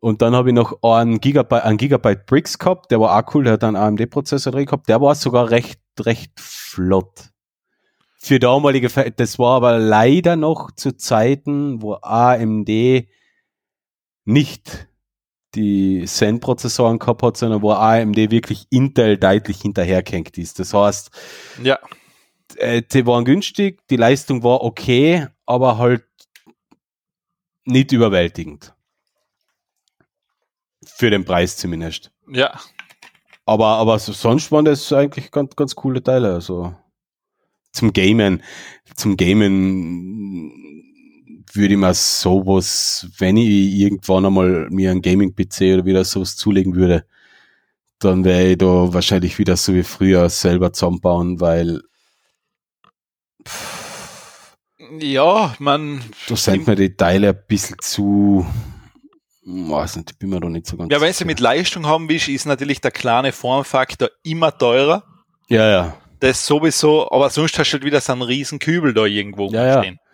[0.00, 3.44] Und dann habe ich noch einen Gigabyte, einen Gigabyte Bricks gehabt, der war auch cool,
[3.44, 7.30] der hat einen AMD-Prozessor drin gehabt, der war sogar recht, recht flott.
[8.16, 13.06] Für damalige, das war aber leider noch zu Zeiten, wo AMD
[14.24, 14.88] nicht
[15.54, 20.58] die Zen-Prozessoren gehabt hat, sondern wo AMD wirklich Intel deutlich hinterhergehängt ist.
[20.58, 21.10] Das heißt,
[21.62, 21.78] ja.
[22.56, 26.04] Äh, die waren günstig, die Leistung war okay, aber halt
[27.64, 28.74] nicht überwältigend.
[30.84, 32.10] Für den Preis zumindest.
[32.28, 32.58] Ja.
[33.44, 36.34] Aber, aber sonst waren das eigentlich ganz, ganz coole Teile.
[36.34, 36.74] Also
[37.72, 38.42] zum Gamen,
[38.94, 40.52] zum Gamen
[41.52, 46.74] würde ich mir sowas, wenn ich irgendwann einmal mir einen Gaming-PC oder wieder sowas zulegen
[46.74, 47.04] würde,
[47.98, 51.82] dann wäre ich da wahrscheinlich wieder so wie früher selber zusammenbauen, weil
[54.98, 56.02] ja, man.
[56.28, 58.46] Da sind mir die Teile ein bisschen zu
[59.50, 62.28] weiß nicht, bin mir da nicht so ganz Ja, wenn sie mit Leistung haben willst,
[62.28, 65.04] ist natürlich der kleine Formfaktor immer teurer.
[65.48, 65.96] Ja, ja.
[66.20, 69.80] Das sowieso, aber sonst hast du halt wieder so einen riesen Kübel da irgendwo ja,
[69.80, 69.94] stehen.
[69.94, 70.09] Ja.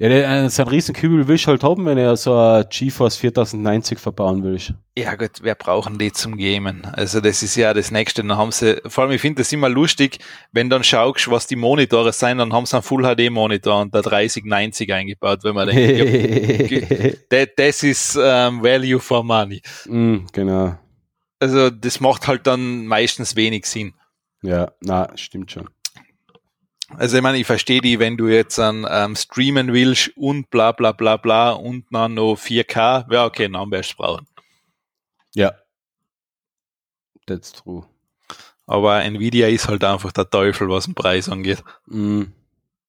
[0.00, 2.64] Ja, der, äh, so einen riesen Kübel willst du halt haben, wenn er so ein
[2.70, 4.72] GeForce 4090 verbauen willst.
[4.96, 6.86] Ja gut, wer brauchen die zum Gamen?
[6.86, 8.22] Also das ist ja das Nächste.
[8.22, 10.18] Dann haben sie, vor allem ich finde das immer lustig,
[10.52, 13.92] wenn dann schaust, was die Monitore sein, dann haben sie einen Full HD Monitor und
[13.92, 19.60] der 3090 eingebaut, wenn man denkt, ja, das ist ähm, Value for Money.
[19.84, 20.78] Mm, genau.
[21.40, 23.92] Also das macht halt dann meistens wenig Sinn.
[24.40, 25.68] Ja, na, stimmt schon.
[26.96, 30.72] Also ich meine, ich verstehe die, wenn du jetzt an ähm, streamen willst und bla
[30.72, 34.26] bla bla bla und dann noch 4K, ja okay, dann wirst du brauchen.
[35.34, 35.52] Ja.
[37.26, 37.84] That's true.
[38.66, 41.62] Aber Nvidia ist halt einfach der Teufel, was den Preis angeht.
[41.86, 42.24] Mm.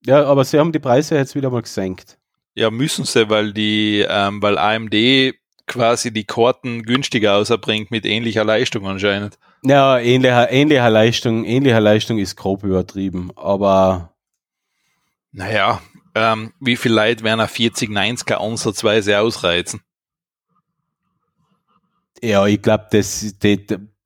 [0.05, 2.17] Ja, aber sie haben die Preise jetzt wieder mal gesenkt.
[2.53, 5.35] Ja, müssen sie, weil die, ähm, weil AMD
[5.67, 9.37] quasi die Karten günstiger auserbringt mit ähnlicher Leistung anscheinend.
[9.63, 14.13] Ja, ähnlicher, ähnlicher Leistung, ähnlicher Leistung ist grob übertrieben, aber.
[15.31, 15.81] Naja,
[16.15, 19.81] ähm, wie viel Leute werden auf 4090er ansatzweise ausreizen?
[22.21, 23.65] Ja, ich glaube, das, die,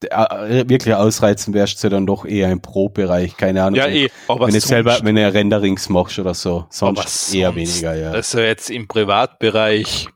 [0.09, 3.79] äh, wirklich ausreizen wärst du dann doch eher im Pro-Bereich, keine Ahnung.
[3.79, 7.55] Ja, eh, aber wenn du selber, wenn du Renderings machst oder so, sonst eher sonst,
[7.55, 8.11] weniger, ja.
[8.11, 10.07] Also jetzt im Privatbereich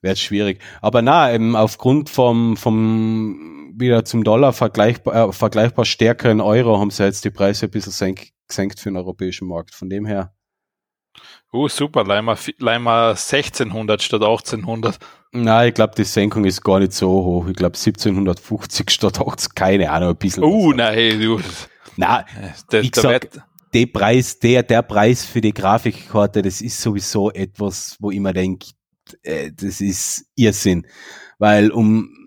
[0.00, 0.60] wäre es schwierig.
[0.82, 6.90] Aber na, eben aufgrund vom, vom wieder zum Dollar vergleichbar, äh, vergleichbar stärkeren Euro haben
[6.90, 9.74] sie jetzt die Preise ein bisschen senk, gesenkt für den europäischen Markt.
[9.74, 10.34] Von dem her.
[11.52, 14.98] Oh, super, Leimer, Leimer 1600 statt 1800.
[15.32, 17.46] Nein, ich glaube, die Senkung ist gar nicht so hoch.
[17.48, 20.42] Ich glaube 1750 statt 80, keine Ahnung, ein bisschen.
[20.42, 21.40] Oh, uh, nein, du.
[21.96, 22.24] Nein,
[22.72, 23.28] der, ich sag,
[23.72, 28.32] der Preis, der, der Preis für die Grafikkarte, das ist sowieso etwas, wo ich mir
[28.32, 28.66] denke,
[29.22, 30.86] äh, das ist Irrsinn.
[31.38, 32.23] Weil um,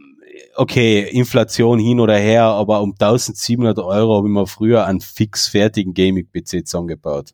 [0.57, 5.47] okay, Inflation hin oder her, aber um 1700 Euro habe ich mir früher einen fix
[5.47, 7.33] fertigen Gaming-PC zusammengebaut.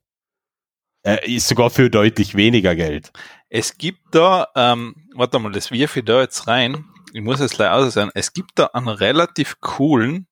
[1.03, 3.11] Äh, ist sogar für deutlich weniger Geld.
[3.49, 6.85] Es gibt da, ähm, warte mal, das wirf ich da jetzt rein.
[7.13, 10.27] ich muss jetzt gleich aus sagen, es gibt da einen relativ coolen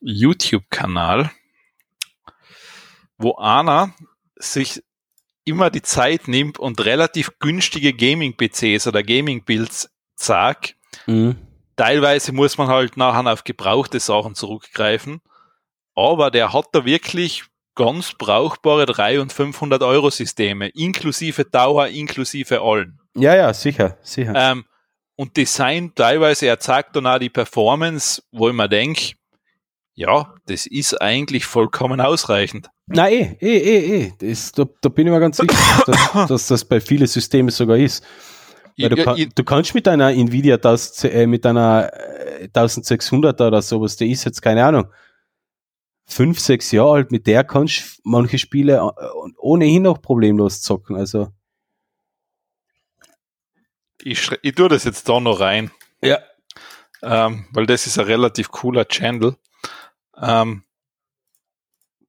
[0.00, 1.30] YouTube-Kanal,
[3.16, 3.94] wo einer
[4.36, 4.82] sich
[5.44, 10.76] immer die Zeit nimmt und relativ günstige Gaming-PCs oder Gaming-Builds sagt.
[11.06, 11.36] Mhm.
[11.76, 15.20] Teilweise muss man halt nachher auf gebrauchte Sachen zurückgreifen.
[15.94, 17.44] Aber der hat da wirklich
[17.74, 22.98] ganz brauchbare 300 und 500 Euro Systeme, inklusive Dauer, inklusive allen.
[23.14, 24.34] Ja, ja, sicher, sicher.
[24.36, 24.64] Ähm,
[25.16, 29.12] und Design teilweise, er zeigt dann auch die Performance, wo ich mir denke,
[29.94, 32.70] ja, das ist eigentlich vollkommen ausreichend.
[32.86, 34.12] Nein, eh, eh, eh, eh.
[34.18, 35.54] Das, da, da bin ich mir ganz sicher,
[35.86, 38.04] dass, dass das bei vielen Systemen sogar ist.
[38.82, 41.90] Weil du, kann, du kannst mit deiner Nvidia 1000, äh, mit deiner
[42.54, 44.86] 1600 oder sowas, der ist jetzt keine Ahnung,
[46.06, 49.06] fünf, sechs Jahre alt, mit der kannst du manche Spiele äh,
[49.38, 50.96] ohnehin noch problemlos zocken.
[50.96, 51.28] Also
[54.02, 55.70] ich, ich tue das jetzt da noch rein.
[56.02, 56.18] Ja.
[57.02, 59.36] Ähm, weil das ist ein relativ cooler Channel.
[60.20, 60.64] Ähm,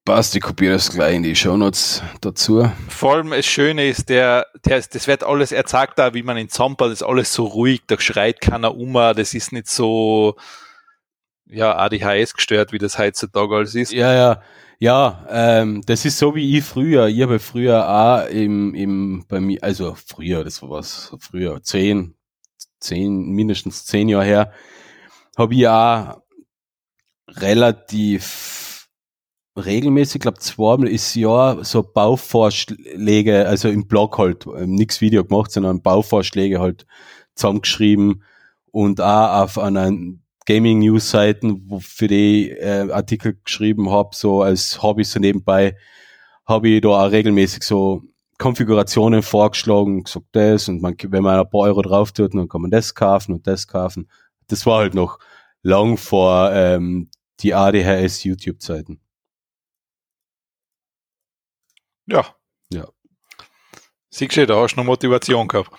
[0.03, 2.67] Passt, ich kopiere das gleich in die Shownotes dazu.
[2.89, 6.37] Vor allem das Schöne ist, der, der, das wird alles, er sagt da, wie man
[6.37, 10.37] in Zampa, das ist alles so ruhig, da schreit keiner um, das ist nicht so,
[11.45, 13.91] ja, ADHS gestört, wie das heutzutage alles ist.
[13.91, 14.41] Ja, ja.
[14.79, 17.05] Ja, ähm, das ist so wie ich früher.
[17.05, 22.15] Ich habe früher auch im, im, bei mir, also früher, das war was, früher, zehn,
[22.79, 24.53] zehn, mindestens zehn Jahre her,
[25.37, 26.23] habe ich auch
[27.27, 28.70] relativ
[29.57, 35.51] regelmäßig, glaube zweimal ist Jahr so Bauvorschläge, also im Blog halt, ähm, nichts Video gemacht,
[35.51, 36.85] sondern Bauvorschläge halt
[37.35, 38.23] zusammengeschrieben
[38.71, 39.91] und auch auf einer
[40.45, 45.75] Gaming-News-Seiten, für die äh, Artikel geschrieben habe, so als Hobby so nebenbei,
[46.45, 48.03] habe ich da auch regelmäßig so
[48.37, 52.61] Konfigurationen vorgeschlagen, gesagt das und man, wenn man ein paar Euro drauf tut, dann kann
[52.61, 54.09] man das kaufen und das kaufen.
[54.47, 55.19] Das war halt noch
[55.61, 57.09] lang vor ähm,
[57.41, 58.99] die ADHS YouTube-Zeiten.
[62.05, 62.25] Ja.
[62.71, 62.87] Ja.
[64.09, 65.71] Siehst du, da hast du noch Motivation gehabt.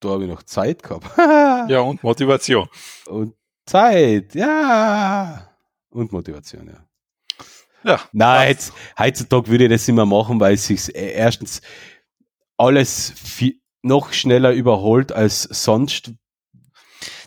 [0.00, 1.06] Da habe ich noch Zeit gehabt.
[1.70, 2.68] ja, und Motivation.
[3.06, 3.34] Und
[3.64, 5.48] Zeit, ja.
[5.90, 6.84] Und Motivation, ja.
[7.84, 8.00] Ja.
[8.12, 8.56] Nein,
[8.98, 11.60] heutzutage würde ich das immer machen, weil es sich äh, erstens
[12.56, 16.12] alles viel, noch schneller überholt als sonst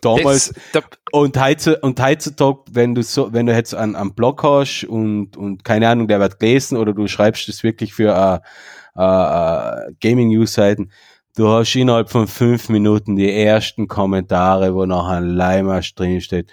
[0.06, 0.54] damals.
[0.74, 4.86] Das, und, heutzutage, und heutzutage, wenn du so, wenn du jetzt einen, einen Blog hast
[4.86, 9.92] und, und keine Ahnung, der wird gelesen oder du schreibst das wirklich für uh, uh,
[10.00, 10.92] Gaming News Seiten,
[11.38, 16.50] Du hast innerhalb von fünf Minuten die ersten Kommentare, wo noch ein Leimasch drinsteht.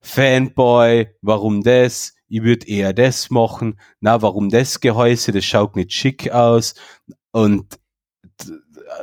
[0.00, 2.14] Fanboy, warum das?
[2.26, 3.78] Ich würde eher das machen.
[4.00, 5.32] Na, warum das Gehäuse?
[5.32, 6.74] Das schaut nicht schick aus.
[7.32, 7.78] Und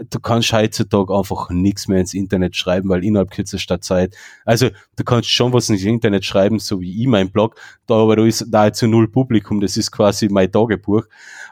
[0.10, 5.04] du kannst heutzutage einfach nichts mehr ins Internet schreiben, weil innerhalb kürzester Zeit, also du
[5.04, 7.56] kannst schon was ins Internet schreiben, so wie ich mein Blog,
[7.88, 11.04] da aber da ist nahezu null Publikum, das ist quasi mein Tagebuch.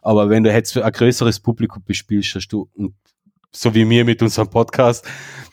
[0.01, 2.69] Aber wenn du jetzt ein größeres Publikum bespielst, hast du,
[3.51, 5.05] so wie mir mit unserem Podcast,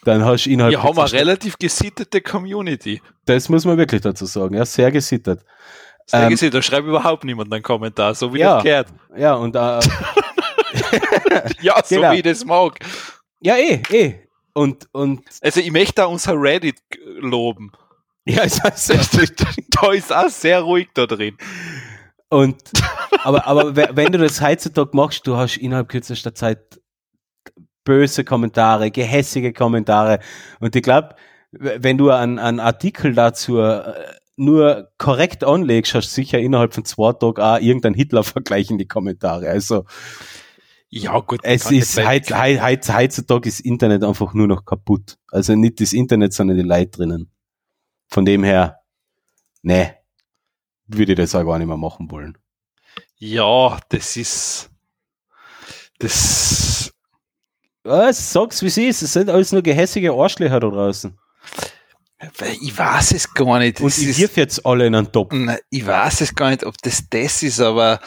[0.03, 0.73] dann hast du innerhalb.
[0.73, 3.01] Wir haben eine relativ gesittete Community.
[3.25, 5.41] Das muss man wirklich dazu sagen, ja, sehr gesittet.
[6.05, 8.87] Sehr ähm, gesittet, da schreibt überhaupt niemand einen Kommentar, so wie ja, das gehört.
[9.17, 9.79] Ja, und äh,
[11.61, 12.11] Ja, so genau.
[12.13, 12.79] wie das mag.
[13.41, 14.15] Ja, eh, eh.
[14.53, 16.81] Und, und also ich möchte da unser Reddit
[17.19, 17.71] loben.
[18.25, 18.89] Ja, es heißt,
[19.69, 21.37] da ist auch sehr ruhig da drin.
[22.29, 22.57] Und
[23.23, 26.79] aber, aber wenn du das heutzutage machst, du hast innerhalb kürzester Zeit
[27.83, 30.19] böse Kommentare, gehässige Kommentare.
[30.59, 31.15] Und ich glaube,
[31.51, 33.93] wenn du einen, einen Artikel dazu äh,
[34.35, 38.87] nur korrekt anlegst, hast du sicher innerhalb von zwei Tagen auch irgendeinen Hitler-Vergleich in die
[38.87, 39.49] Kommentare.
[39.49, 39.85] Also
[40.89, 41.39] ja, gut.
[41.43, 45.17] Es ist heutz, heutz, heutzutage ist Internet einfach nur noch kaputt.
[45.27, 47.31] Also nicht das Internet, sondern die Leute drinnen.
[48.07, 48.79] Von dem her,
[49.61, 49.95] ne,
[50.87, 52.37] würde ich das auch gar nicht mehr machen wollen.
[53.17, 54.69] Ja, das ist,
[55.99, 56.93] das,
[57.83, 58.31] was?
[58.33, 59.01] Sag's, wie es ist.
[59.01, 61.17] Es sind alles nur gehässige Arschlöcher da draußen.
[62.61, 63.81] Ich weiß es gar nicht.
[63.81, 65.33] Und ich wirf jetzt alle in einen Top.
[65.69, 67.99] Ich weiß es gar nicht, ob das das ist, aber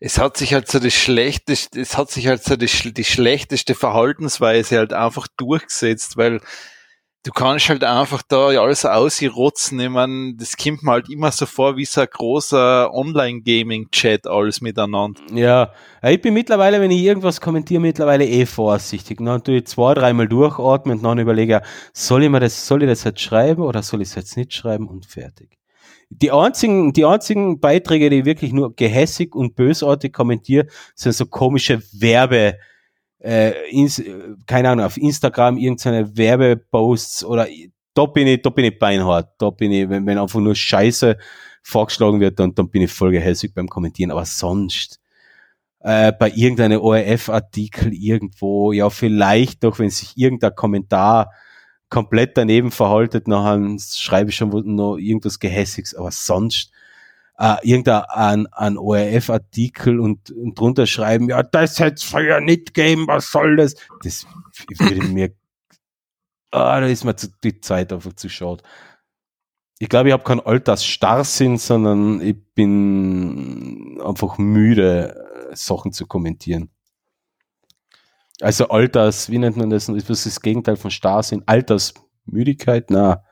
[0.00, 3.74] es hat sich halt so das schlechteste, es hat sich halt so die, die schlechteste
[3.74, 6.40] Verhaltensweise halt einfach durchgesetzt, weil
[7.26, 9.80] du kannst halt einfach da ja alles ausrotzen.
[9.80, 14.60] Ich meine, das kommt mir halt immer so vor wie so ein großer Online-Gaming-Chat alles
[14.60, 15.20] miteinander.
[15.32, 19.18] Ja, ich bin mittlerweile, wenn ich irgendwas kommentiere, mittlerweile eh vorsichtig.
[19.20, 21.62] Dann tue ich zwei, dreimal durchatmen und dann überlege,
[21.92, 24.52] soll ich mir das, soll ich das jetzt schreiben oder soll ich es jetzt nicht
[24.52, 25.58] schreiben und fertig.
[26.08, 31.26] Die einzigen, die einzigen Beiträge, die ich wirklich nur gehässig und bösartig kommentiere, sind so
[31.26, 32.58] komische Werbe,
[33.18, 34.02] äh, ins,
[34.46, 37.48] keine Ahnung, auf Instagram irgendeine Werbeposts oder
[37.94, 39.30] da bin ich, da bin ich beinhart.
[39.38, 41.16] Da bin ich, wenn, wenn einfach nur Scheiße
[41.62, 44.10] vorgeschlagen wird, dann, dann bin ich voll gehässig beim Kommentieren.
[44.10, 45.00] Aber sonst,
[45.80, 51.30] äh, bei irgendeinem ORF-Artikel irgendwo, ja, vielleicht noch, wenn sich irgendein Kommentar
[51.88, 56.72] komplett daneben verhaltet, nachher schreibe ich schon noch irgendwas Gehässiges, aber sonst
[57.38, 63.06] äh, irgendein ein ORF-Artikel und, und drunter schreiben, ja, das hätte es früher nicht gegeben,
[63.06, 63.74] was soll das?
[64.02, 64.26] Das
[64.78, 65.34] würde mir,
[66.50, 68.62] ah, da ist mir zu, die Zeit einfach zu schade.
[69.78, 75.22] Ich glaube, ich habe keinen Altersstarrsinn, sondern ich bin einfach müde,
[75.52, 76.70] Sachen zu kommentieren.
[78.40, 79.88] Also Alters, wie nennt man das?
[79.88, 81.42] Was ist das Gegenteil von Starrsinn?
[81.46, 82.90] Altersmüdigkeit?
[82.90, 83.24] Na,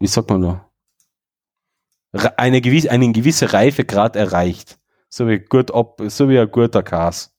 [0.00, 0.68] wie sagt man da?
[2.36, 4.78] eine gewisse, einen gewisse Reifegrad erreicht.
[5.08, 7.34] So wie gut ob, so wie ein guter Gas.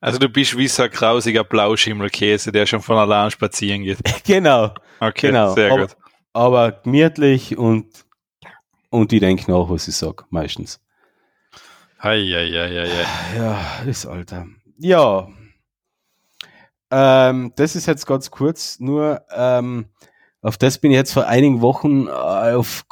[0.00, 3.98] Also du bist wie so ein grausiger Blauschimmelkäse, der schon von allein spazieren geht.
[4.24, 4.74] genau.
[5.00, 5.54] Okay, genau.
[5.54, 5.96] sehr aber, gut.
[6.32, 7.86] Aber gemütlich und,
[8.90, 10.80] und ich denke nach, was ich sag, meistens.
[12.00, 13.36] Hei, hei, hei, hei.
[13.36, 14.46] Ja, das Alter.
[14.78, 15.28] Ja.
[16.90, 19.86] Ähm, das ist jetzt ganz kurz, nur ähm,
[20.40, 22.84] auf das bin ich jetzt vor einigen Wochen äh, auf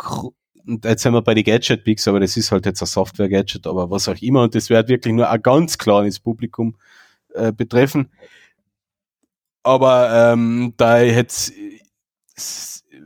[0.84, 4.08] jetzt sind wir bei den Gadget-Picks, aber das ist halt jetzt ein Software-Gadget, aber was
[4.08, 4.42] auch immer.
[4.42, 6.76] Und das wird wirklich nur ein ganz kleines Publikum
[7.34, 8.10] äh, betreffen.
[9.62, 11.52] Aber ähm, da ich jetzt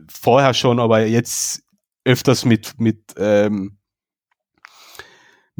[0.09, 1.63] vorher schon, aber jetzt
[2.03, 3.77] öfters mit, mit ähm,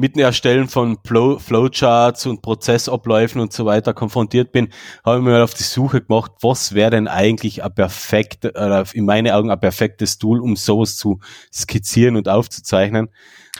[0.02, 4.70] mit dem Erstellen von Flow, Flowcharts und Prozessabläufen und so weiter konfrontiert bin,
[5.04, 8.84] habe ich mir mal auf die Suche gemacht, was wäre denn eigentlich ein perfekt, oder
[8.94, 11.20] in meinen Augen ein perfektes Tool, um sowas zu
[11.54, 13.10] skizzieren und aufzuzeichnen.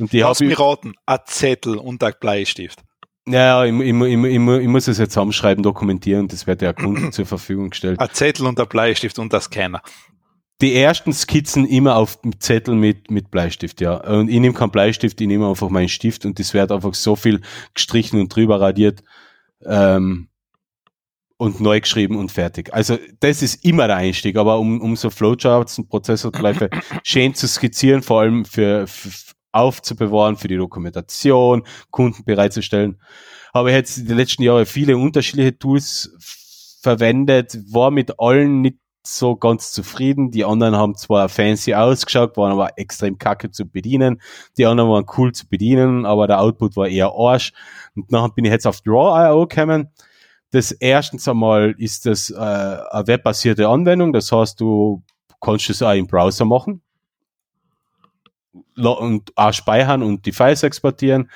[0.01, 2.81] Und die Lass mich raten, ein Zettel und ein Bleistift.
[3.28, 7.24] Ja, ich, ich, ich, ich, muss es jetzt zusammenschreiben, dokumentieren, das wird ja Kunden zur
[7.24, 8.01] Verfügung gestellt.
[8.01, 9.81] Ein Zettel und ein Bleistift und das Scanner
[10.62, 13.97] die ersten Skizzen immer auf Zettel mit, mit Bleistift, ja.
[13.97, 17.16] Und ich nehme keinen Bleistift, ich nehme einfach meinen Stift und das wird einfach so
[17.16, 17.40] viel
[17.74, 19.02] gestrichen und drüber radiert
[19.66, 20.28] ähm,
[21.36, 22.72] und neu geschrieben und fertig.
[22.72, 26.70] Also das ist immer der Einstieg, aber um, um so Flowcharts und Prozessabläufe
[27.02, 29.10] schön zu skizzieren, vor allem für, für
[29.51, 33.01] aufzubewahren, für die Dokumentation, Kunden bereitzustellen,
[33.52, 38.78] habe ich jetzt in den letzten Jahren viele unterschiedliche Tools verwendet, war mit allen nicht
[39.04, 40.30] so ganz zufrieden.
[40.30, 44.20] Die anderen haben zwar fancy ausgeschaut, waren aber extrem kacke zu bedienen.
[44.56, 47.52] Die anderen waren cool zu bedienen, aber der Output war eher Arsch.
[47.94, 49.90] Und nachher bin ich jetzt auf Draw.io gekommen.
[50.50, 54.12] Das erstens einmal ist das äh, eine webbasierte Anwendung.
[54.12, 55.02] Das heißt, du
[55.40, 56.82] kannst es auch im Browser machen
[58.76, 61.30] und auch speichern und die Files exportieren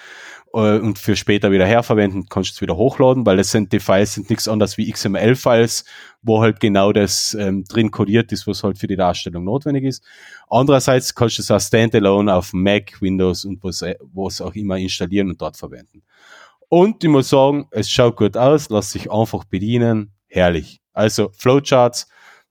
[0.57, 3.79] äh, und für später wieder herverwenden, kannst du es wieder hochladen, weil das sind die
[3.79, 5.85] Files sind nichts anderes wie XML-Files,
[6.23, 10.03] wo halt genau das ähm, drin kodiert ist, was halt für die Darstellung notwendig ist.
[10.49, 14.79] Andererseits kannst du es auch standalone auf Mac, Windows und was, äh, was auch immer
[14.79, 16.03] installieren und dort verwenden.
[16.69, 20.81] Und ich muss sagen, es schaut gut aus, lässt sich einfach bedienen, herrlich.
[20.95, 22.09] Also Flowcharts,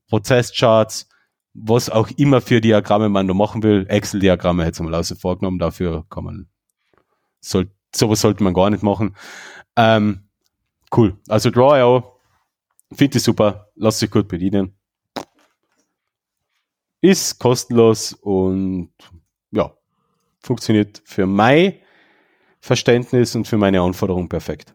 [0.08, 1.10] Prozesscharts,
[1.56, 3.86] was auch immer für Diagramme man da machen will.
[3.90, 6.48] Excel-Diagramme hätte ich mal außer vorgenommen, dafür kann man,
[7.40, 9.16] soll, sowas sollte man gar nicht machen.
[9.76, 10.30] Ähm,
[10.96, 11.18] cool.
[11.28, 12.20] Also Draw.io,
[12.94, 14.78] finde ich super, lass sich gut bedienen.
[17.02, 18.92] Ist kostenlos und
[19.52, 19.72] ja,
[20.40, 21.76] funktioniert für mein
[22.60, 24.74] Verständnis und für meine Anforderungen perfekt.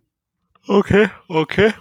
[0.69, 1.73] Okay, okay.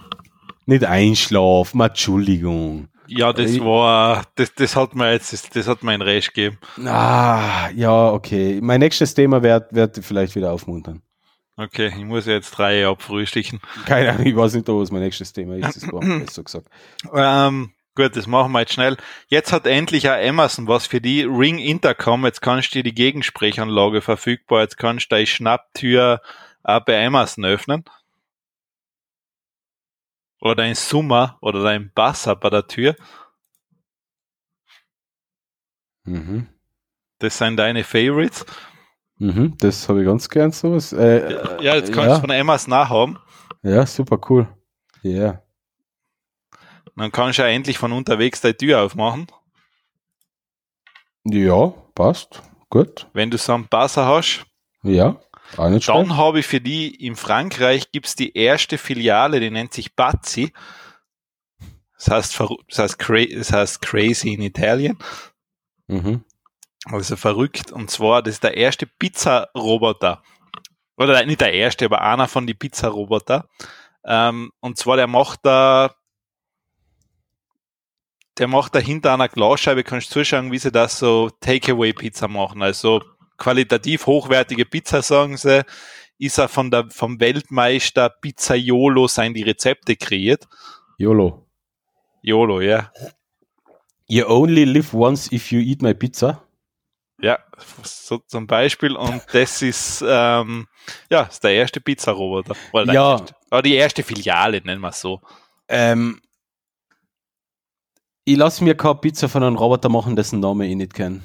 [0.66, 2.88] Nicht einschlafen, Entschuldigung.
[3.06, 6.32] Ja, das ich, war, das, das hat mir jetzt, das, das hat mir ein Recht
[6.32, 6.58] gegeben.
[6.86, 8.60] Ah, ja, okay.
[8.62, 11.02] Mein nächstes Thema wird, wird vielleicht wieder aufmuntern.
[11.60, 13.60] Okay, ich muss jetzt drei abfrühstücken.
[13.84, 16.66] Keine Ahnung, ich weiß nicht, was mein nächstes Thema ist, das war besser gesagt.
[17.14, 18.96] Ähm, gut, das machen wir jetzt schnell.
[19.28, 22.24] Jetzt hat endlich auch Amazon was für die Ring Intercom.
[22.24, 24.62] Jetzt kannst du die Gegensprechanlage verfügbar.
[24.62, 26.22] Jetzt kannst du deine Schnapptür
[26.62, 27.84] auch bei Amazon öffnen
[30.40, 32.96] oder ein Summer oder ein Basser bei der Tür.
[36.04, 36.46] Mhm.
[37.18, 38.46] Das sind deine Favorites.
[39.20, 40.94] Mhm, das habe ich ganz gern sowas.
[40.94, 42.14] Äh, ja, jetzt kannst ja.
[42.14, 43.18] du von Emmas nachhaben.
[43.62, 44.48] Ja, super cool.
[45.02, 45.10] Ja.
[45.10, 45.42] Yeah.
[46.96, 49.26] Dann kannst du ja endlich von unterwegs deine Tür aufmachen.
[51.24, 52.42] Ja, passt.
[52.70, 53.08] Gut.
[53.12, 54.46] Wenn du so einen Basser hast.
[54.82, 55.20] Ja.
[55.56, 59.94] Dann habe ich für die in Frankreich gibt es die erste Filiale, die nennt sich
[59.94, 60.54] Bazzi.
[61.98, 62.96] Das heißt, das heißt,
[63.36, 64.96] das heißt crazy in Italien.
[65.88, 66.24] Mhm.
[66.86, 67.72] Also verrückt.
[67.72, 70.22] Und zwar, das ist der erste Pizza-Roboter.
[70.96, 73.48] Oder nicht der erste, aber einer von den Pizza-Roboter.
[74.04, 75.94] Ähm, und zwar, der macht da,
[78.38, 82.62] der macht da hinter einer Glasscheibe, kannst du zuschauen, wie sie das so Takeaway-Pizza machen.
[82.62, 83.02] Also
[83.36, 85.64] qualitativ hochwertige Pizza, sagen sie,
[86.18, 90.46] ist er von der, vom Weltmeister Pizzaiolo sein die Rezepte kreiert.
[90.98, 91.46] YOLO.
[92.22, 92.92] YOLO, ja.
[94.06, 96.42] You only live once if you eat my pizza.
[97.22, 97.38] Ja,
[97.82, 98.96] so zum Beispiel.
[98.96, 100.66] Und das ist, ähm,
[101.10, 102.54] ja, ist der erste Pizzaroboter.
[102.92, 103.12] Ja.
[103.12, 105.20] Erste, oder die erste Filiale, nennen wir es so.
[105.68, 106.20] Ähm,
[108.24, 111.22] ich lasse mir keine Pizza von einem Roboter machen, dessen Name ich nicht kenne.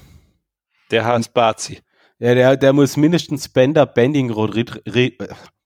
[0.91, 1.81] Der heißt Bazi.
[2.19, 5.17] Ja, der, der muss mindestens Bender Bending, Rodri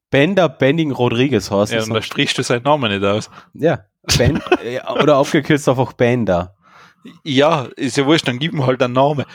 [0.09, 1.77] Bender Bending Rodriguez heißen.
[1.77, 3.29] Ja, und da strichst du seinen Namen nicht aus.
[3.53, 3.85] Ja,
[4.17, 4.41] ben,
[5.01, 6.55] oder aufgekürzt einfach Bender.
[7.23, 9.25] Ja, ist ja wurscht, dann gib ihm halt einen Namen.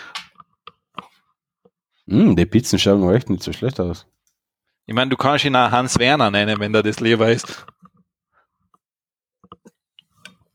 [2.06, 4.06] Mm, die Pizzen schauen echt nicht so schlecht aus.
[4.86, 7.66] Ich meine, du kannst ihn auch Hans Werner nennen, wenn der das lieber ist.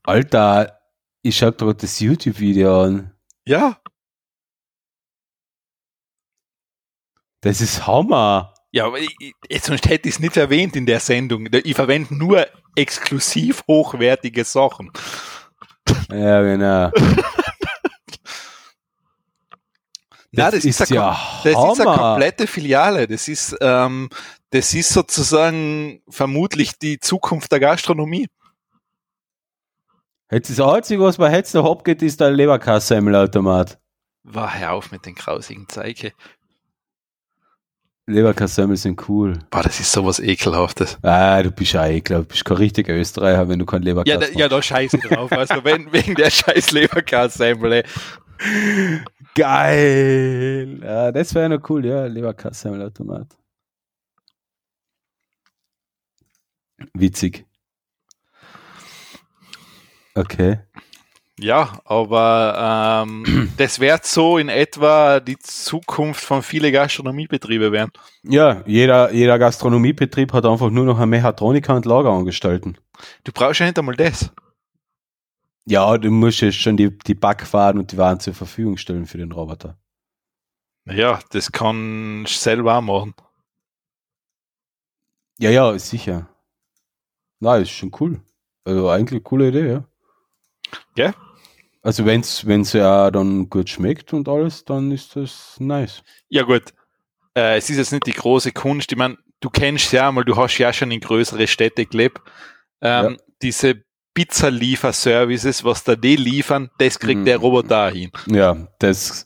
[0.03, 0.79] Alter,
[1.21, 3.11] ich schau gerade das YouTube-Video an.
[3.45, 3.79] Ja.
[7.41, 8.53] Das ist Hammer.
[8.71, 9.15] Ja, aber ich,
[9.47, 11.47] ich, sonst hätte ich es nicht erwähnt in der Sendung.
[11.51, 12.45] Ich verwende nur
[12.75, 14.91] exklusiv hochwertige Sachen.
[16.11, 16.91] Ja, genau.
[20.31, 21.71] Das, das ist, ist ja das Hammer.
[21.73, 23.07] ist eine komplette Filiale.
[23.07, 24.09] Das ist, ähm,
[24.51, 28.27] das ist sozusagen vermutlich die Zukunft der Gastronomie.
[30.31, 33.79] Jetzt das Einzige, was bei Hetz noch abgeht, ist der Leberkassemmel-Automat.
[34.23, 36.13] War hör auf mit den grausigen Zeige.
[38.05, 39.39] Leberkassemmel sind cool.
[39.49, 40.97] Boah, das ist sowas Ekelhaftes.
[41.03, 42.25] Ah, du bist ja ekelhaft.
[42.25, 45.31] Du bist kein richtiger Österreicher, wenn du kein Leberkass ja, da, ja, da scheiße drauf.
[45.31, 47.83] Also wenn, wegen der scheiß Leberkassemmel.
[49.35, 50.79] Geil.
[50.81, 52.05] Ja, das wäre noch cool, ja.
[52.05, 53.37] Leberkassemmel-Automat.
[56.93, 57.45] Witzig.
[60.15, 60.59] Okay.
[61.39, 67.91] Ja, aber ähm, das wird so in etwa die Zukunft von vielen Gastronomiebetrieben werden.
[68.23, 72.77] Ja, jeder, jeder Gastronomiebetrieb hat einfach nur noch einen Mechatroniker und Lagerangestellten.
[73.23, 74.31] Du brauchst ja nicht einmal das.
[75.69, 79.19] Ja, du musst ja schon die, die Backwaren und die Waren zur Verfügung stellen für
[79.19, 79.77] den Roboter.
[80.85, 83.13] Ja, das kann ich selber auch machen.
[85.37, 86.27] Ja, ja, sicher.
[87.39, 88.19] Na, ist schon cool.
[88.63, 89.83] Also eigentlich eine coole Idee, ja.
[90.97, 91.13] Ja,
[91.83, 96.01] also wenn es ja dann gut schmeckt und alles, dann ist das nice.
[96.29, 96.73] Ja gut,
[97.35, 98.91] äh, es ist jetzt nicht die große Kunst.
[98.91, 102.21] Ich meine, du kennst ja mal, du hast ja schon in größere Städte gelebt.
[102.81, 103.17] Ähm, ja.
[103.43, 103.83] Diese
[104.19, 107.25] Pizza-Liefer-Services, was da die liefern, das kriegt mhm.
[107.25, 108.11] der Roboter hin.
[108.27, 109.25] Ja, das,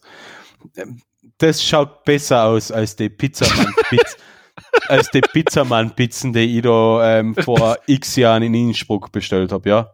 [1.39, 4.17] das schaut besser aus als die Pizzamann-Pizza.
[4.87, 9.93] als die Pizzamann-Pizzen, die ich da ähm, vor x Jahren in Innsbruck bestellt habe, ja.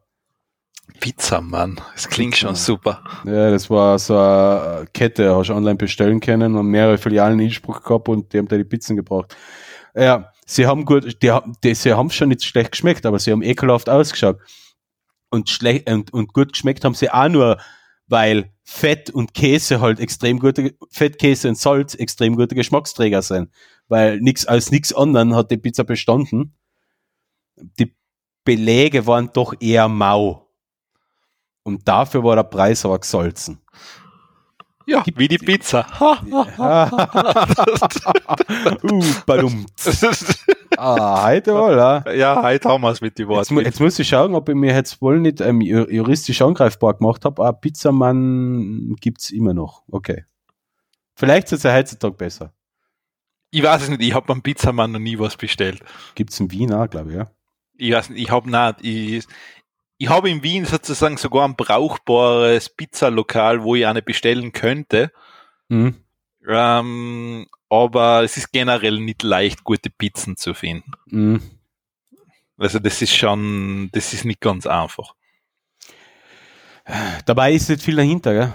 [0.99, 3.01] Pizzamann, das klingt schon super.
[3.23, 7.45] Ja, das war so eine Kette, hast du online bestellen können und mehrere Filialen in
[7.45, 9.33] Innsbruck gehabt und die haben da die Pizzen gebraucht.
[9.95, 13.43] Ja, sie haben gut, die, die, sie haben schon nicht schlecht geschmeckt, aber sie haben
[13.43, 14.39] ekelhaft ausgeschaut.
[15.29, 17.59] Und schlecht, und, und gut geschmeckt haben sie auch nur,
[18.07, 23.49] weil Fett und Käse halt extrem gute, Fettkäse und Salz extrem gute Geschmacksträger sind.
[23.87, 26.55] Weil nix, als nichts anderen hat die Pizza bestanden.
[27.55, 27.95] Die
[28.43, 30.47] Belege waren doch eher mau.
[31.63, 33.61] Und dafür war der Preis aber gesalzen.
[34.89, 35.85] Ja, wie die Pizza.
[36.01, 36.15] uh,
[39.25, 39.67] badum.
[40.77, 42.15] ah, heute oder?
[42.15, 43.57] Ja, heute haben wir es mit den Worten.
[43.57, 47.23] Jetzt, jetzt, muss ich schauen, ob ich mir jetzt wohl nicht ähm, juristisch angreifbar gemacht
[47.23, 47.45] habe.
[47.45, 49.83] Ah, Pizzamann gibt es immer noch.
[49.91, 50.25] Okay.
[51.15, 52.51] Vielleicht ist es ja heutzutage besser.
[53.51, 55.83] Ich weiß es nicht, ich habe beim Pizzamann noch nie was bestellt.
[56.15, 57.29] Gibt es in Wien auch, glaube ich, ja.
[57.77, 59.27] Ich weiß nicht, ich habe nicht, ich,
[59.99, 65.11] ich habe in Wien sozusagen sogar ein brauchbares Pizzalokal, wo ich eine bestellen könnte.
[65.67, 65.95] Mhm.
[66.47, 70.93] Ähm, aber es ist generell nicht leicht, gute Pizzen zu finden.
[71.07, 71.41] Mhm.
[72.57, 75.15] Also das ist schon, das ist nicht ganz einfach.
[77.25, 78.53] Dabei ist nicht viel dahinter, gell?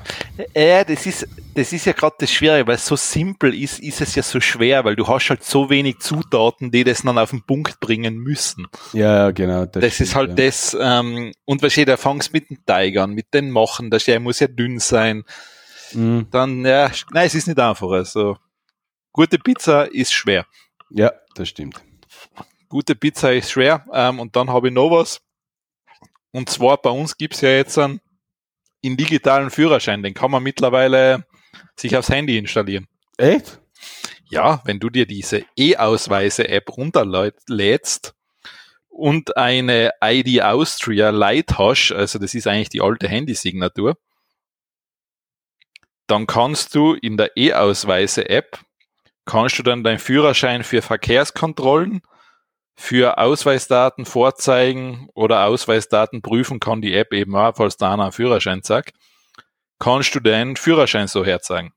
[0.55, 4.01] Ja, das ist, das ist ja gerade das Schwierige, weil es so simpel ist, ist
[4.01, 7.31] es ja so schwer, weil du hast halt so wenig Zutaten, die das dann auf
[7.31, 8.67] den Punkt bringen müssen.
[8.93, 9.67] Ja, genau.
[9.67, 10.35] Das, das stimmt, ist halt ja.
[10.47, 14.19] das, ähm, und was da fangst mit dem Teig an, mit den Machen, der Schär
[14.19, 15.25] muss ja dünn sein.
[15.93, 16.27] Mhm.
[16.31, 17.91] Dann, ja, nein, es ist nicht einfach.
[17.91, 18.37] Also,
[19.13, 20.47] gute Pizza ist schwer.
[20.91, 21.81] Ja, das stimmt.
[22.69, 23.85] Gute Pizza ist schwer.
[23.93, 25.21] Ähm, und dann habe ich noch was.
[26.33, 28.01] Und zwar bei uns gibt's ja jetzt einen
[28.85, 31.25] in digitalen Führerschein, den kann man mittlerweile
[31.75, 32.87] sich aufs Handy installieren.
[33.17, 33.61] Echt?
[34.29, 38.15] Ja, wenn du dir diese E-Ausweise-App runterlädst
[38.89, 43.97] und eine ID Austria Light hast, also das ist eigentlich die alte Handysignatur,
[46.07, 48.59] dann kannst du in der E-Ausweise-App,
[49.25, 52.03] kannst du dann deinen Führerschein für Verkehrskontrollen,
[52.77, 58.13] für Ausweisdaten vorzeigen oder Ausweisdaten prüfen kann die App eben auch, falls da einer einen
[58.13, 58.95] Führerschein sagt,
[59.79, 61.73] kannst du deinen Führerschein so herzeigen.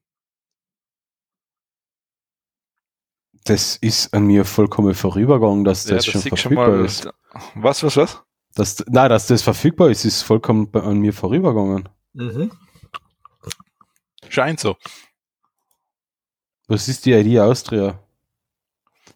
[3.43, 7.09] Das ist an mir vollkommen vorübergegangen, dass das, ja, das schon verfügbar schon mal, ist.
[7.55, 8.23] Was, was, was?
[8.55, 11.87] Das, nein, dass das verfügbar ist, ist vollkommen an mir vorübergegangen.
[12.13, 12.51] Mhm.
[14.27, 14.75] Scheint so.
[16.67, 18.03] Was ist die ID Austria?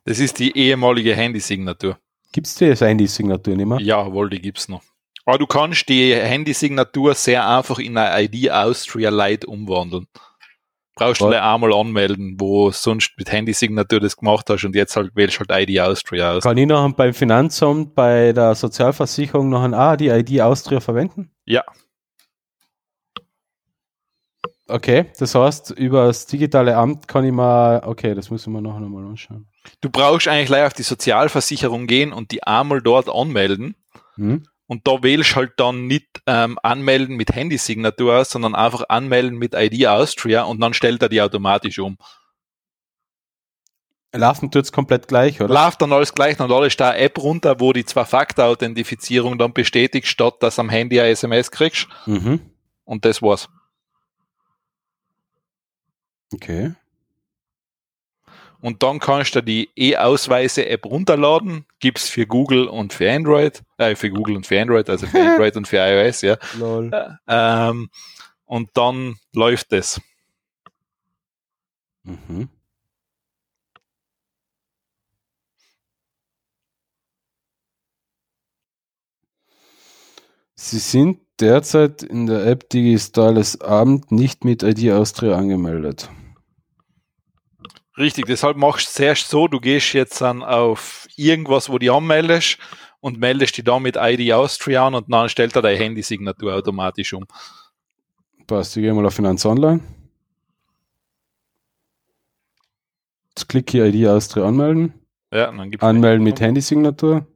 [0.05, 1.97] Das ist die ehemalige Handysignatur.
[2.31, 3.79] Gibt es die als Handysignatur nicht mehr?
[3.79, 4.81] Ja, wohl, die gibt's noch.
[5.25, 10.07] Aber du kannst die Handysignatur sehr einfach in eine ID Austria Lite umwandeln.
[10.95, 15.39] Brauchst du einmal anmelden, wo sonst mit Handysignatur das gemacht hast und jetzt halt wählst
[15.39, 16.43] halt ID Austria aus.
[16.43, 21.31] Kann ich noch beim Finanzamt bei der Sozialversicherung noch ein ah, die ID Austria verwenden?
[21.45, 21.63] Ja,
[24.71, 28.79] Okay, das heißt, über das digitale Amt kann ich mal, okay, das müssen wir nachher
[28.79, 29.47] nochmal anschauen.
[29.81, 33.75] Du brauchst eigentlich gleich auf die Sozialversicherung gehen und die einmal dort anmelden.
[34.15, 34.43] Hm?
[34.67, 39.87] Und da wählst halt dann nicht ähm, anmelden mit Handysignatur, sondern einfach anmelden mit ID
[39.87, 41.97] Austria und dann stellt er die automatisch um.
[44.13, 45.53] Laufen tut es komplett gleich, oder?
[45.53, 50.07] Läuft dann alles gleich, dann ist da eine App runter, wo die Zwei-Faktor-Authentifizierung dann bestätigt,
[50.07, 51.87] statt dass am Handy ein SMS kriegst.
[52.05, 52.39] Mhm.
[52.83, 53.49] Und das war's.
[56.33, 56.73] Okay.
[58.61, 61.65] Und dann kannst du die E-Ausweise-App runterladen.
[61.79, 65.57] Gibt's für Google und für Android, äh, für Google und für Android, also für Android
[65.57, 66.37] und für iOS, ja.
[66.59, 66.91] Lol.
[66.93, 67.89] Äh, ähm,
[68.45, 69.99] und dann läuft es.
[72.03, 72.49] Mhm.
[80.55, 86.09] Sie sind derzeit in der App Digitales Abend nicht mit ID Austria angemeldet.
[88.01, 92.57] Richtig, deshalb machst du zuerst so, du gehst jetzt dann auf irgendwas, wo die anmeldest
[92.99, 97.13] und meldest die dann mit ID Austria an und dann stellt er deine Handysignatur automatisch
[97.13, 97.27] um.
[98.47, 99.81] Passt, ich gehe mal auf Finanz Online.
[103.29, 104.95] Jetzt klicke ich ID Austria anmelden.
[105.31, 107.27] Ja, dann gibt's Anmelden mit Handysignatur.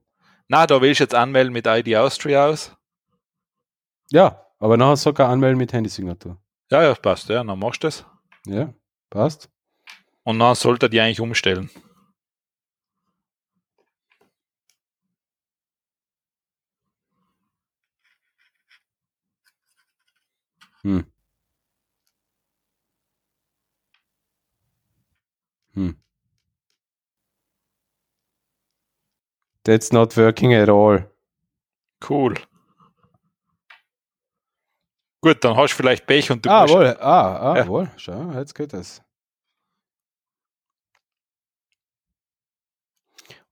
[0.48, 2.76] Na, da willst du jetzt anmelden mit ID Austria aus.
[4.10, 6.40] Ja, aber nachher sogar anmelden mit Handysignatur.
[6.72, 8.04] Ja, ja, passt, ja, dann machst du das.
[8.48, 8.74] Ja,
[9.12, 9.48] passt.
[10.26, 11.70] Und dann sollte die eigentlich umstellen.
[20.84, 21.06] Hm.
[25.76, 25.96] Hm.
[29.64, 31.10] That's not working at all.
[32.02, 32.36] Cool.
[35.22, 36.98] Gut, dann hast du vielleicht Pech und du ah, wohl.
[37.00, 37.68] Ah, ah, ja.
[37.68, 37.92] wohl.
[37.98, 39.05] Schau, jetzt geht es.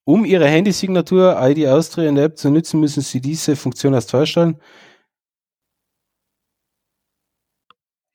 [0.05, 4.11] Um Ihre Handysignatur ID Austria in der App zu nutzen, müssen Sie diese Funktion erst
[4.11, 4.59] freistellen.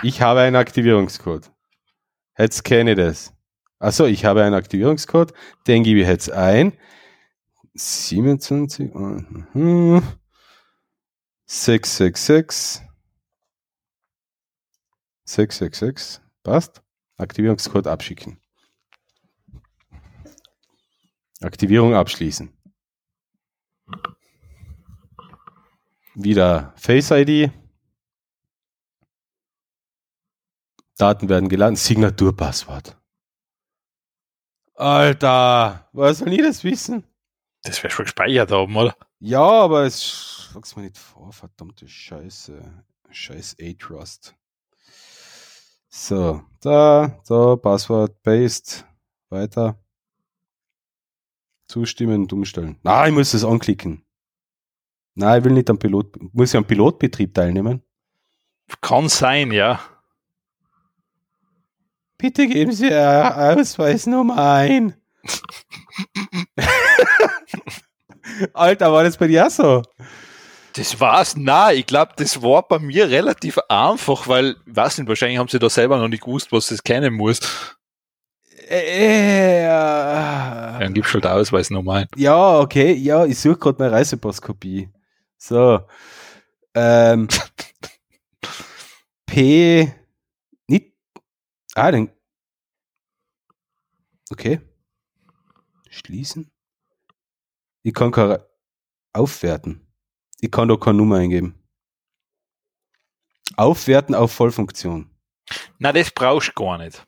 [0.03, 1.53] Ich habe einen Aktivierungscode.
[2.37, 3.33] Jetzt kenne ich das.
[3.79, 5.33] Achso, ich habe einen Aktivierungscode.
[5.69, 6.73] Den gebe ich jetzt ein.
[7.75, 8.93] 27,
[11.47, 12.83] 666,
[15.25, 16.83] 666, passt.
[17.17, 18.41] Aktivierungscode abschicken.
[21.43, 22.53] Aktivierung abschließen.
[26.15, 27.53] Wieder Face ID.
[30.97, 31.77] Daten werden geladen.
[31.77, 32.97] Signaturpasswort.
[34.75, 37.05] Alter, was soll ich das wissen?
[37.63, 38.97] Das wäre schon gespeichert haben, oder?
[39.19, 42.85] Ja, aber es schlag's mir nicht vor, verdammte Scheiße.
[43.11, 44.37] Scheiß A-Trust.
[45.89, 48.85] So, da, da, Passwort, Paste,
[49.31, 49.77] weiter.
[51.67, 52.79] Zustimmen und umstellen.
[52.85, 54.05] Na, ich muss das anklicken.
[55.17, 57.83] Nein, ich will nicht am Pilot, muss ich am Pilotbetrieb teilnehmen?
[58.81, 59.81] Kann sein, ja.
[62.17, 64.95] Bitte geben Sie Ihre Ausweisnummer ein.
[68.53, 69.83] Alter, war das bei dir auch so?
[70.77, 75.39] Das war's, na, ich glaube, das war bei mir relativ einfach, weil, weiß nicht, wahrscheinlich
[75.39, 77.39] haben sie da selber noch nicht gewusst, was das kennen muss.
[78.69, 80.79] Äh, ja.
[80.81, 82.09] Dann gibst du halt Ausweisnummer ein.
[82.17, 84.91] Ja, okay, ja, ich suche gerade meine Reisepasskopie.
[85.37, 85.87] So.
[86.75, 87.29] Ähm,
[89.27, 89.95] P.
[90.67, 90.93] Nicht.
[91.75, 92.11] Ah, dann.
[94.33, 94.61] Okay.
[95.89, 96.51] Schließen.
[97.85, 98.45] Ich kann keine
[99.13, 99.87] aufwerten.
[100.45, 101.55] Ich kann doch keine Nummer eingeben.
[103.57, 105.09] Aufwerten auf Vollfunktion.
[105.79, 107.03] Na, das brauchst du gar nicht.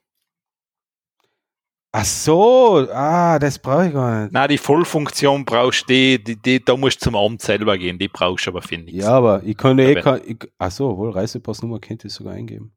[1.92, 4.32] Ach so, ah, das brauche ich gar nicht.
[4.32, 7.98] Na, die Vollfunktion brauchst du, die, die, die, da musst du zum Amt selber gehen,
[7.98, 9.04] die brauchst du aber für nichts.
[9.04, 12.72] Ja, aber ich kann eh, kann, ich, ach so, wohl, Reisepassnummer könnte ich sogar eingeben.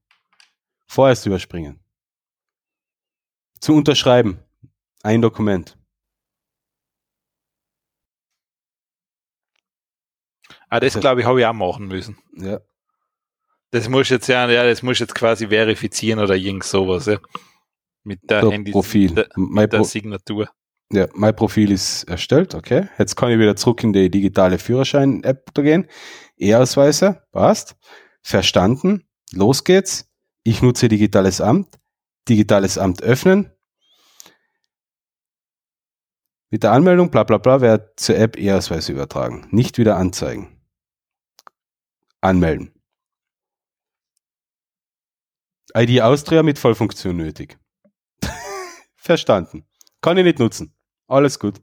[0.88, 1.80] Vorerst überspringen.
[3.62, 4.40] Zu unterschreiben.
[5.04, 5.78] Ein Dokument.
[10.70, 12.18] Ah, das glaube ich, habe ich auch machen müssen.
[12.36, 12.60] Ja.
[13.72, 17.18] Das muss jetzt ja, ja, das muss jetzt quasi verifizieren oder irgend sowas, ja.
[18.04, 19.14] Mit der So, Handy, Profil.
[19.14, 20.50] der, mit der Pro Signatur.
[20.92, 22.88] ja, mein Profil ist erstellt, okay.
[22.98, 25.88] Jetzt kann ich wieder zurück in die digitale Führerschein-App gehen.
[26.38, 27.76] E-Ausweise, passt.
[28.22, 29.08] Verstanden.
[29.34, 30.10] Los geht's.
[30.44, 31.78] Ich nutze digitales Amt.
[32.28, 33.52] Digitales Amt öffnen.
[36.50, 39.48] Mit der Anmeldung, bla bla bla, wird zur App E-Ausweise übertragen.
[39.52, 40.59] Nicht wieder anzeigen.
[42.22, 42.74] Anmelden.
[45.76, 47.58] ID Austria mit Vollfunktion nötig.
[48.96, 49.66] Verstanden.
[50.02, 50.76] Kann ich nicht nutzen.
[51.08, 51.62] Alles gut.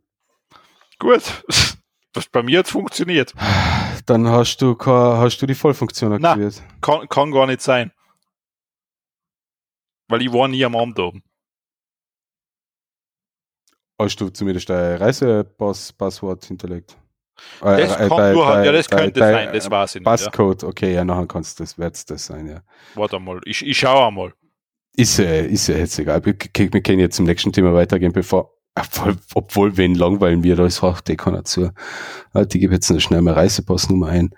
[0.99, 1.23] Gut.
[2.15, 3.35] Was bei mir hat funktioniert.
[4.07, 6.63] Dann hast du, hast du die Vollfunktion aktiviert.
[6.81, 7.93] Kann, kann gar nicht sein.
[10.09, 11.23] Weil ich war nie am Amt oben.
[13.99, 16.97] Hast du zumindest dein Reisepass-Passwort hinterlegt?
[17.63, 20.07] Äh, Das kann nur, ja, das könnte sein, das weiß ich nicht.
[20.07, 20.11] Ja.
[20.11, 22.63] Passcode, okay, ja, nachher kannst du das, wird's das sein, ja.
[22.95, 24.33] Warte mal, ich, ich schaue einmal.
[24.97, 26.25] Ist, äh, ist ja jetzt egal.
[26.25, 30.65] Wir, wir können jetzt zum nächsten Thema weitergehen, bevor, obwohl, obwohl wen langweilen wir, da
[30.67, 31.71] ist auch die keiner zu.
[32.33, 34.31] Halt, ich gebe jetzt noch schnell meine Reisepassnummer ein.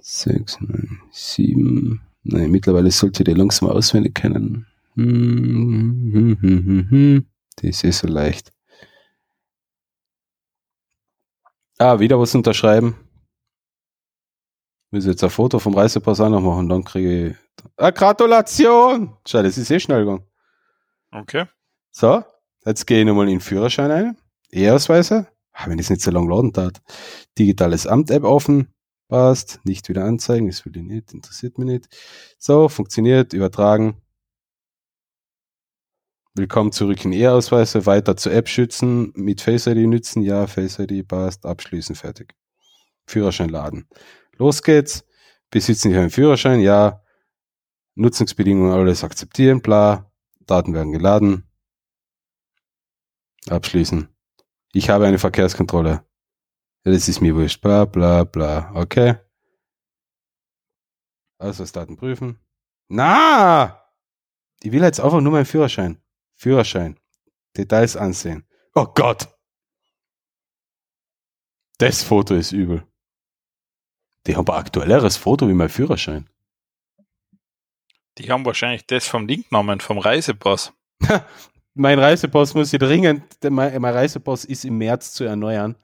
[0.00, 2.02] Sechs, neun, sieben.
[2.24, 4.66] Nein, mittlerweile sollte die langsam auswendig kennen.
[4.96, 7.26] Hm, hm, hm.
[7.56, 8.52] Das ist eh so leicht.
[11.82, 12.94] Ah, wieder was unterschreiben.
[14.92, 17.36] Muss jetzt ein Foto vom Reisepass auch noch machen, dann kriege ich.
[17.76, 19.16] Ah, Gratulation!
[19.26, 20.24] Schau, das ist eh schnell gegangen.
[21.10, 21.46] Okay.
[21.90, 22.22] So,
[22.64, 24.16] jetzt gehe ich nochmal in den Führerschein ein.
[24.52, 25.26] E-Ausweise.
[25.52, 26.80] Ah, wenn das nicht so lange laden tat.
[27.36, 28.72] Digitales Amt-App offen.
[29.08, 29.58] Passt.
[29.64, 30.46] Nicht wieder anzeigen.
[30.46, 31.12] Das will ich nicht.
[31.12, 31.88] Interessiert mich nicht.
[32.38, 33.32] So, funktioniert.
[33.32, 33.96] Übertragen.
[36.34, 37.84] Willkommen zurück in E-Ausweise.
[37.84, 39.12] Weiter zur App schützen.
[39.14, 40.22] Mit Face ID nützen.
[40.22, 41.44] Ja, Face ID passt.
[41.44, 41.94] Abschließen.
[41.94, 42.34] Fertig.
[43.06, 43.86] Führerschein laden.
[44.38, 45.04] Los geht's.
[45.50, 46.60] Besitzen Sie einen Führerschein?
[46.60, 47.02] Ja.
[47.96, 49.60] Nutzungsbedingungen alles akzeptieren.
[49.60, 50.10] Bla.
[50.46, 51.46] Daten werden geladen.
[53.50, 54.08] Abschließen.
[54.72, 56.02] Ich habe eine Verkehrskontrolle.
[56.86, 57.60] Ja, das ist mir wurscht.
[57.60, 58.72] Bla bla bla.
[58.74, 59.16] Okay.
[61.36, 62.38] Ausweisdaten prüfen.
[62.88, 63.84] Na!
[64.62, 66.02] Ich will jetzt einfach nur meinen Führerschein.
[66.42, 66.98] Führerschein.
[67.56, 68.44] Details ansehen.
[68.74, 69.28] Oh Gott!
[71.78, 72.86] Das Foto ist übel.
[74.26, 76.28] Die haben ein aktuelleres Foto wie mein Führerschein.
[78.18, 80.72] Die haben wahrscheinlich das vom Link genommen, vom Reisepass.
[81.74, 85.76] mein Reisepass muss ich dringend, mein, mein Reisepass ist im März zu erneuern.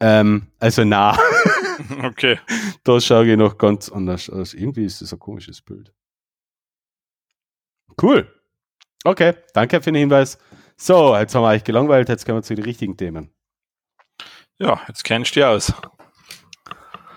[0.00, 1.18] Ähm, also na,
[2.02, 2.38] Okay.
[2.84, 4.54] da schaue ich noch ganz anders aus.
[4.54, 5.92] Irgendwie ist das ein komisches Bild.
[8.00, 8.39] Cool.
[9.04, 10.38] Okay, danke für den Hinweis.
[10.76, 13.30] So, jetzt haben wir euch gelangweilt, jetzt kommen wir zu den richtigen Themen.
[14.58, 15.72] Ja, jetzt kennst du dich aus.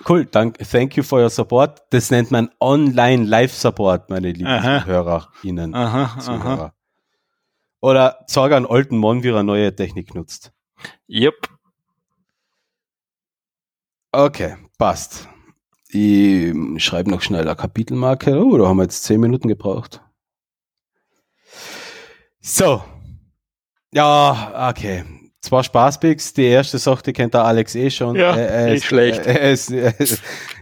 [0.07, 1.81] Cool, dank, thank you for your support.
[1.89, 4.85] Das nennt man Online-Live-Support, meine lieben Aha.
[4.85, 5.73] HörerInnen.
[5.73, 6.19] Aha, aha.
[6.19, 6.73] Zuhörer.
[7.81, 10.53] Oder sag einen alten Mann, wie er neue Technik nutzt.
[11.09, 11.35] Yep.
[14.13, 15.27] Okay, passt.
[15.89, 16.53] Ich
[16.83, 18.37] schreibe noch schnell eine Kapitelmarke.
[18.41, 20.01] Oh, da haben wir jetzt zehn Minuten gebraucht.
[22.45, 22.83] So.
[23.93, 25.05] Ja, okay.
[25.41, 26.33] Zwei Spaßbigs.
[26.33, 28.17] Die erste Sache, die kennt der Alex eh schon.
[28.17, 29.21] Ja, er, er nicht ist, schlecht.
[29.25, 29.71] Er ist,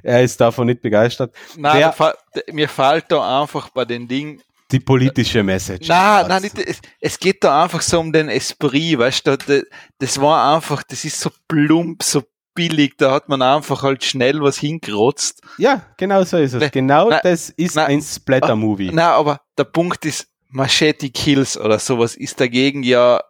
[0.04, 1.34] er ist davon nicht begeistert.
[1.58, 2.16] Nein, Wer,
[2.52, 4.42] mir fällt da einfach bei den Dingen
[4.72, 5.88] die politische Message.
[5.88, 9.64] Nein, nein, nicht, es, es, geht da einfach so um den Esprit, weißt du,
[9.98, 12.24] das, war einfach, das ist so plump, so
[12.56, 15.42] billig, da hat man einfach halt schnell was hingerotzt.
[15.58, 16.72] Ja, genau so ist es.
[16.72, 18.92] Genau na, das ist na, ein Splatter-Movie.
[18.94, 23.22] Na, aber der Punkt ist, Machete Kills oder sowas ist dagegen ja,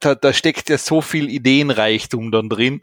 [0.00, 2.82] da, da steckt ja so viel Ideenreichtum dann drin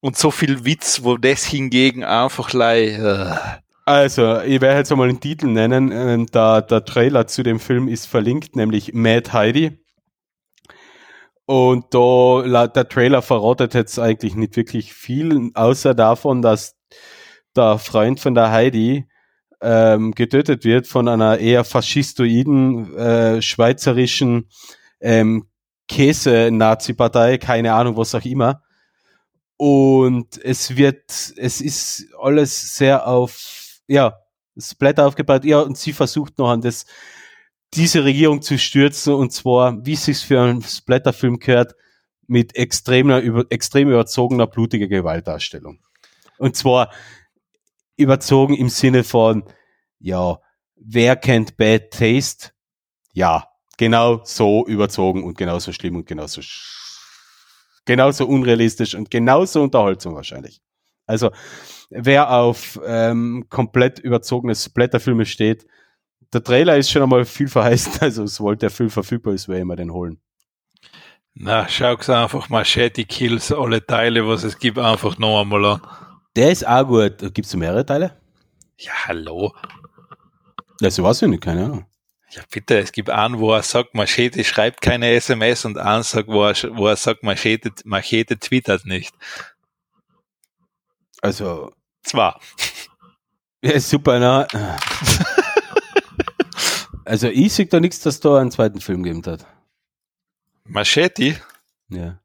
[0.00, 3.60] und so viel Witz, wo das hingegen einfach lei, äh.
[3.86, 5.90] Also, ich werde jetzt einmal den Titel nennen.
[5.90, 9.80] Ähm, der, der Trailer zu dem Film ist verlinkt, nämlich Mad Heidi.
[11.44, 16.76] Und da, der Trailer verrottet jetzt eigentlich nicht wirklich viel, außer davon, dass
[17.56, 19.08] der Freund von der Heidi
[19.60, 24.48] ähm, getötet wird von einer eher faschistoiden äh, schweizerischen
[25.00, 25.48] ähm,
[25.88, 28.62] Käse-Nazi-Partei, keine Ahnung, was auch immer.
[29.56, 31.02] Und es wird,
[31.36, 34.14] es ist alles sehr auf, ja,
[34.58, 35.44] Splatter aufgebaut.
[35.44, 36.86] Ja, und sie versucht noch an das
[37.74, 41.74] diese Regierung zu stürzen und zwar, wie es sich für einen Splatterfilm gehört,
[42.26, 45.80] mit extremer, über, extrem überzogener, blutiger Gewaltdarstellung.
[46.38, 46.90] Und zwar
[48.00, 49.44] überzogen im Sinne von,
[49.98, 50.38] ja,
[50.76, 52.50] wer kennt Bad Taste?
[53.12, 56.40] Ja, genau so überzogen und genauso schlimm und genauso,
[57.84, 60.60] genauso unrealistisch und genauso Unterhaltung wahrscheinlich.
[61.06, 61.30] Also,
[61.90, 65.66] wer auf ähm, komplett überzogene Splatterfilme steht,
[66.32, 69.58] der Trailer ist schon einmal viel verheißen, also es wollte der Film verfügbar ist, wer
[69.58, 70.20] immer den holen.
[71.34, 75.80] Na, schau's einfach Machete Kills, alle Teile, was es gibt, einfach noch einmal an.
[76.36, 77.18] Der ist auch gut.
[77.34, 78.16] Gibt es mehrere Teile?
[78.78, 79.54] Ja, hallo.
[80.78, 81.86] Das weiß ich nicht, keine Ahnung.
[82.30, 86.28] Ja, bitte, es gibt einen, wo er sagt, Machete schreibt keine SMS und einen sagt,
[86.28, 89.14] wo er, wo er sagt, Machete, Machete twittert nicht.
[91.20, 91.72] Also.
[92.02, 92.40] Zwar.
[93.62, 94.46] Ja, super, ne?
[97.04, 99.44] Also ich sehe da nichts, dass da einen zweiten Film gegeben hat.
[100.64, 101.40] Machete?
[101.88, 102.19] Ja.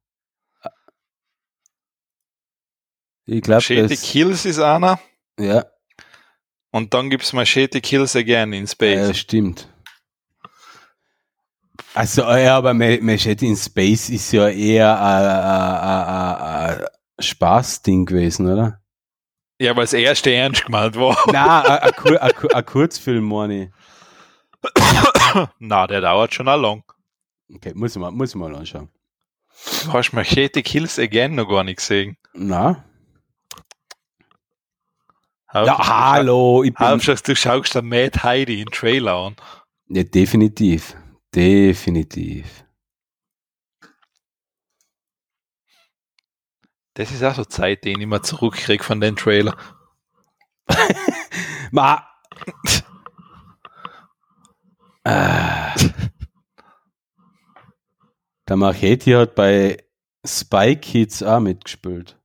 [3.26, 4.99] Ich glaube, Machete Kills ist einer.
[5.39, 5.65] Ja.
[6.72, 9.07] Und dann gibt es Machete Kills Again in Space.
[9.07, 9.68] Ja, stimmt.
[11.93, 16.85] Also, ja, aber Machete in Space ist ja eher ein
[17.19, 18.81] Spaßding gewesen, oder?
[19.60, 21.18] Ja, weil das erste ernst gemeint war.
[21.31, 21.93] Nein,
[22.53, 23.72] ein Kurzfilm, meine.
[25.60, 26.84] Na, der dauert schon lang.
[27.53, 28.89] Okay, muss ich mal, muss ich mal anschauen.
[29.85, 32.18] Du hast Machete Kills Again noch gar nicht gesehen.
[32.34, 32.84] Na?
[35.64, 36.64] Ja, hallo.
[36.64, 39.36] Ich bin Hauptsache, du schaust den Mad Heidi in Trailer an.
[39.88, 40.98] Ja, definitiv.
[41.34, 42.65] Definitiv.
[46.95, 49.56] Das ist auch so Zeit, den ich mal zurückkriege von den Trailer.
[51.72, 52.06] Ma.
[55.06, 55.73] Ah.
[58.49, 59.86] Der Machete hat bei
[60.26, 62.19] Spy Kids auch mitgespielt.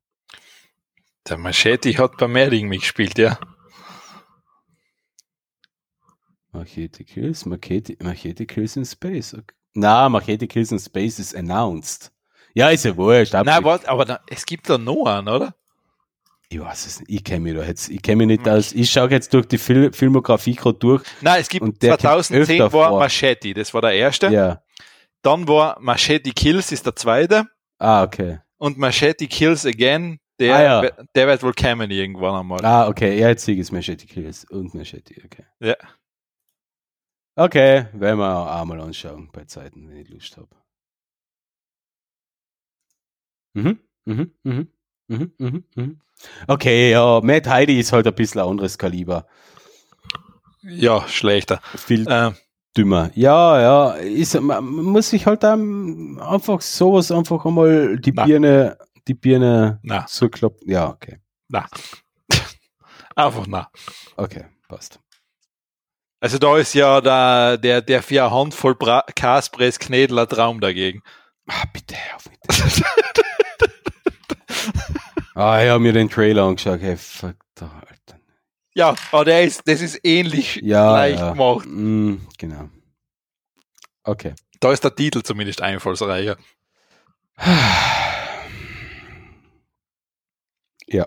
[1.28, 3.38] Der Machete hat bei Merding mitgespielt, ja.
[6.52, 9.34] Machete Kills, Machete, Machete Kills in Space.
[9.34, 9.54] Okay.
[9.74, 12.10] Na, Machete Kills in Space ist announced.
[12.54, 13.32] Ja, ist ja wurscht.
[13.32, 15.54] Nein, warte, aber da, es gibt da noch einen, oder?
[16.48, 17.10] Ich weiß es nicht.
[17.10, 17.88] Ich kenne mich da jetzt.
[17.88, 18.72] Ich kenne mich nicht aus.
[18.72, 21.04] Ich schaue jetzt durch die Fil Filmografie gerade durch.
[21.20, 22.98] Nein, es gibt 2010 war vor.
[22.98, 24.26] Machete, das war der erste.
[24.28, 24.60] Ja.
[25.22, 27.46] Dann war Machete Kills, ist der zweite.
[27.78, 28.40] Ah, okay.
[28.56, 30.90] Und Machete Kills Again, der, ah, ja.
[31.14, 32.64] der wird wohl kommen irgendwann einmal.
[32.64, 33.18] Ah, okay.
[33.18, 35.44] Ja, jetzt sehe ich Machete Kills und Machete, okay.
[35.60, 35.76] Ja.
[37.36, 40.48] Okay, werden wir auch mal anschauen bei Zeiten, wenn ich Lust habe.
[43.54, 44.68] Mhm, mhm, mhm.
[45.08, 46.00] Mhm, mhm, mhm.
[46.46, 49.26] Okay, ja, Matt Heidi ist halt ein bisschen ein anderes Kaliber.
[50.62, 51.60] Ja, schlechter.
[51.74, 52.30] Viel äh,
[52.76, 53.10] dümmer.
[53.14, 58.24] Ja, ja, ist, man muss sich halt einfach sowas einfach einmal die na.
[58.24, 58.78] Birne,
[59.10, 60.06] die Birne na.
[60.08, 60.70] so kloppen.
[60.70, 61.18] Ja, okay.
[61.48, 61.66] Na.
[63.16, 63.68] einfach na.
[64.16, 65.00] Okay, passt.
[66.20, 68.76] Also da ist ja der, der, der vier Handvoll
[69.16, 71.02] Kaspress Knädler Traum dagegen.
[71.48, 72.38] Ah, bitte, auf mit
[75.34, 76.80] Ah, ich habe mir den Trailer angeschaut.
[76.80, 78.20] Hey, fuck, da, Alter.
[78.74, 81.32] Ja, aber der ist, das ist ähnlich ja, leicht ja.
[81.32, 81.66] gemacht.
[81.66, 82.68] Mm, genau.
[84.04, 84.34] Okay.
[84.60, 86.36] Da ist der Titel zumindest einfallsreicher.
[90.92, 91.06] Ja.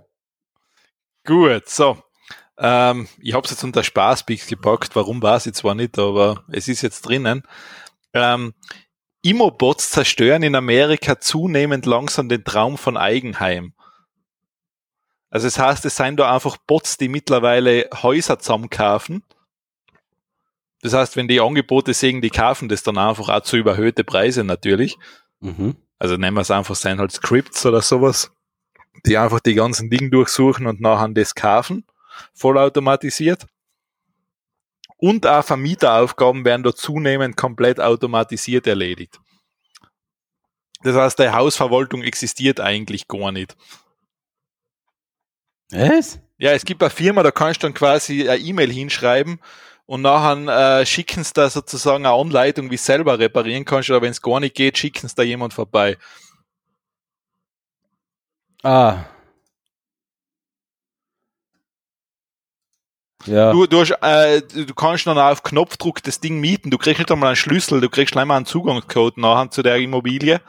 [1.26, 1.98] Gut, so.
[2.58, 6.68] Ähm, ich habe es jetzt unter Spaßpicks gepackt, warum weiß ich zwar nicht, aber es
[6.68, 7.44] ist jetzt drinnen.
[8.14, 8.54] Ähm,
[9.22, 13.74] Immobots zerstören in Amerika zunehmend langsam den Traum von Eigenheim.
[15.30, 19.24] Also es das heißt, es seien da einfach Bots, die mittlerweile Häuser zusammenkaufen.
[20.82, 24.44] Das heißt, wenn die Angebote sehen, die kaufen das dann einfach auch zu überhöhte Preise
[24.44, 24.98] natürlich.
[25.40, 25.78] Mhm.
[25.98, 28.33] Also nennen wir es einfach, sein halt Scripts oder sowas,
[29.06, 31.86] die einfach die ganzen Dinge durchsuchen und nachher das kaufen,
[32.34, 33.46] vollautomatisiert.
[34.98, 39.20] Und auch Vermieteraufgaben werden da zunehmend komplett automatisiert erledigt.
[40.84, 43.56] Das heißt, die Hausverwaltung existiert eigentlich gar nicht.
[45.72, 46.20] Was?
[46.38, 49.40] Ja, es gibt eine Firma, da kannst du dann quasi eine E-Mail hinschreiben
[49.86, 54.02] und nachher äh, schicken sie da sozusagen eine Anleitung, wie du selber reparieren kannst, oder
[54.02, 55.98] wenn es gar nicht geht, schicken sie da jemand vorbei.
[58.64, 59.06] Ah.
[63.26, 63.52] Ja.
[63.52, 66.70] Du, du, hast, äh, du kannst dann auf Knopfdruck das Ding mieten.
[66.72, 70.42] Du kriegst nicht einmal einen Schlüssel, du kriegst einmal einen Zugangscode nachher zu der Immobilie.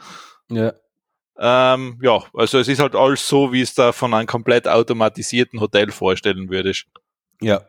[0.49, 0.73] Ja.
[1.37, 5.59] Ähm, ja, also es ist halt alles so, wie es da von einem komplett automatisierten
[5.59, 6.87] Hotel vorstellen würdest.
[7.41, 7.61] Ja.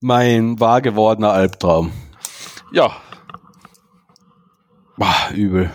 [0.00, 1.92] Mein wahr gewordener Albtraum.
[2.72, 2.96] Ja.
[4.96, 5.72] Boah, übel.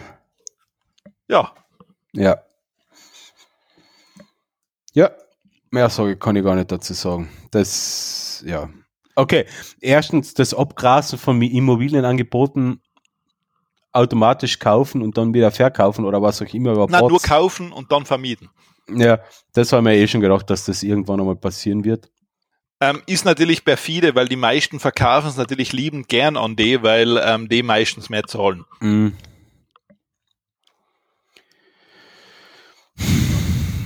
[1.28, 1.54] Ja.
[2.14, 2.38] Ja.
[4.96, 5.12] Ja,
[5.72, 7.30] mehr sage kann ich gar nicht dazu sagen.
[7.52, 8.70] Das, ja.
[9.16, 9.46] Okay,
[9.82, 12.82] erstens das Abgrasen von Immobilienangeboten
[13.92, 16.74] automatisch kaufen und dann wieder verkaufen oder was auch immer.
[16.74, 18.50] Über Nein, nur kaufen und dann vermieten.
[18.90, 19.20] Ja,
[19.54, 22.10] das haben wir eh schon gedacht, dass das irgendwann einmal passieren wird.
[22.82, 27.18] Ähm, ist natürlich perfide, weil die meisten verkaufen es natürlich liebend gern an die, weil
[27.24, 28.66] ähm, die meistens mehr zahlen.
[28.82, 29.10] Mm.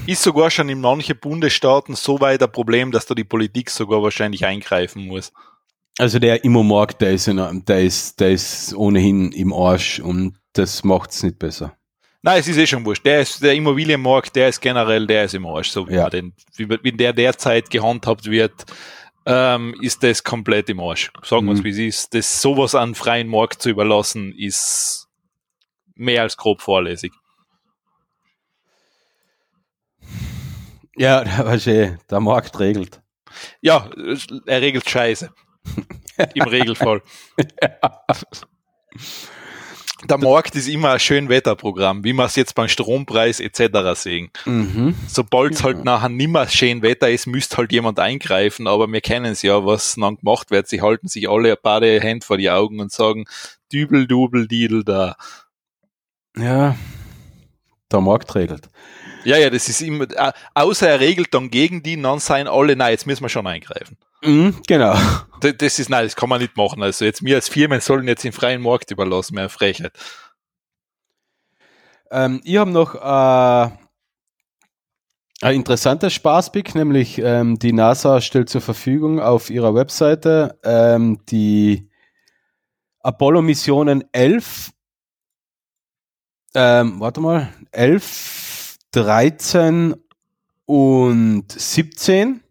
[0.09, 4.01] Ist sogar schon in manchen Bundesstaaten so weit ein Problem, dass da die Politik sogar
[4.01, 5.31] wahrscheinlich eingreifen muss.
[5.99, 10.83] Also der Immomarkt, der ist, in, der ist, der ist ohnehin im Arsch und das
[10.83, 11.77] macht es nicht besser.
[12.23, 13.05] Nein, es ist eh schon wurscht.
[13.05, 15.69] Der, ist, der Immobilienmarkt, der ist generell, der ist im Arsch.
[15.69, 16.09] So wie, ja.
[16.09, 18.65] den, wie, wie der derzeit gehandhabt wird,
[19.27, 21.11] ähm, ist das komplett im Arsch.
[21.23, 21.65] Sagen wir es, mhm.
[21.65, 22.15] wie es ist.
[22.15, 25.07] Das sowas an freien Markt zu überlassen, ist
[25.93, 27.11] mehr als grob vorlässig.
[30.99, 33.01] Ja, was eh, der Markt regelt.
[33.61, 33.89] Ja,
[34.45, 35.29] er regelt Scheiße.
[36.33, 37.01] Im Regelfall.
[37.61, 38.01] ja.
[40.07, 43.99] Der Markt ist immer ein Schönwetterprogramm, wie man es jetzt beim Strompreis etc.
[44.01, 44.29] sehen.
[44.45, 44.95] Mhm.
[45.07, 49.01] Sobald es halt nachher nicht mehr schön Wetter ist, müsste halt jemand eingreifen, aber wir
[49.01, 50.67] kennen es ja, was dann gemacht wird.
[50.67, 53.25] Sie halten sich alle paar Hände vor die Augen und sagen,
[53.71, 55.15] dübel, dubel, didel, da.
[56.37, 56.75] Ja,
[57.91, 58.69] der Markt regelt.
[59.29, 62.75] Ja, ja, das ist immer, äh, außer er regelt dann gegen die, dann seien alle,
[62.75, 63.95] nein, jetzt müssen wir schon eingreifen.
[64.23, 64.97] Mhm, genau.
[65.39, 66.81] Das, das, ist, nein, das kann man nicht machen.
[66.81, 69.93] Also jetzt wir als Firmen sollen jetzt den freien Markt überlassen, mehr Frechheit.
[72.09, 73.71] Ähm, ich habe noch äh,
[75.41, 81.87] ein interessanter Spaßpick, nämlich ähm, die NASA stellt zur Verfügung auf ihrer Webseite ähm, die
[83.01, 84.71] Apollo-Missionen 11,
[86.55, 88.48] ähm, warte mal, 11,
[88.91, 89.95] 13
[90.65, 92.41] und 17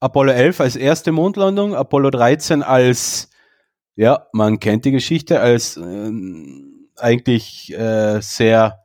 [0.00, 3.30] Apollo 11 als erste Mondlandung, Apollo 13 als,
[3.94, 6.10] ja, man kennt die Geschichte, als äh,
[6.96, 8.80] eigentlich äh, sehr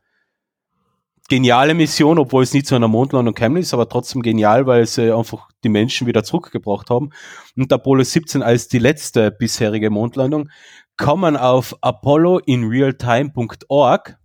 [1.27, 5.15] geniale Mission, obwohl es nie zu einer Mondlandung gekommen ist, aber trotzdem genial, weil sie
[5.15, 7.11] einfach die Menschen wieder zurückgebracht haben.
[7.55, 10.49] Und Apollo 17 als die letzte bisherige Mondlandung
[10.97, 14.17] kann man auf apolloinrealtime.org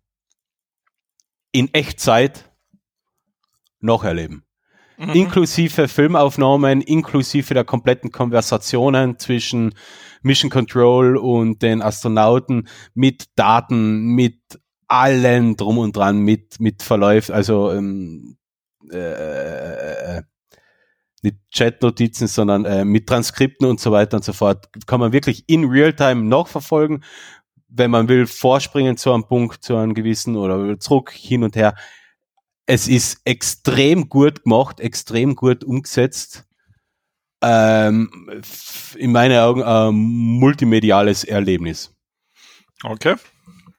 [1.56, 2.50] in Echtzeit
[3.80, 4.44] noch erleben.
[4.98, 5.10] Mhm.
[5.10, 9.74] Inklusive Filmaufnahmen, inklusive der kompletten Konversationen zwischen
[10.20, 14.38] Mission Control und den Astronauten mit Daten, mit
[14.86, 18.36] allen drum und dran, mit, mit Verläufen, also ähm,
[18.92, 20.22] äh, äh, äh,
[21.22, 24.68] nicht Chat-Notizen, sondern äh, mit Transkripten und so weiter und so fort.
[24.86, 27.02] Kann man wirklich in Realtime noch verfolgen.
[27.76, 31.74] Wenn man will, vorspringen zu einem Punkt, zu einem gewissen oder zurück, hin und her
[32.66, 36.44] es ist extrem gut gemacht, extrem gut umgesetzt.
[37.42, 38.42] Ähm,
[38.96, 41.94] in meinen Augen ein multimediales Erlebnis.
[42.82, 43.14] Okay.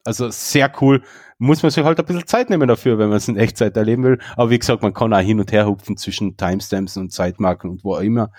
[0.06, 1.04] Also sehr cool.
[1.38, 4.04] Muss man sich halt ein bisschen Zeit nehmen dafür, wenn man es in Echtzeit erleben
[4.04, 4.20] will.
[4.36, 7.84] Aber wie gesagt, man kann auch hin und her hupfen zwischen Timestamps und Zeitmarken und
[7.84, 8.32] wo auch immer.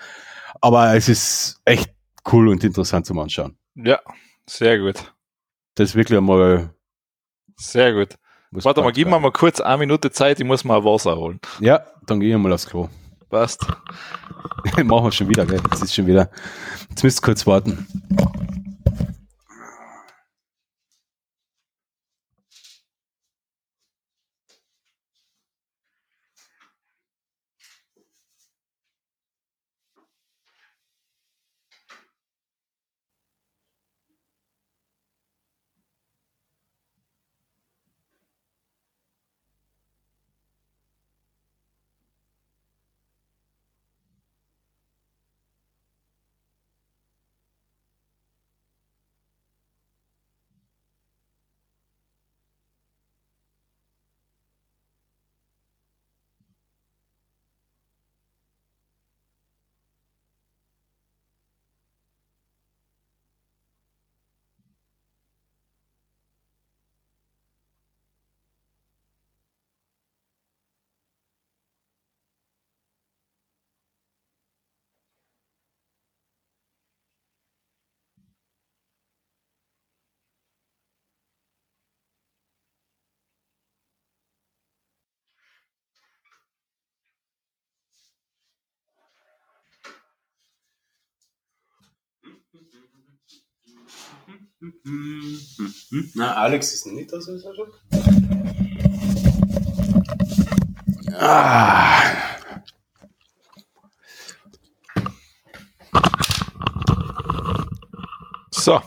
[0.61, 1.93] Aber es ist echt
[2.31, 3.55] cool und interessant zum Anschauen.
[3.75, 3.99] Ja,
[4.47, 5.13] sehr gut.
[5.79, 6.71] Das ist wirklich einmal.
[7.55, 8.17] Sehr gut.
[8.51, 11.39] Warte mal, gib mir mal kurz eine Minute Zeit, ich muss mal Wasser holen.
[11.61, 12.89] Ja, dann geh ich mal aufs Klo.
[13.29, 13.65] Passt.
[14.83, 15.61] Machen wir schon wieder, gell?
[15.71, 16.29] Jetzt ist schon wieder.
[16.89, 17.87] Jetzt müsst ihr kurz warten.
[96.15, 97.67] Na, Alex ist nicht aus Sendung.
[101.17, 102.01] Ah.
[108.51, 108.81] So.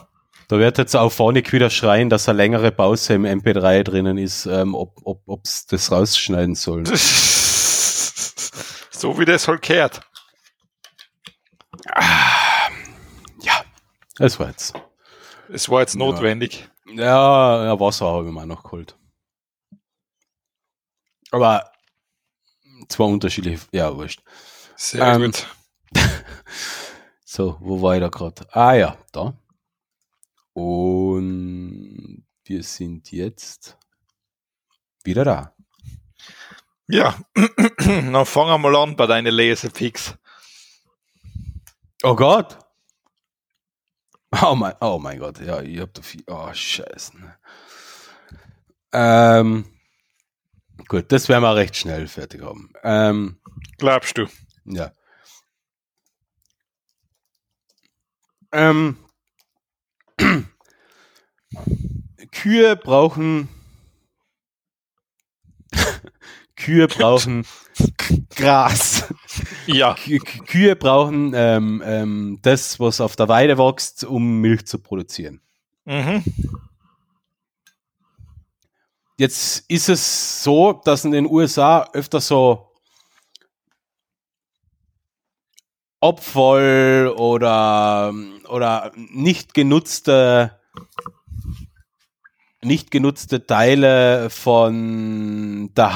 [0.48, 4.44] Da wird jetzt auch vorne wieder schreien, dass eine längere Pause im MP3 drinnen ist,
[4.44, 6.84] ähm, ob es ob, das rausschneiden soll.
[8.90, 10.02] so wie das halt kehrt.
[11.94, 12.21] Ah.
[14.18, 14.74] Es war jetzt.
[15.48, 16.68] Es war jetzt notwendig.
[16.86, 18.96] Ja, ja Wasser habe ich mir noch geholt.
[21.30, 21.72] Aber
[22.88, 24.22] zwar unterschiedlich, ja, wurscht.
[24.76, 25.46] Sehr ähm, gut.
[27.24, 28.46] so, wo war ich da gerade?
[28.54, 29.34] Ah ja, da.
[30.52, 33.78] Und wir sind jetzt
[35.04, 35.54] wieder da.
[36.86, 37.18] Ja,
[37.78, 40.14] dann fangen wir mal an bei deinen Lesefix.
[42.02, 42.58] Oh Gott.
[44.42, 46.24] Oh mein, oh mein Gott, ja, ihr habt viel.
[46.26, 47.12] Oh, scheiße.
[48.92, 49.64] Ähm,
[50.88, 52.72] gut, das werden wir recht schnell fertig haben.
[52.82, 53.38] Ähm,
[53.78, 54.26] Glaubst du?
[54.64, 54.92] Ja.
[58.52, 58.96] Ähm,
[62.32, 63.48] Kühe brauchen
[66.56, 67.46] Kühe brauchen
[68.36, 69.12] Gras.
[69.66, 69.94] Ja.
[70.46, 75.40] Kühe brauchen ähm, ähm, das, was auf der Weide wächst, um Milch zu produzieren.
[75.84, 76.22] Mhm.
[79.18, 82.72] Jetzt ist es so, dass in den USA öfter so
[86.00, 88.12] Abfall oder,
[88.48, 90.58] oder nicht genutzte
[92.64, 95.94] nicht genutzte Teile von der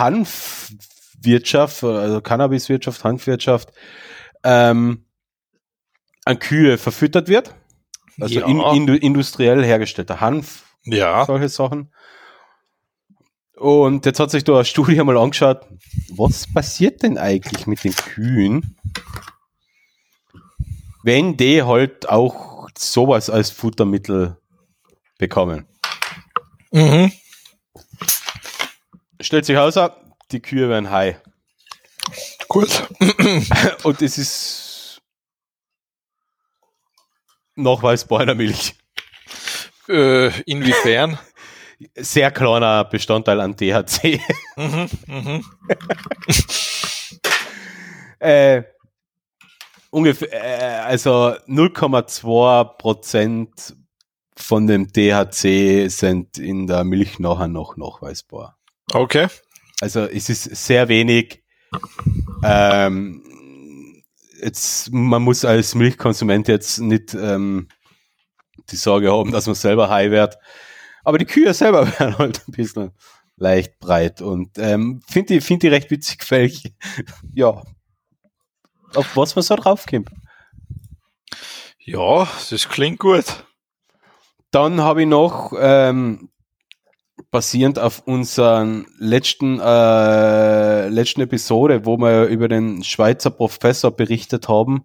[1.17, 3.73] Hanfwirtschaft, also Cannabiswirtschaft, Hanfwirtschaft,
[4.45, 5.05] ähm,
[6.25, 7.55] an Kühe verfüttert wird.
[8.21, 8.47] Also ja.
[8.47, 11.25] in, in, industriell hergestellter Hanf, ja.
[11.27, 11.93] solche Sachen.
[13.57, 15.67] Und jetzt hat sich da eine Studie mal angeschaut,
[16.11, 18.77] was passiert denn eigentlich mit den Kühen,
[21.03, 24.37] wenn die halt auch sowas als Futtermittel
[25.19, 25.67] bekommen.
[26.73, 27.13] Mhm.
[29.21, 29.77] Stellt sich aus,
[30.33, 31.17] die Kühe werden high.
[32.49, 32.89] Gut.
[33.83, 35.03] Und es ist
[37.55, 38.75] nachweisbar in der Milch.
[39.89, 41.19] Äh, inwiefern?
[41.95, 44.21] Sehr kleiner Bestandteil an THC.
[44.57, 45.45] Mhm, mhm.
[48.19, 48.63] äh,
[49.91, 53.77] ungefähr, äh, also 0,2 Prozent
[54.37, 58.57] von dem THC sind in der Milch nachher noch nachweisbar.
[58.93, 59.29] Okay.
[59.81, 61.43] Also es ist sehr wenig.
[62.43, 64.03] Ähm,
[64.41, 67.69] jetzt, man muss als Milchkonsument jetzt nicht ähm,
[68.71, 70.39] die Sorge haben, dass man selber high wird.
[71.05, 72.93] Aber die Kühe selber werden halt ein bisschen
[73.37, 76.73] leicht breit und ähm, finde ich, find ich recht witzig, weil ich,
[77.35, 77.63] ja,
[78.95, 80.09] auf was man so draufkommt.
[81.79, 83.25] Ja, das klingt gut.
[84.51, 86.31] Dann habe ich noch ähm,
[87.31, 94.85] basierend auf unseren letzten, äh, letzten Episode, wo wir über den Schweizer Professor berichtet haben,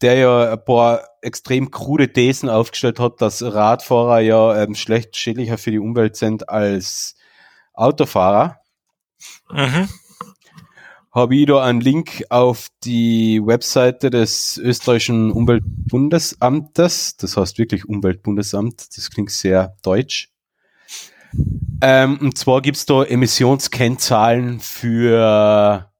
[0.00, 5.58] der ja ein paar extrem krude Thesen aufgestellt hat, dass Radfahrer ja ähm, schlecht schädlicher
[5.58, 7.14] für die Umwelt sind als
[7.72, 8.60] Autofahrer.
[9.50, 9.88] Mhm.
[11.12, 17.16] habe ich da einen Link auf die Webseite des österreichischen Umweltbundesamtes.
[17.16, 18.96] Das heißt wirklich Umweltbundesamt.
[18.96, 20.33] Das klingt sehr deutsch.
[21.80, 25.90] Ähm, und zwar gibt's da Emissionskennzahlen für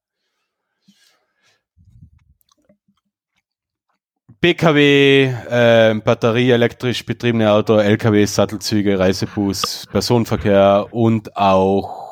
[4.44, 12.04] PKW, äh, batterieelektrisch betriebene Auto, LKW, Sattelzüge, Reisebus, Personenverkehr und auch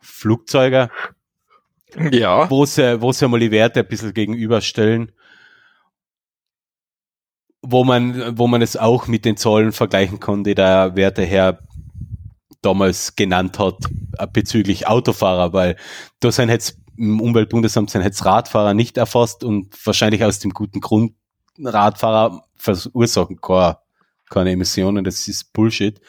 [0.00, 0.88] Flugzeuge.
[2.10, 2.48] Ja.
[2.50, 5.12] Wo sie, wo sie mal die Werte ein bisschen gegenüberstellen.
[7.70, 11.58] Wo man, wo man es auch mit den Zahlen vergleichen kann, die der Werteherr
[12.62, 13.76] damals genannt hat,
[14.18, 15.76] äh, bezüglich Autofahrer, weil
[16.20, 20.80] da sind jetzt im Umweltbundesamt sind jetzt Radfahrer nicht erfasst und wahrscheinlich aus dem guten
[20.80, 21.14] Grund
[21.62, 23.78] Radfahrer verursachen keine,
[24.28, 26.00] keine Emissionen, das ist Bullshit.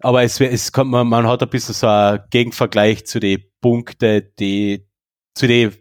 [0.00, 4.30] Aber es, es kommt, man, man hat ein bisschen so einen Gegenvergleich zu den Punkten,
[4.38, 4.86] die,
[5.34, 5.74] zu den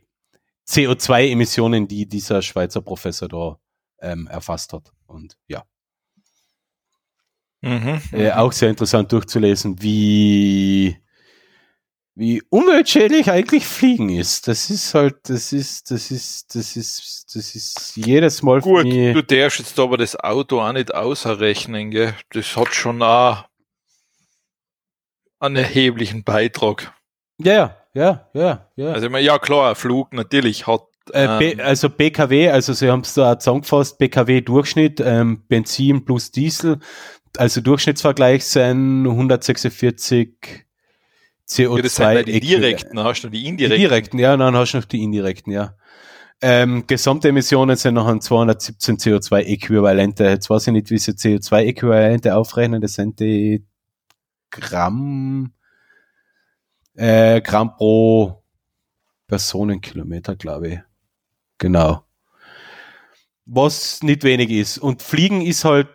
[0.68, 3.60] CO2-Emissionen, die dieser Schweizer Professor da
[4.02, 4.91] ähm, erfasst hat.
[5.07, 5.64] Und ja.
[7.61, 11.02] Mhm, äh, auch sehr interessant durchzulesen, wie
[12.18, 14.48] wie umweltschädlich eigentlich Fliegen ist.
[14.48, 18.61] Das ist halt, das ist, das ist, das ist, das ist jedes Mal.
[18.61, 22.15] Gut, du darfst jetzt aber das Auto auch nicht außerrechnen, gell?
[22.32, 23.44] Das hat schon auch
[25.40, 26.94] einen erheblichen Beitrag.
[27.38, 28.91] Ja, ja, ja, ja.
[28.94, 30.84] Also, ja klar, ein Flug natürlich hat
[31.14, 36.80] äh, ähm, also BKW, also Sie haben es da zusammengefasst, BKW-Durchschnitt, ähm, Benzin plus Diesel,
[37.38, 40.65] also Durchschnittsvergleich sind 146
[41.48, 41.76] CO2.
[41.76, 43.76] Ja, das sind die direkten, hast du die indirekten?
[43.76, 45.76] Die direkten, ja, dann hast du noch die indirekten, ja.
[46.41, 50.26] Ähm, Gesamtemissionen sind noch 217 CO2-Äquivalente.
[50.30, 52.82] Jetzt weiß ich nicht, wie sie CO2-Äquivalente aufrechnen.
[52.82, 53.65] Das sind die
[54.52, 55.53] Gramm,
[56.95, 58.44] äh, Gramm pro
[59.27, 60.80] Personenkilometer, glaube ich.
[61.57, 62.03] Genau.
[63.45, 64.77] Was nicht wenig ist.
[64.77, 65.88] Und Fliegen ist halt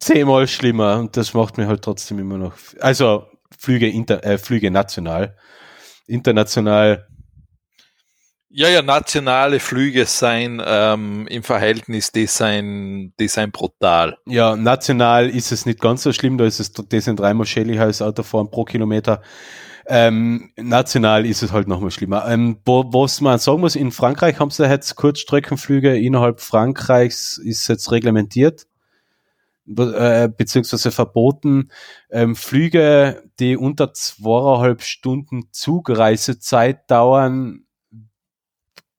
[0.00, 2.54] zehnmal schlimmer und das macht mir halt trotzdem immer noch.
[2.80, 3.26] Also
[3.58, 5.36] Flüge, inter, äh, Flüge national.
[6.06, 7.06] International.
[8.48, 14.18] Ja, ja, nationale Flüge sein ähm, im Verhältnis, die sein, die sein brutal.
[14.26, 17.84] Ja, national ist es nicht ganz so schlimm, da ist es, das sind dreimal schädlicher
[17.84, 19.22] als Autofahren pro Kilometer.
[19.86, 22.26] Ähm, national ist es halt nochmal schlimmer.
[22.28, 27.68] Ähm, wo, was man sagen muss, in Frankreich haben sie jetzt Kurzstreckenflüge innerhalb Frankreichs ist
[27.68, 28.66] jetzt reglementiert
[29.66, 31.70] äh, beziehungsweise verboten,
[32.10, 37.64] ähm, Flüge, die unter zweieinhalb Stunden Zugreisezeit dauern,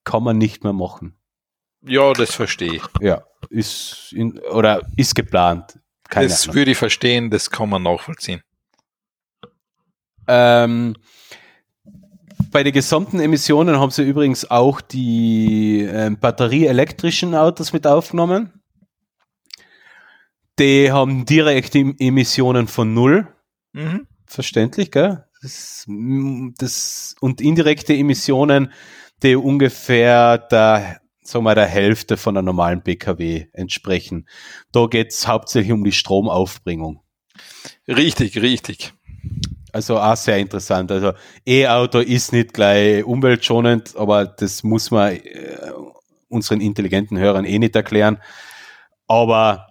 [0.04, 1.16] kann man nicht mehr machen.
[1.86, 2.84] Ja, das verstehe ich.
[3.02, 5.80] Ja, ist in, oder ist geplant.
[6.10, 6.56] Keine das Ahnung.
[6.56, 8.42] würde ich verstehen, das kann man nachvollziehen.
[10.28, 10.96] Ähm,
[12.52, 18.54] bei den gesamten Emissionen haben sie übrigens auch die äh, batterieelektrischen Autos mit aufgenommen.
[20.60, 23.28] Die haben direkte Emissionen von null.
[23.74, 24.08] Mhm.
[24.26, 25.26] Verständlich, gell?
[25.42, 25.86] Das,
[26.58, 28.72] das, und indirekte Emissionen,
[29.24, 34.28] die ungefähr der, sagen wir, der Hälfte von einer normalen PKW entsprechen.
[34.72, 37.02] Da geht's hauptsächlich um die Stromaufbringung.
[37.88, 38.94] Richtig, richtig.
[39.74, 40.92] Also auch sehr interessant.
[40.92, 41.14] Also
[41.46, 45.72] E-Auto ist nicht gleich umweltschonend, aber das muss man äh,
[46.30, 48.20] unseren intelligenten Hörern eh nicht erklären.
[49.08, 49.68] Aber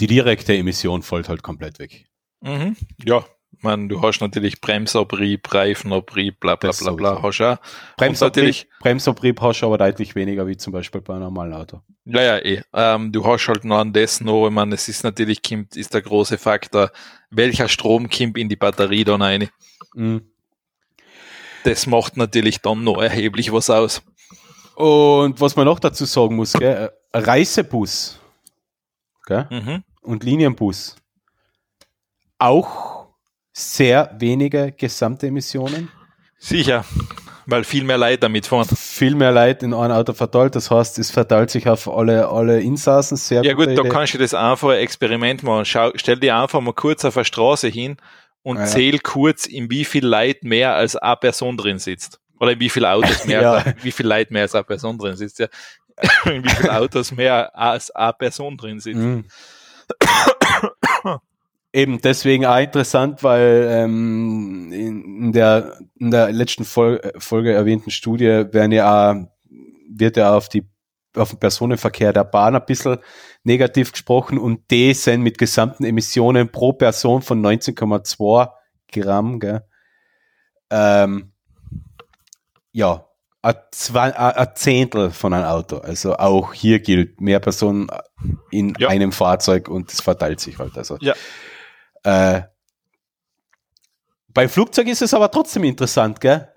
[0.00, 2.06] die direkte Emission fällt halt komplett weg.
[2.40, 2.76] Mhm.
[3.04, 3.24] Ja,
[3.62, 7.58] man, du hast natürlich Bremsabrieb, Reifenabrieb, bla bla bla bla, hast auch.
[7.96, 11.80] Bremsabrieb, Bremsabrieb hast du aber deutlich weniger wie zum Beispiel bei einem normalen Auto.
[12.04, 12.62] Ja, ja, eh.
[12.72, 15.94] Ähm, du hast halt noch an das noch, ich meine, es ist natürlich, kommt, ist
[15.94, 16.90] der große Faktor,
[17.30, 19.48] welcher Strom kommt in die Batterie dann rein.
[19.94, 20.30] Mhm.
[21.64, 24.02] Das macht natürlich dann noch erheblich was aus.
[24.76, 28.20] Und was man noch dazu sagen muss, gell, Reisebus
[29.26, 29.48] gell?
[29.50, 29.82] Mhm.
[30.02, 30.96] und Linienbus
[32.38, 32.95] auch
[33.56, 35.88] sehr wenige gesamte Emissionen.
[36.38, 36.84] Sicher,
[37.46, 38.68] weil viel mehr Leute damit fahren.
[38.76, 42.60] Viel mehr Leute in ein Auto verteilt, das heißt, es verteilt sich auf alle, alle
[42.60, 45.64] Insassen sehr Ja gut, da kannst du das einfach ein Experiment machen.
[45.64, 47.96] Schau, stell dir einfach mal kurz auf der Straße hin
[48.42, 52.20] und ah, zähl kurz, in wie viel Leute mehr als eine Person drin sitzt.
[52.38, 53.52] Oder in wie viele Autos mehr, ja.
[53.54, 55.38] als, wie viel Leute mehr als eine Person drin sitzt.
[55.38, 55.46] Ja.
[56.24, 59.14] wie viele Autos mehr als eine Person drin sitzen.
[59.14, 59.24] Mhm.
[61.72, 68.46] Eben deswegen auch interessant, weil ähm, in, der, in der letzten Fol Folge erwähnten Studie
[68.50, 69.28] werden ja auch,
[69.88, 70.64] wird ja auf die
[71.16, 72.98] auf den Personenverkehr der Bahn ein bisschen
[73.42, 78.50] negativ gesprochen und die sind mit gesamten Emissionen pro Person von 19,2
[78.92, 79.62] Gramm, gell,
[80.70, 81.32] ähm,
[82.72, 83.06] ja,
[83.42, 83.54] ein
[84.54, 85.78] Zehntel von einem Auto.
[85.78, 87.88] Also auch hier gilt mehr Personen
[88.50, 88.88] in ja.
[88.88, 90.76] einem Fahrzeug und es verteilt sich halt.
[90.76, 91.14] Also ja.
[92.06, 92.42] Äh,
[94.28, 96.48] beim Flugzeug ist es aber trotzdem interessant, gell?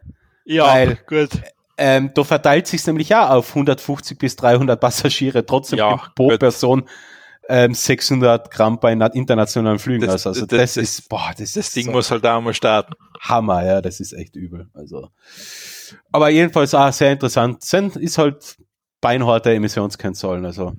[0.45, 1.29] Ja, Weil, gut.
[1.77, 6.39] Ähm, da verteilt sich nämlich auch auf 150 bis 300 Passagiere trotzdem ja, pro gut.
[6.39, 6.89] Person
[7.47, 10.05] ähm, 600 Gramm bei internationalen Flügen.
[10.05, 12.53] Das, also, das, das, das ist, boah, das, das Ding so muss halt auch mal
[12.53, 12.93] starten.
[13.21, 14.69] Hammer, ja, das ist echt übel.
[14.73, 15.09] Also,
[16.11, 17.63] aber jedenfalls auch sehr interessant.
[17.63, 18.57] Sind ist halt
[19.01, 20.73] beinharte Emissionskennzahlen, also.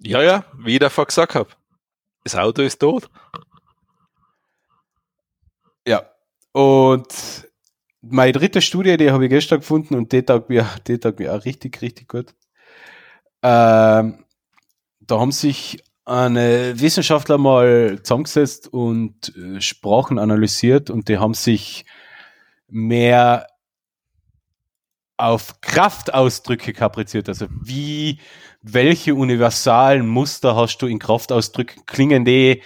[0.00, 1.48] Ja, ja, wie ich davor gesagt habe.
[2.26, 3.08] Das Auto ist tot.
[5.86, 6.10] Ja.
[6.50, 7.06] Und
[8.00, 11.32] meine dritte Studie, die habe ich gestern gefunden und die taugt mir, die taugt mir
[11.32, 12.34] auch richtig, richtig gut.
[13.44, 14.24] Ähm,
[14.98, 21.84] da haben sich eine Wissenschaftler mal zusammengesetzt und äh, Sprachen analysiert und die haben sich
[22.66, 23.46] mehr
[25.16, 27.28] auf Kraftausdrücke kapriziert.
[27.28, 28.18] Also wie,
[28.68, 31.86] welche universalen Muster hast du in Kraftausdrücken?
[31.86, 32.62] Klingen die,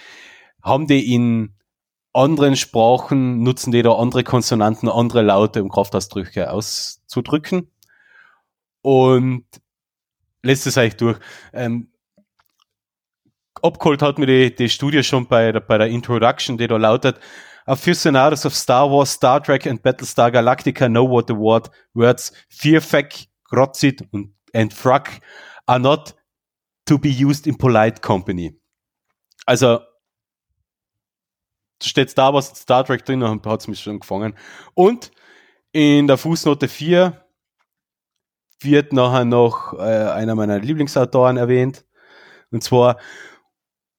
[0.63, 1.53] haben die in
[2.13, 7.71] anderen Sprachen nutzen die da andere Konsonanten, andere Laute, um Kraftausdrücke auszudrücken.
[8.81, 9.45] Und
[10.41, 11.19] lässt es eigentlich durch.
[11.53, 11.91] Ähm,
[13.61, 17.19] abgeholt hat mir die, die Studie schon bei der, bei der Introduction, die da lautet,
[17.67, 23.27] Aficionados of Star Wars, Star Trek and Battlestar Galactica know what the word, words Fearfak,
[23.43, 24.33] Grotzit und
[24.73, 25.21] Frack
[25.65, 26.15] are not
[26.85, 28.59] to be used in polite company.
[29.45, 29.81] Also
[31.81, 34.35] steht Star Wars Star Trek drin und hat es mich schon gefangen.
[34.73, 35.11] Und
[35.71, 37.25] in der Fußnote 4
[38.59, 41.85] wird nachher noch äh, einer meiner Lieblingsautoren erwähnt.
[42.51, 42.97] Und zwar,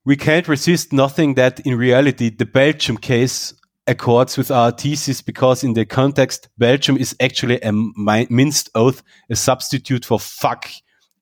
[0.05, 3.57] we can't resist nothing that in reality the Belgium case
[3.87, 9.35] accords with our thesis because in the context, Belgium is actually a minced oath, a
[9.35, 10.67] substitute for fuck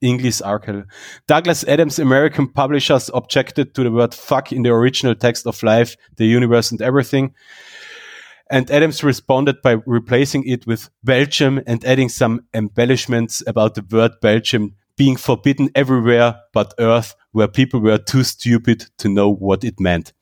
[0.01, 0.85] English article.
[1.27, 5.97] Douglas Adams' American publishers objected to the word fuck in the original text of life,
[6.17, 7.35] the universe, and everything.
[8.51, 14.13] And Adams responded by replacing it with Belgium and adding some embellishments about the word
[14.21, 19.79] Belgium being forbidden everywhere but Earth, where people were too stupid to know what it
[19.79, 20.13] meant.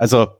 [0.00, 0.38] Also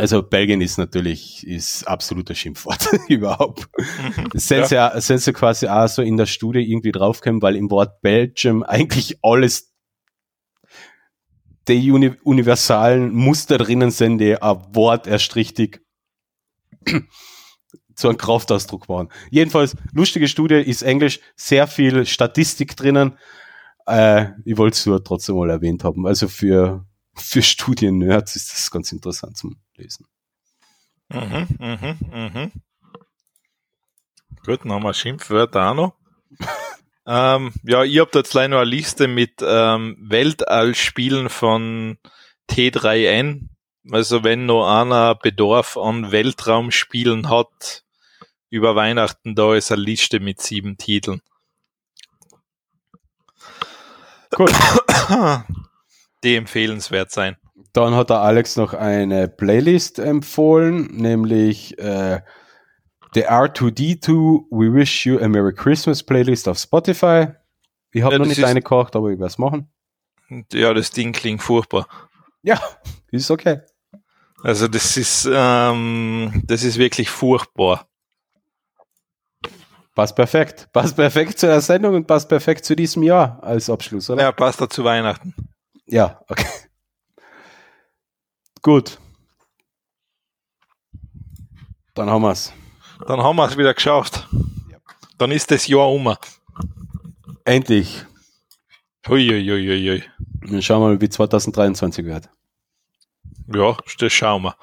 [0.00, 3.68] Also Belgien ist natürlich ist absoluter Schimpfwort überhaupt.
[3.76, 4.30] Mhm.
[4.32, 4.94] sind, ja.
[4.94, 8.62] ja, sind sie quasi auch so in der Studie irgendwie draufgekommen, weil im Wort Belgium
[8.62, 9.74] eigentlich alles
[11.68, 15.82] die uni universalen Muster drinnen sind, die ein Wort erst richtig
[17.94, 19.10] zu einem Kraftausdruck waren.
[19.30, 23.18] Jedenfalls, lustige Studie ist Englisch, sehr viel Statistik drinnen.
[23.86, 26.06] Äh, ich wollte es nur trotzdem mal erwähnt haben.
[26.06, 26.86] Also für,
[27.20, 30.06] für Studien-Nerds ist das ganz interessant zum lesen.
[31.08, 32.52] Mhm, mhm, mhm.
[34.44, 35.94] Gut, dann haben wir Schimpfwörter auch noch.
[37.06, 41.98] ähm, ja, ich habe da jetzt leider noch eine Liste mit ähm, Weltallspielen von
[42.50, 43.48] T3N.
[43.90, 47.84] Also wenn noch einer Bedarf an Weltraumspielen hat,
[48.50, 51.22] über Weihnachten, da ist eine Liste mit sieben Titeln.
[54.30, 54.52] Gut.
[56.24, 57.36] Die empfehlenswert sein.
[57.72, 62.20] Dann hat der Alex noch eine Playlist empfohlen, nämlich äh,
[63.14, 67.28] The R2D2 We Wish You a Merry Christmas Playlist auf Spotify.
[67.92, 69.68] Ich habe ja, noch nicht eine gekocht, aber ich werde es machen.
[70.52, 71.88] Ja, das Ding klingt furchtbar.
[72.42, 72.60] Ja,
[73.10, 73.60] ist okay.
[74.42, 77.88] Also das ist, ähm, das ist wirklich furchtbar.
[79.94, 80.68] Passt perfekt.
[80.72, 84.22] Passt perfekt zu der Sendung und passt perfekt zu diesem Jahr als Abschluss, oder?
[84.22, 85.34] Ja, passt da zu Weihnachten.
[85.90, 86.46] Ja, okay.
[88.62, 88.98] Gut.
[91.94, 92.52] Dann haben wir es.
[93.06, 94.28] Dann haben wir es wieder geschafft.
[94.70, 94.78] Ja.
[95.18, 96.14] Dann ist das Jahr um.
[97.44, 98.06] Endlich.
[99.08, 100.04] Uiuiuiui.
[100.42, 102.30] Dann schauen wir mal, wie 2023 wird.
[103.52, 104.56] Ja, das schauen wir.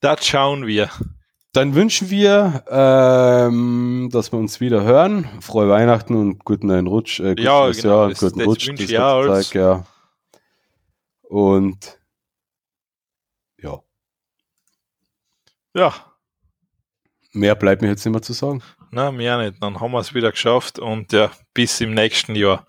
[0.00, 0.90] Das schauen wir.
[1.52, 5.28] Dann wünschen wir, ähm, dass wir uns wieder hören.
[5.42, 7.20] Frohe Weihnachten und guten neuen Rutsch.
[7.20, 8.68] Äh, ja, genau, Jahr, das, guten das Rutsch.
[8.68, 9.84] Das Zeit, ja.
[11.22, 11.98] Und
[13.60, 13.82] ja.
[15.74, 15.94] Ja.
[17.32, 18.62] Mehr bleibt mir jetzt nicht mehr zu sagen.
[18.90, 19.62] Na, mehr nicht.
[19.62, 22.64] Dann haben wir es wieder geschafft und ja, bis im nächsten Jahr.